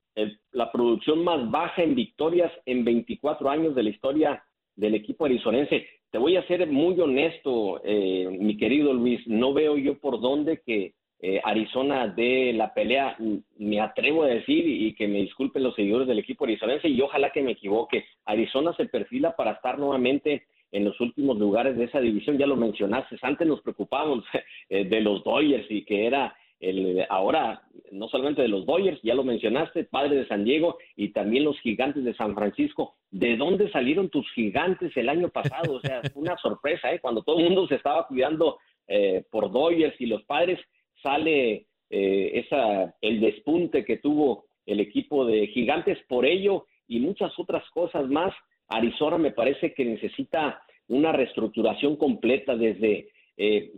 la 0.52 0.72
producción 0.72 1.24
más 1.24 1.50
baja 1.50 1.84
en 1.84 1.96
victorias 1.96 2.52
en 2.66 2.84
24 2.84 3.50
años 3.50 3.76
de 3.76 3.84
la 3.84 3.90
historia 3.90 4.44
del 4.76 4.96
equipo 4.96 5.26
arizonense. 5.26 5.88
Te 6.12 6.18
voy 6.18 6.38
a 6.38 6.48
ser 6.48 6.66
muy 6.68 7.00
honesto, 7.00 7.82
eh, 7.84 8.28
mi 8.40 8.58
querido 8.58 8.94
Luis, 8.94 9.22
no 9.28 9.54
veo 9.54 9.78
yo 9.78 10.00
por 10.00 10.22
dónde 10.22 10.62
que 10.66 10.94
eh, 11.20 11.42
Arizona 11.44 12.08
de 12.08 12.54
la 12.54 12.74
pelea, 12.74 13.18
me 13.58 13.80
atrevo 13.80 14.24
a 14.24 14.28
decir, 14.28 14.68
y 14.68 14.94
que 14.94 15.08
me 15.08 15.20
disculpen 15.20 15.64
los 15.64 15.76
seguidores 15.76 16.08
del 16.08 16.20
equipo 16.20 16.46
arizonense, 16.46 16.88
y 16.90 17.02
ojalá 17.02 17.32
que 17.32 17.42
me 17.42 17.52
equivoque, 17.52 18.06
Arizona 18.26 18.74
se 18.76 18.86
perfila 18.86 19.36
para 19.36 19.52
estar 19.52 19.80
nuevamente 19.80 20.44
en 20.72 20.84
los 20.84 21.00
últimos 21.00 21.38
lugares 21.38 21.78
de 21.78 21.86
esa 21.86 22.02
división, 22.02 22.38
ya 22.38 22.48
lo 22.48 22.58
mencionaste, 22.58 23.18
antes 23.22 23.48
nos 23.48 23.62
preocupábamos 23.62 24.26
eh, 24.70 24.86
de 24.86 25.02
los 25.02 25.24
Dodgers 25.24 25.66
y 25.70 25.84
que 25.86 26.06
era 26.06 26.36
el, 26.60 27.06
ahora 27.10 27.64
no 27.92 28.08
solamente 28.08 28.42
de 28.42 28.48
los 28.48 28.66
Dodgers, 28.66 29.00
ya 29.04 29.14
lo 29.14 29.24
mencionaste, 29.24 29.86
padre 29.86 30.16
de 30.16 30.28
San 30.28 30.44
Diego 30.44 30.78
y 30.96 31.10
también 31.10 31.44
los 31.44 31.60
gigantes 31.60 32.04
de 32.04 32.14
San 32.16 32.34
Francisco. 32.34 32.96
¿De 33.12 33.38
dónde 33.38 33.70
salieron 33.72 34.10
tus 34.10 34.30
gigantes 34.34 34.96
el 34.96 35.10
año 35.10 35.30
pasado? 35.30 35.74
O 35.74 35.80
sea, 35.80 36.02
fue 36.14 36.24
una 36.24 36.38
sorpresa, 36.38 36.92
¿eh? 36.92 37.00
Cuando 37.00 37.24
todo 37.24 37.40
el 37.40 37.46
mundo 37.46 37.68
se 37.68 37.76
estaba 37.76 38.08
cuidando 38.08 38.58
eh, 38.88 39.24
por 39.30 39.52
Dodgers 39.52 40.00
y 40.00 40.06
los 40.06 40.24
padres, 40.24 40.60
sale 41.06 41.68
eh, 41.92 42.32
esa, 42.34 42.96
el 43.00 43.22
despunte 43.22 43.86
que 43.86 43.98
tuvo 43.98 44.46
el 44.66 44.80
equipo 44.80 45.26
de 45.26 45.48
Gigantes. 45.48 46.00
Por 46.10 46.26
ello 46.26 46.66
y 46.88 47.00
muchas 47.00 47.38
otras 47.38 47.64
cosas 47.70 48.10
más, 48.10 48.34
Arizona 48.68 49.18
me 49.20 49.32
parece 49.32 49.74
que 49.74 49.86
necesita 49.86 50.62
una 50.88 51.12
reestructuración 51.12 51.96
completa 51.96 52.56
desde 52.56 53.10
eh, 53.38 53.72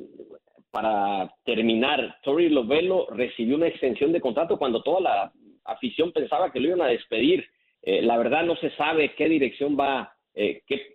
para 0.72 1.30
terminar. 1.44 2.18
Tori 2.24 2.50
Lovelo 2.50 3.08
recibió 3.12 3.58
una 3.58 3.68
extensión 3.68 4.14
de 4.14 4.22
contrato 4.22 4.58
cuando 4.58 4.82
toda 4.82 5.02
la 5.02 5.32
afición 5.66 6.14
pensaba 6.14 6.52
que 6.52 6.62
lo 6.62 6.68
iban 6.70 6.82
a 6.82 6.88
despedir. 6.88 7.46
Eh, 7.82 8.02
la 8.02 8.18
verdad 8.18 8.46
no 8.46 8.56
se 8.56 8.72
sabe 8.72 9.14
qué 9.16 9.28
dirección 9.28 9.78
va, 9.78 10.14
qué 10.34 10.94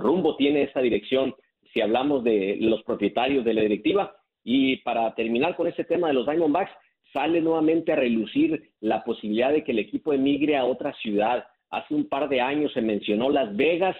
rumbo 0.00 0.36
tiene 0.36 0.62
esa 0.62 0.80
dirección 0.80 1.34
si 1.72 1.80
hablamos 1.80 2.22
de 2.22 2.56
los 2.60 2.82
propietarios 2.84 3.44
de 3.44 3.54
la 3.54 3.62
directiva. 3.62 4.17
Y 4.50 4.76
para 4.78 5.14
terminar 5.14 5.54
con 5.56 5.66
este 5.66 5.84
tema 5.84 6.08
de 6.08 6.14
los 6.14 6.24
Diamondbacks, 6.24 6.72
sale 7.12 7.38
nuevamente 7.42 7.92
a 7.92 7.96
relucir 7.96 8.70
la 8.80 9.04
posibilidad 9.04 9.52
de 9.52 9.62
que 9.62 9.72
el 9.72 9.78
equipo 9.78 10.14
emigre 10.14 10.56
a 10.56 10.64
otra 10.64 10.94
ciudad. 10.94 11.46
Hace 11.68 11.94
un 11.94 12.08
par 12.08 12.30
de 12.30 12.40
años 12.40 12.72
se 12.72 12.80
mencionó 12.80 13.28
Las 13.28 13.54
Vegas 13.54 13.94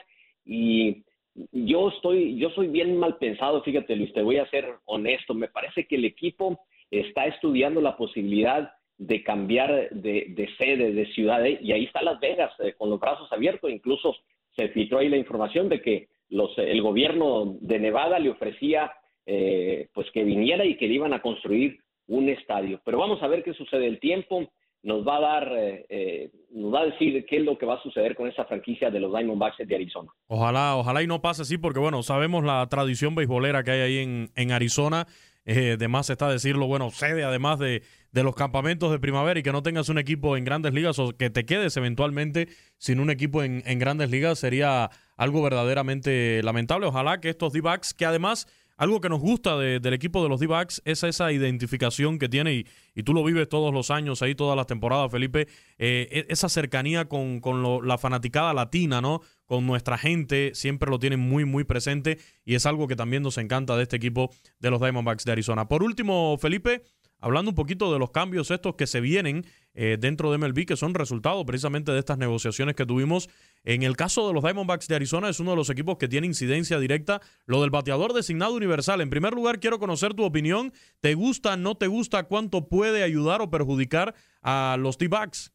y 0.47 1.05
yo 1.53 1.91
estoy, 1.91 2.39
yo 2.39 2.49
soy 2.49 2.69
bien 2.69 2.97
mal 2.97 3.19
pensado, 3.19 3.63
fíjate 3.63 3.95
Luis, 3.95 4.11
te 4.15 4.23
voy 4.23 4.39
a 4.39 4.49
ser 4.49 4.65
honesto, 4.87 5.35
me 5.35 5.49
parece 5.49 5.87
que 5.87 5.97
el 5.97 6.07
equipo 6.07 6.59
está 6.91 7.27
estudiando 7.27 7.83
la 7.83 7.99
posibilidad 7.99 8.73
de 8.97 9.23
cambiar 9.23 9.91
de, 9.91 10.49
sede, 10.57 10.93
de 10.93 11.13
ciudad, 11.13 11.45
¿eh? 11.45 11.59
y 11.61 11.73
ahí 11.73 11.85
está 11.85 12.01
Las 12.01 12.21
Vegas, 12.21 12.53
eh, 12.61 12.73
con 12.73 12.89
los 12.89 12.99
brazos 12.99 13.31
abiertos, 13.35 13.71
incluso 13.71 14.17
se 14.57 14.71
filtró 14.71 15.01
ahí 15.01 15.11
la 15.11 15.19
información 15.19 15.69
de 15.69 15.83
que 15.83 16.09
los, 16.31 16.57
el 16.57 16.81
gobierno 16.81 17.59
de 17.61 17.79
Nevada 17.79 18.19
le 18.19 18.31
ofrecía 18.31 18.91
eh, 19.31 19.89
pues 19.93 20.07
que 20.15 20.25
viniera 20.25 20.65
y 20.65 20.79
que 20.79 20.89
le 20.89 20.95
iban 20.95 21.13
a 21.13 21.21
construir 21.21 21.79
un 22.07 22.31
estadio. 22.31 22.81
Pero 22.83 22.97
vamos 22.97 23.23
a 23.23 23.27
ver 23.27 23.45
qué 23.45 23.53
sucede. 23.53 23.87
El 23.87 24.01
tiempo 24.01 24.51
nos 24.83 25.07
va 25.07 25.19
a 25.19 25.21
dar, 25.21 25.53
eh, 25.55 25.85
eh, 25.91 26.31
nos 26.51 26.73
va 26.73 26.81
a 26.81 26.87
decir 26.87 27.27
qué 27.27 27.37
es 27.37 27.43
lo 27.43 27.59
que 27.59 27.67
va 27.67 27.75
a 27.75 27.83
suceder 27.83 28.15
con 28.15 28.27
esa 28.27 28.47
franquicia 28.47 28.91
de 28.91 29.01
los 29.01 29.13
Diamondbacks 29.13 29.59
de 29.59 29.75
Arizona. 29.75 30.11
Ojalá, 30.29 30.77
ojalá 30.77 31.03
y 31.03 31.07
no 31.07 31.21
pase 31.21 31.43
así, 31.43 31.59
porque 31.59 31.79
bueno, 31.79 32.03
sabemos 32.03 32.43
la 32.43 32.67
tradición 32.71 33.15
beisbolera 33.15 33.63
que 33.63 33.73
hay 33.73 33.81
ahí 33.81 33.99
en, 33.99 34.31
en 34.35 34.51
Arizona. 34.51 35.07
además 35.47 36.09
está 36.09 36.31
decirlo, 36.31 36.67
bueno, 36.67 36.89
sede 36.89 37.23
además 37.23 37.59
de, 37.59 37.83
de 38.13 38.23
los 38.23 38.35
campamentos 38.35 38.91
de 38.91 38.99
primavera 38.99 39.39
y 39.39 39.43
que 39.43 39.53
no 39.53 39.63
tengas 39.63 39.91
un 39.91 39.99
equipo 39.99 40.39
en 40.39 40.45
grandes 40.45 40.73
ligas 40.73 40.99
o 40.99 41.11
que 41.19 41.29
te 41.29 41.45
quedes 41.45 41.77
eventualmente 41.77 42.49
sin 42.79 42.99
un 42.99 43.11
equipo 43.11 43.43
en, 43.43 43.63
en 43.67 43.79
grandes 43.79 44.11
ligas 44.11 44.39
sería 44.39 44.89
algo 45.19 45.43
verdaderamente 45.43 46.43
lamentable. 46.43 46.87
Ojalá 46.87 47.21
que 47.21 47.29
estos 47.29 47.53
D-backs, 47.53 47.93
que 47.93 48.07
además 48.07 48.47
algo 48.79 49.01
que 49.01 49.09
nos 49.09 49.21
gusta 49.21 49.59
del 49.59 49.93
equipo 49.93 50.23
de 50.23 50.29
los 50.29 50.39
D-Backs 50.39 50.83
es 50.85 51.03
esa 51.03 51.33
identificación 51.33 52.19
que 52.19 52.29
tiene, 52.29 52.65
y, 52.95 53.03
tú 53.03 53.13
lo 53.13 53.25
vives 53.25 53.49
todos 53.49 53.75
los 53.75 53.91
años, 53.91 54.23
ahí 54.23 54.35
todas 54.35 54.57
las 54.57 54.67
temporadas, 54.67 55.11
Felipe, 55.11 55.49
eh, 55.79 56.09
e, 56.11 56.27
esa 56.29 56.49
cercanía 56.49 57.09
con, 57.09 57.41
la 57.87 57.99
fanaticada 57.99 58.55
latina, 58.55 59.01
¿no? 59.01 59.21
Con 59.47 59.67
nuestra 59.67 59.99
gente, 59.99 60.53
siempre 60.55 60.91
lo 60.91 60.99
tienen 60.99 61.19
muy, 61.21 61.45
muy 61.45 61.65
presente, 61.65 62.19
y 62.45 62.55
es 62.55 62.67
algo 62.67 62.87
que 62.87 62.97
también 62.97 63.23
nos 63.23 63.37
encanta 63.37 63.77
de 63.77 63.83
este 63.83 63.97
equipo 63.97 64.31
de 64.61 64.71
los 64.71 64.81
Diamondbacks 64.81 65.25
de 65.25 65.33
Arizona. 65.33 65.69
Por 65.69 65.83
último, 65.83 66.39
Felipe, 66.39 66.83
hablando 67.21 67.51
un 67.51 67.55
poquito 67.55 67.93
de 67.93 67.99
los 67.99 68.11
cambios 68.11 68.51
estos 68.51 68.75
que 68.77 68.87
se 68.87 69.01
vienen 69.01 69.45
eh, 69.75 69.97
dentro 69.99 70.31
de 70.31 70.39
MLB, 70.39 70.67
que 70.67 70.77
son 70.77 70.95
resultado 70.95 71.45
precisamente 71.45 71.93
de 71.93 71.99
estas 71.99 72.19
negociaciones 72.19 72.75
que 72.75 72.87
tuvimos. 72.87 73.29
En 73.65 73.83
el 73.83 73.97
caso 73.97 74.27
de 74.27 74.35
los 74.35 74.43
Diamondbacks 74.43 74.89
de 74.89 74.97
Arizona, 74.97 75.29
es 75.29 75.41
uno 75.41 75.51
de 75.51 75.57
los 75.57 75.71
equipos 75.71 75.99
que 75.99 76.09
tiene 76.09 76.27
incidencia 76.27 76.79
directa, 76.79 77.21
lo 77.47 77.61
del 77.61 77.71
bateador 77.71 78.13
designado 78.13 78.55
universal. 78.55 79.01
En 79.01 79.11
primer 79.11 79.35
lugar, 79.35 79.61
quiero 79.61 79.79
conocer 79.79 80.15
tu 80.15 80.25
opinión. 80.25 80.73
¿Te 81.01 81.15
gusta, 81.15 81.57
no 81.57 81.77
te 81.77 81.87
gusta? 81.87 82.25
¿Cuánto 82.25 82.69
puede 82.69 83.03
ayudar 83.03 83.41
o 83.41 83.51
perjudicar 83.51 84.15
a 84.43 84.77
los 84.79 84.99
D-Backs? 84.99 85.55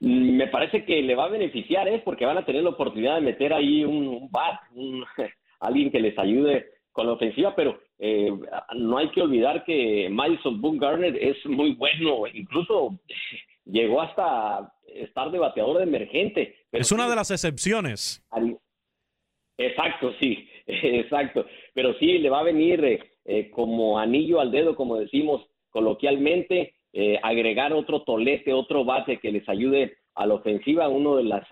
Me 0.00 0.46
parece 0.48 0.84
que 0.84 1.00
le 1.02 1.14
va 1.14 1.24
a 1.24 1.28
beneficiar, 1.28 1.88
¿eh? 1.88 2.02
porque 2.04 2.26
van 2.26 2.36
a 2.36 2.44
tener 2.44 2.62
la 2.62 2.70
oportunidad 2.70 3.14
de 3.14 3.22
meter 3.22 3.52
ahí 3.52 3.82
un, 3.84 4.28
bat, 4.30 4.60
alguien 5.60 5.90
que 5.90 6.00
les 6.00 6.18
ayude 6.18 6.66
con 6.96 7.06
la 7.06 7.12
ofensiva, 7.12 7.54
pero 7.54 7.78
eh, 7.98 8.32
no 8.74 8.96
hay 8.96 9.10
que 9.10 9.20
olvidar 9.20 9.64
que 9.64 10.08
Madison 10.10 10.58
Garner 10.78 11.14
es 11.14 11.44
muy 11.44 11.74
bueno, 11.74 12.26
incluso 12.26 12.98
llegó 13.66 14.00
hasta 14.00 14.72
estar 14.86 15.30
de 15.30 15.38
bateador 15.38 15.76
de 15.76 15.82
emergente. 15.84 16.56
es 16.72 16.90
una 16.90 17.06
de 17.06 17.14
las 17.14 17.30
excepciones. 17.30 18.24
Exacto, 19.58 20.12
sí, 20.20 20.48
exacto. 20.66 21.44
Pero 21.74 21.92
sí, 21.98 22.18
le 22.18 22.30
va 22.30 22.40
a 22.40 22.44
venir 22.44 22.82
eh, 22.82 23.00
eh, 23.26 23.50
como 23.50 23.98
anillo 23.98 24.40
al 24.40 24.50
dedo, 24.50 24.74
como 24.74 24.96
decimos 24.96 25.46
coloquialmente, 25.68 26.74
eh, 26.94 27.20
agregar 27.22 27.74
otro 27.74 28.04
tolete, 28.04 28.54
otro 28.54 28.86
bate 28.86 29.18
que 29.18 29.30
les 29.30 29.46
ayude 29.50 29.98
a 30.14 30.24
la 30.24 30.34
ofensiva, 30.34 30.88
uno 30.88 31.16
de 31.16 31.24
las 31.24 31.46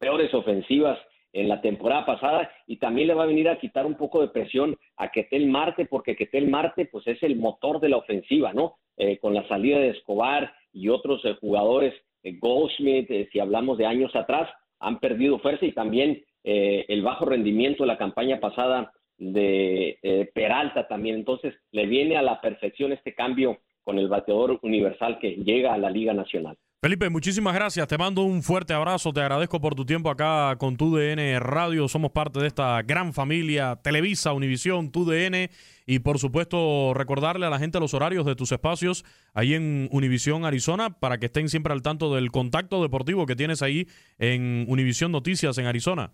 peores 0.00 0.34
ofensivas 0.34 0.98
en 1.34 1.48
la 1.48 1.60
temporada 1.60 2.06
pasada 2.06 2.50
y 2.66 2.78
también 2.78 3.08
le 3.08 3.14
va 3.14 3.24
a 3.24 3.26
venir 3.26 3.50
a 3.50 3.58
quitar 3.58 3.84
un 3.84 3.96
poco 3.96 4.22
de 4.22 4.28
presión 4.28 4.76
a 4.96 5.10
Ketel 5.10 5.46
Marte 5.46 5.84
porque 5.84 6.16
Ketel 6.16 6.48
Marte 6.48 6.86
pues 6.86 7.06
es 7.06 7.22
el 7.22 7.36
motor 7.36 7.80
de 7.80 7.90
la 7.90 7.98
ofensiva, 7.98 8.54
¿no? 8.54 8.76
con 9.20 9.34
la 9.34 9.46
salida 9.48 9.80
de 9.80 9.90
Escobar 9.90 10.54
y 10.72 10.88
otros 10.88 11.20
jugadores, 11.40 11.92
Goldsmith, 12.22 13.10
si 13.32 13.40
hablamos 13.40 13.76
de 13.76 13.86
años 13.86 14.14
atrás, 14.14 14.48
han 14.78 15.00
perdido 15.00 15.38
fuerza 15.40 15.66
y 15.66 15.72
también 15.72 16.22
eh, 16.44 16.84
el 16.88 17.02
bajo 17.02 17.24
rendimiento 17.24 17.82
de 17.82 17.86
la 17.88 17.98
campaña 17.98 18.38
pasada 18.38 18.92
de 19.16 19.98
eh, 20.02 20.30
Peralta 20.34 20.86
también. 20.86 21.16
Entonces, 21.16 21.54
le 21.72 21.86
viene 21.86 22.16
a 22.16 22.22
la 22.22 22.40
perfección 22.40 22.92
este 22.92 23.14
cambio 23.14 23.58
con 23.82 23.98
el 23.98 24.08
bateador 24.08 24.58
universal 24.62 25.18
que 25.18 25.36
llega 25.36 25.72
a 25.72 25.78
la 25.78 25.90
Liga 25.90 26.12
Nacional. 26.12 26.56
Felipe, 26.84 27.08
muchísimas 27.08 27.54
gracias. 27.54 27.88
Te 27.88 27.96
mando 27.96 28.20
un 28.20 28.42
fuerte 28.42 28.74
abrazo. 28.74 29.10
Te 29.10 29.22
agradezco 29.22 29.58
por 29.58 29.74
tu 29.74 29.86
tiempo 29.86 30.10
acá 30.10 30.54
con 30.58 30.76
TUDN 30.76 31.40
Radio. 31.40 31.88
Somos 31.88 32.10
parte 32.10 32.40
de 32.40 32.46
esta 32.46 32.82
gran 32.82 33.14
familia 33.14 33.80
Televisa, 33.82 34.34
Univisión, 34.34 34.92
TUDN. 34.92 35.48
Y 35.86 36.00
por 36.00 36.18
supuesto, 36.18 36.92
recordarle 36.92 37.46
a 37.46 37.48
la 37.48 37.58
gente 37.58 37.80
los 37.80 37.94
horarios 37.94 38.26
de 38.26 38.36
tus 38.36 38.52
espacios 38.52 39.02
ahí 39.32 39.54
en 39.54 39.88
Univisión, 39.92 40.44
Arizona, 40.44 40.90
para 41.00 41.16
que 41.16 41.24
estén 41.24 41.48
siempre 41.48 41.72
al 41.72 41.80
tanto 41.80 42.14
del 42.14 42.30
contacto 42.30 42.82
deportivo 42.82 43.24
que 43.24 43.34
tienes 43.34 43.62
ahí 43.62 43.86
en 44.18 44.66
Univisión 44.68 45.10
Noticias 45.10 45.56
en 45.56 45.64
Arizona. 45.64 46.10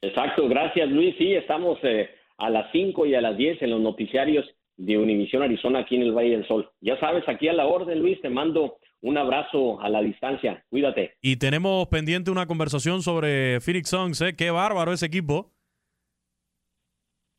Exacto, 0.00 0.48
gracias 0.48 0.88
Luis. 0.88 1.16
Sí, 1.18 1.34
estamos 1.34 1.76
eh, 1.82 2.08
a 2.38 2.50
las 2.50 2.70
5 2.70 3.04
y 3.06 3.16
a 3.16 3.20
las 3.20 3.36
10 3.36 3.62
en 3.62 3.70
los 3.70 3.80
noticiarios 3.80 4.46
de 4.76 4.96
Univisión 4.96 5.42
Arizona 5.42 5.80
aquí 5.80 5.96
en 5.96 6.02
el 6.02 6.12
Valle 6.12 6.36
del 6.36 6.46
Sol. 6.46 6.70
Ya 6.80 6.96
sabes, 7.00 7.28
aquí 7.28 7.48
a 7.48 7.52
la 7.52 7.66
orden 7.66 7.98
Luis, 7.98 8.20
te 8.20 8.30
mando 8.30 8.76
un 9.02 9.18
abrazo 9.18 9.80
a 9.80 9.88
la 9.88 10.00
distancia. 10.00 10.64
Cuídate. 10.70 11.16
Y 11.20 11.36
tenemos 11.36 11.88
pendiente 11.88 12.30
una 12.30 12.46
conversación 12.46 13.02
sobre 13.02 13.60
Phoenix 13.60 13.90
Suns, 13.90 14.20
¿eh? 14.20 14.34
Qué 14.36 14.50
bárbaro 14.50 14.92
ese 14.92 15.06
equipo. 15.06 15.52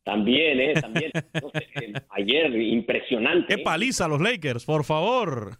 También, 0.04 0.60
¿eh? 0.60 0.74
También. 0.80 1.10
Eh, 1.14 1.92
ayer, 2.10 2.54
impresionante. 2.54 3.54
Qué 3.54 3.60
¿eh? 3.62 3.64
paliza 3.64 4.06
los 4.06 4.20
Lakers, 4.20 4.64
por 4.64 4.84
favor. 4.84 5.58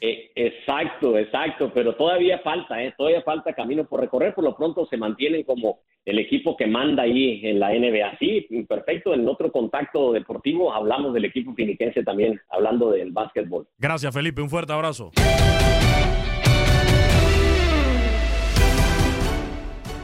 Eh, 0.00 0.30
exacto, 0.34 1.18
exacto, 1.18 1.72
pero 1.74 1.94
todavía 1.94 2.38
falta, 2.40 2.82
¿eh? 2.82 2.94
todavía 2.96 3.22
falta 3.22 3.52
camino 3.52 3.84
por 3.84 4.00
recorrer, 4.00 4.34
por 4.34 4.44
lo 4.44 4.56
pronto 4.56 4.86
se 4.86 4.96
mantienen 4.96 5.42
como 5.42 5.80
el 6.04 6.18
equipo 6.18 6.56
que 6.56 6.66
manda 6.66 7.02
ahí 7.02 7.40
en 7.44 7.58
la 7.58 7.70
NBA. 7.70 8.18
Sí, 8.18 8.46
perfecto, 8.68 9.14
en 9.14 9.28
otro 9.28 9.50
contacto 9.50 10.12
deportivo 10.12 10.72
hablamos 10.72 11.14
del 11.14 11.24
equipo 11.24 11.54
finiquense 11.54 12.02
también, 12.04 12.40
hablando 12.50 12.90
del 12.90 13.12
básquetbol. 13.12 13.66
Gracias 13.78 14.14
Felipe, 14.14 14.40
un 14.40 14.50
fuerte 14.50 14.72
abrazo. 14.72 15.10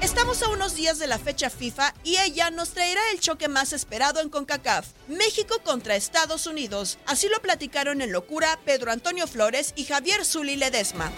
Estamos 0.05 0.43
a 0.43 0.51
unos 0.51 0.77
días 0.77 0.99
de 0.99 1.07
la 1.07 1.19
fecha 1.19 1.49
FIFA 1.49 1.95
y 2.05 2.19
ella 2.19 2.51
nos 2.51 2.73
traerá 2.73 3.01
el 3.15 3.21
choque 3.21 3.49
más 3.49 3.73
esperado 3.73 4.21
en 4.21 4.29
CONCACAF, 4.29 4.87
México 5.09 5.55
contra 5.65 5.97
Estados 5.97 6.47
Unidos. 6.47 6.99
Así 7.07 7.27
lo 7.31 7.41
platicaron 7.41 8.03
en 8.03 8.13
Locura 8.13 8.61
Pedro 8.67 8.93
Antonio 8.93 9.27
Flores 9.27 9.73
y 9.77 9.85
Javier 9.85 10.27
Zuli 10.27 10.57
Ledesma. 10.57 11.11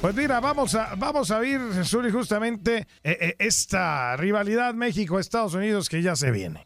Pues 0.00 0.16
mira, 0.16 0.40
vamos 0.40 0.74
a, 0.74 0.96
vamos 0.96 1.30
a 1.30 1.38
ver, 1.38 1.60
Zuli, 1.84 2.10
justamente 2.10 2.88
eh, 3.04 3.18
eh, 3.20 3.36
esta 3.38 4.16
rivalidad 4.16 4.74
México-Estados 4.74 5.54
Unidos 5.54 5.88
que 5.88 6.02
ya 6.02 6.16
se 6.16 6.32
viene. 6.32 6.60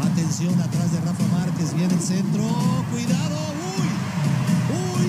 Atención 0.00 0.58
atrás 0.58 0.92
de 0.92 1.00
Rafa 1.02 1.24
Márquez, 1.24 1.74
viene 1.74 1.92
el 1.92 2.00
centro, 2.00 2.42
cuidado, 2.90 3.51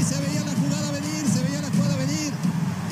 se 0.02 0.20
veía 0.22 0.44
la 0.44 0.56
jugada 0.56 0.92
venir, 0.92 1.24
se 1.28 1.44
veía 1.44 1.62
la 1.62 1.70
jugada 1.70 1.96
venir. 1.98 2.32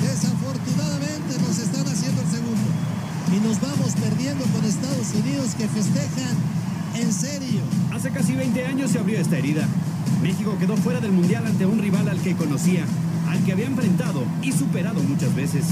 Desafortunadamente 0.01 1.39
nos 1.41 1.57
están 1.57 1.87
haciendo 1.87 2.21
el 2.21 2.27
segundo. 2.27 2.69
Y 3.31 3.39
nos 3.47 3.61
vamos 3.61 3.93
perdiendo 3.95 4.43
con 4.45 4.65
Estados 4.65 5.07
Unidos 5.15 5.55
que 5.57 5.67
festejan 5.67 6.35
en 6.95 7.13
serio. 7.13 7.61
Hace 7.93 8.11
casi 8.11 8.33
20 8.33 8.65
años 8.65 8.91
se 8.91 8.99
abrió 8.99 9.19
esta 9.19 9.37
herida. 9.37 9.67
México 10.21 10.55
quedó 10.59 10.75
fuera 10.77 10.99
del 10.99 11.11
Mundial 11.11 11.45
ante 11.45 11.65
un 11.65 11.79
rival 11.79 12.07
al 12.09 12.19
que 12.21 12.35
conocía, 12.35 12.85
al 13.29 13.43
que 13.43 13.53
había 13.53 13.67
enfrentado 13.67 14.23
y 14.41 14.51
superado 14.51 15.01
muchas 15.01 15.33
veces. 15.33 15.65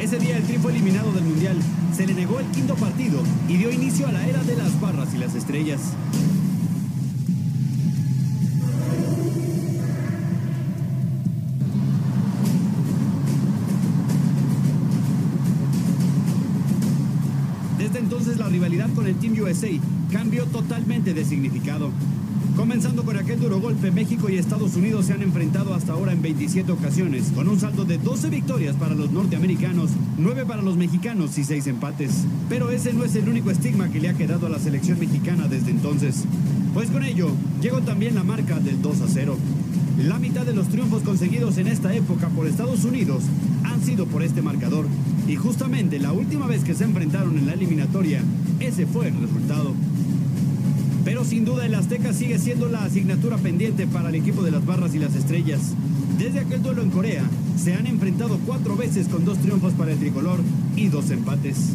Ese 0.00 0.18
día 0.18 0.36
el 0.36 0.44
Tri 0.44 0.58
fue 0.58 0.72
eliminado 0.72 1.12
del 1.12 1.24
Mundial, 1.24 1.56
se 1.94 2.06
le 2.06 2.14
negó 2.14 2.40
el 2.40 2.46
quinto 2.46 2.74
partido 2.74 3.22
y 3.48 3.56
dio 3.58 3.70
inicio 3.70 4.08
a 4.08 4.12
la 4.12 4.26
era 4.26 4.42
de 4.42 4.56
las 4.56 4.80
barras 4.80 5.14
y 5.14 5.18
las 5.18 5.34
estrellas. 5.34 5.80
Rivalidad 18.62 18.94
con 18.94 19.08
el 19.08 19.16
Team 19.16 19.34
USA 19.40 19.70
cambió 20.12 20.44
totalmente 20.44 21.12
de 21.14 21.24
significado. 21.24 21.90
Comenzando 22.54 23.02
con 23.02 23.16
aquel 23.16 23.40
duro 23.40 23.60
golpe, 23.60 23.90
México 23.90 24.30
y 24.30 24.36
Estados 24.36 24.76
Unidos 24.76 25.06
se 25.06 25.14
han 25.14 25.22
enfrentado 25.22 25.74
hasta 25.74 25.94
ahora 25.94 26.12
en 26.12 26.22
27 26.22 26.70
ocasiones, 26.70 27.32
con 27.34 27.48
un 27.48 27.58
saldo 27.58 27.84
de 27.84 27.98
12 27.98 28.30
victorias 28.30 28.76
para 28.76 28.94
los 28.94 29.10
norteamericanos, 29.10 29.90
9 30.16 30.46
para 30.46 30.62
los 30.62 30.76
mexicanos 30.76 31.36
y 31.38 31.44
6 31.44 31.66
empates. 31.66 32.24
Pero 32.48 32.70
ese 32.70 32.92
no 32.92 33.02
es 33.02 33.16
el 33.16 33.28
único 33.28 33.50
estigma 33.50 33.88
que 33.88 33.98
le 33.98 34.10
ha 34.10 34.14
quedado 34.14 34.46
a 34.46 34.50
la 34.50 34.60
selección 34.60 35.00
mexicana 35.00 35.48
desde 35.48 35.72
entonces. 35.72 36.22
Pues 36.72 36.88
con 36.88 37.02
ello, 37.02 37.30
llegó 37.60 37.80
también 37.80 38.14
la 38.14 38.22
marca 38.22 38.60
del 38.60 38.80
2 38.80 39.00
a 39.00 39.08
0. 39.08 39.36
La 39.98 40.20
mitad 40.20 40.46
de 40.46 40.54
los 40.54 40.68
triunfos 40.68 41.02
conseguidos 41.02 41.58
en 41.58 41.66
esta 41.66 41.92
época 41.92 42.28
por 42.28 42.46
Estados 42.46 42.84
Unidos 42.84 43.24
han 43.64 43.82
sido 43.82 44.06
por 44.06 44.22
este 44.22 44.40
marcador. 44.40 44.86
Y 45.28 45.36
justamente 45.36 45.98
la 45.98 46.12
última 46.12 46.46
vez 46.46 46.64
que 46.64 46.74
se 46.74 46.84
enfrentaron 46.84 47.38
en 47.38 47.46
la 47.46 47.54
eliminatoria, 47.54 48.22
ese 48.60 48.86
fue 48.86 49.08
el 49.08 49.20
resultado. 49.20 49.74
Pero 51.04 51.24
sin 51.24 51.44
duda 51.44 51.66
el 51.66 51.74
Azteca 51.74 52.12
sigue 52.12 52.38
siendo 52.38 52.68
la 52.68 52.84
asignatura 52.84 53.36
pendiente 53.36 53.86
para 53.86 54.08
el 54.08 54.14
equipo 54.14 54.42
de 54.42 54.50
las 54.50 54.64
barras 54.64 54.94
y 54.94 54.98
las 54.98 55.14
estrellas. 55.14 55.60
Desde 56.18 56.40
aquel 56.40 56.62
duelo 56.62 56.82
en 56.82 56.90
Corea, 56.90 57.24
se 57.56 57.74
han 57.74 57.86
enfrentado 57.86 58.38
cuatro 58.46 58.76
veces 58.76 59.08
con 59.08 59.24
dos 59.24 59.38
triunfos 59.38 59.72
para 59.74 59.92
el 59.92 59.98
tricolor 59.98 60.40
y 60.76 60.88
dos 60.88 61.10
empates. 61.10 61.74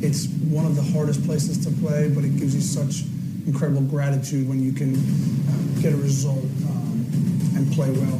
It's 0.00 0.28
one 0.50 0.64
of 0.64 0.76
the 0.76 0.82
hardest 0.96 1.24
places 1.26 1.58
to 1.64 1.70
play, 1.70 2.08
but 2.08 2.24
it 2.24 2.36
gives 2.36 2.54
you 2.54 2.60
such 2.60 3.04
incredible 3.46 3.82
gratitude 3.82 4.48
when 4.48 4.62
you 4.62 4.72
can 4.72 4.94
uh, 4.94 5.82
get 5.82 5.92
a 5.92 5.96
result 5.96 6.44
um, 6.68 7.04
and 7.56 7.72
play 7.72 7.90
well. 7.90 8.18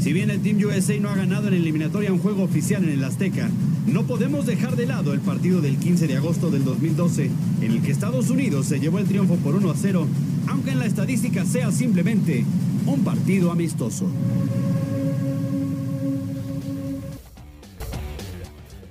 Si 0.00 0.12
bien 0.12 0.30
el 0.30 0.40
Team 0.42 0.58
USA 0.64 0.96
no 1.00 1.10
ha 1.10 1.16
ganado 1.16 1.48
en 1.48 1.54
eliminatoria 1.54 2.12
un 2.12 2.20
juego 2.20 2.44
oficial 2.44 2.84
en 2.84 2.90
el 2.90 3.02
Azteca, 3.02 3.50
no 3.86 4.04
podemos 4.04 4.46
dejar 4.46 4.76
de 4.76 4.86
lado 4.86 5.12
el 5.12 5.20
partido 5.20 5.60
del 5.60 5.76
15 5.76 6.06
de 6.06 6.16
agosto 6.16 6.50
del 6.50 6.64
2012, 6.64 7.30
en 7.60 7.70
el 7.72 7.82
que 7.82 7.90
Estados 7.90 8.30
Unidos 8.30 8.66
se 8.66 8.78
llevó 8.78 9.00
el 9.00 9.06
triunfo 9.06 9.34
por 9.36 9.56
1 9.56 9.70
a 9.70 9.74
0, 9.76 10.06
aunque 10.46 10.70
en 10.70 10.78
la 10.78 10.86
estadística 10.86 11.44
sea 11.44 11.72
simplemente 11.72 12.44
un 12.86 13.02
partido 13.02 13.50
amistoso. 13.50 14.08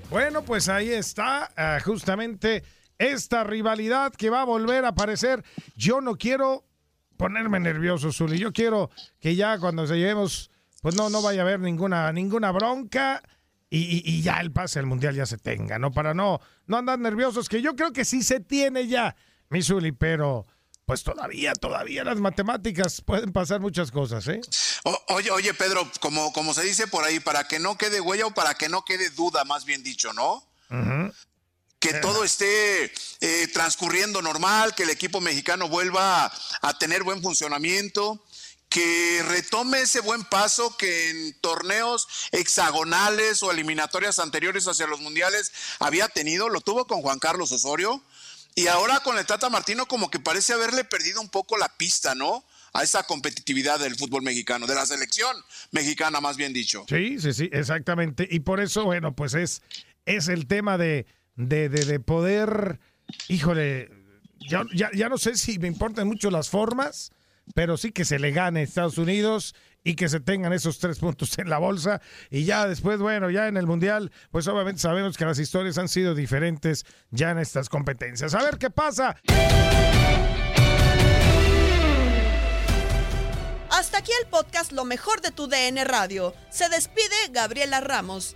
Bueno, 0.10 0.43
pues 0.43 0.68
ahí 0.68 0.89
está 0.89 1.51
uh, 1.57 1.84
justamente 1.84 2.64
esta 2.97 3.45
rivalidad 3.45 4.12
que 4.12 4.30
va 4.30 4.41
a 4.41 4.45
volver 4.45 4.84
a 4.84 4.89
aparecer. 4.89 5.43
Yo 5.78 6.01
no 6.01 6.18
quiero 6.18 6.66
ponerme 7.20 7.59
nervioso, 7.59 8.13
Zuli. 8.13 8.39
Yo 8.39 8.53
quiero 8.53 8.89
que 9.20 9.36
ya 9.36 9.59
cuando 9.59 9.86
se 9.86 9.97
llevemos, 9.97 10.49
pues 10.82 10.95
no, 10.95 11.09
no 11.09 11.22
vaya 11.22 11.41
a 11.41 11.43
haber 11.43 11.59
ninguna, 11.59 12.11
ninguna 12.13 12.51
bronca. 12.51 13.22
Y, 13.70 14.01
y, 14.03 14.24
ya 14.24 14.39
el 14.39 14.51
pase 14.51 14.80
al 14.80 14.88
mundial 14.88 15.13
ya 15.13 15.28
se 15.28 15.38
tenga, 15.38 15.78
¿no? 15.78 15.91
Para 15.91 16.15
no, 16.15 16.39
no 16.65 16.78
andar 16.78 16.97
nerviosos, 16.97 17.47
que 17.47 17.61
yo 17.61 17.76
creo 17.76 17.93
que 17.93 18.03
sí 18.03 18.24
se 18.24 18.39
tiene 18.39 18.88
ya, 18.88 19.15
mi 19.49 19.61
Zuli, 19.61 19.91
pero 19.91 20.47
pues 20.86 21.03
todavía, 21.03 21.53
todavía 21.53 22.03
las 22.03 22.20
matemáticas 22.20 23.01
pueden 23.01 23.32
pasar 23.32 23.59
muchas 23.59 23.91
cosas, 23.91 24.28
¿eh? 24.28 24.41
O, 24.86 24.99
oye, 25.09 25.30
oye, 25.30 25.53
Pedro, 25.53 25.88
como, 25.99 26.34
como 26.34 26.55
se 26.55 26.63
dice 26.63 26.88
por 26.88 27.03
ahí, 27.03 27.20
para 27.20 27.43
que 27.43 27.59
no 27.59 27.78
quede 27.78 28.01
huella 28.01 28.26
o 28.26 28.34
para 28.34 28.55
que 28.55 28.70
no 28.70 28.84
quede 28.84 29.11
duda, 29.11 29.45
más 29.45 29.65
bien 29.65 29.84
dicho, 29.84 30.13
¿no? 30.13 30.38
Uh 30.72 30.76
-huh. 30.76 31.13
Que 31.80 31.93
todo 31.95 32.23
esté 32.23 32.91
eh, 33.21 33.47
transcurriendo 33.53 34.21
normal, 34.21 34.75
que 34.75 34.84
el 34.84 34.89
equipo 34.89 35.21
mexicano 35.21 35.69
vuelva 35.69 36.25
a, 36.25 36.34
a 36.61 36.77
tener 36.77 37.03
buen 37.03 37.21
funcionamiento, 37.21 38.23
que 38.67 39.23
retome 39.27 39.82
ese 39.82 40.01
buen 40.01 40.23
paso 40.23 40.75
que 40.77 41.09
en 41.09 41.34
torneos 41.41 42.07
hexagonales 42.32 43.41
o 43.43 43.51
eliminatorias 43.51 44.19
anteriores 44.19 44.67
hacia 44.67 44.88
los 44.88 44.99
mundiales 44.99 45.51
había 45.80 46.07
tenido, 46.07 46.49
lo 46.49 46.61
tuvo 46.61 46.86
con 46.86 47.01
Juan 47.01 47.19
Carlos 47.19 47.51
Osorio, 47.51 48.03
y 48.55 48.67
ahora 48.67 48.99
con 48.99 49.17
el 49.17 49.25
Tata 49.25 49.49
Martino 49.49 49.88
como 49.88 50.11
que 50.11 50.19
parece 50.19 50.53
haberle 50.53 50.84
perdido 50.84 51.21
un 51.21 51.30
poco 51.30 51.57
la 51.57 51.69
pista, 51.77 52.13
¿no? 52.13 52.43
a 52.73 52.84
esa 52.84 53.03
competitividad 53.03 53.80
del 53.80 53.95
fútbol 53.95 54.21
mexicano, 54.21 54.67
de 54.67 54.75
la 54.75 54.86
selección 54.86 55.36
mexicana, 55.71 56.21
más 56.21 56.38
bien 56.38 56.53
dicho. 56.53 56.86
Sí, 56.88 57.19
sí, 57.19 57.34
sí, 57.34 57.49
exactamente. 57.51 58.27
Y 58.30 58.41
por 58.41 58.59
eso, 58.59 58.86
bueno, 58.86 59.15
pues 59.15 59.34
es, 59.34 59.61
es 60.05 60.27
el 60.27 60.47
tema 60.47 60.77
de, 60.77 61.05
de, 61.39 61.69
de, 61.69 61.85
de 61.85 61.99
poder, 62.01 62.79
híjole, 63.29 63.89
ya, 64.49 64.63
ya, 64.73 64.91
ya 64.93 65.07
no 65.09 65.17
sé 65.17 65.35
si 65.37 65.57
me 65.57 65.67
importan 65.67 66.07
mucho 66.07 66.29
las 66.29 66.49
formas, 66.49 67.11
pero 67.55 67.77
sí 67.77 67.91
que 67.91 68.03
se 68.03 68.19
le 68.19 68.31
gane 68.31 68.59
a 68.59 68.63
Estados 68.63 68.97
Unidos 68.97 69.55
y 69.83 69.95
que 69.95 70.09
se 70.09 70.19
tengan 70.19 70.51
esos 70.51 70.79
tres 70.79 70.99
puntos 70.99 71.37
en 71.39 71.49
la 71.49 71.57
bolsa. 71.57 72.01
Y 72.29 72.43
ya 72.43 72.67
después, 72.67 72.99
bueno, 72.99 73.29
ya 73.29 73.47
en 73.47 73.55
el 73.55 73.67
Mundial, 73.67 74.11
pues 74.31 74.47
obviamente 74.47 74.81
sabemos 74.81 75.17
que 75.17 75.25
las 75.25 75.39
historias 75.39 75.77
han 75.77 75.87
sido 75.87 76.13
diferentes 76.13 76.85
ya 77.09 77.31
en 77.31 77.39
estas 77.39 77.69
competencias. 77.69 78.35
A 78.35 78.43
ver 78.43 78.57
qué 78.57 78.69
pasa. 78.69 79.15
Hasta 83.71 83.99
aquí 83.99 84.11
el 84.21 84.27
podcast 84.27 84.73
Lo 84.73 84.83
mejor 84.83 85.21
de 85.21 85.31
tu 85.31 85.47
DN 85.47 85.85
Radio. 85.85 86.33
Se 86.49 86.67
despide 86.67 87.15
Gabriela 87.31 87.79
Ramos. 87.79 88.35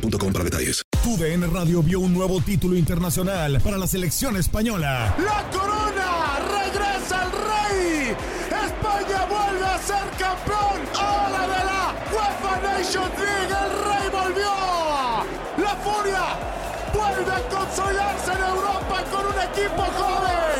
boostmobile.com 0.00 0.32
para 0.32 0.44
detalles. 0.44 0.82
Tu 1.02 1.16
DN 1.16 1.46
Radio 1.46 1.82
vio 1.82 2.00
un 2.00 2.12
nuevo 2.12 2.40
título 2.40 2.76
internacional 2.76 3.60
para 3.62 3.76
la 3.78 3.86
selección 3.86 4.36
española. 4.36 5.14
¡La 5.18 5.50
corona! 5.50 6.38
¡Regresa 6.50 7.24
el 7.24 7.32
rey! 7.32 8.16
¡España 8.66 9.26
vuelve 9.26 9.64
a 9.64 9.78
ser 9.78 10.04
campeón! 10.18 10.80
¡Ahora 10.98 11.42
de 11.42 11.64
la 11.64 11.94
UEFA 12.12 12.60
Nations 12.62 13.18
League! 13.18 13.54
¡El 13.64 13.70
rey 13.88 14.10
volvió! 14.10 14.52
¡La 15.58 15.76
furia! 15.76 16.24
¡Vuelve 16.92 17.32
a 17.32 17.48
consolidarse 17.48 18.32
en 18.32 18.40
Europa 18.40 19.04
con 19.10 19.26
un 19.26 19.38
equipo 19.40 19.82
joven! 19.82 20.59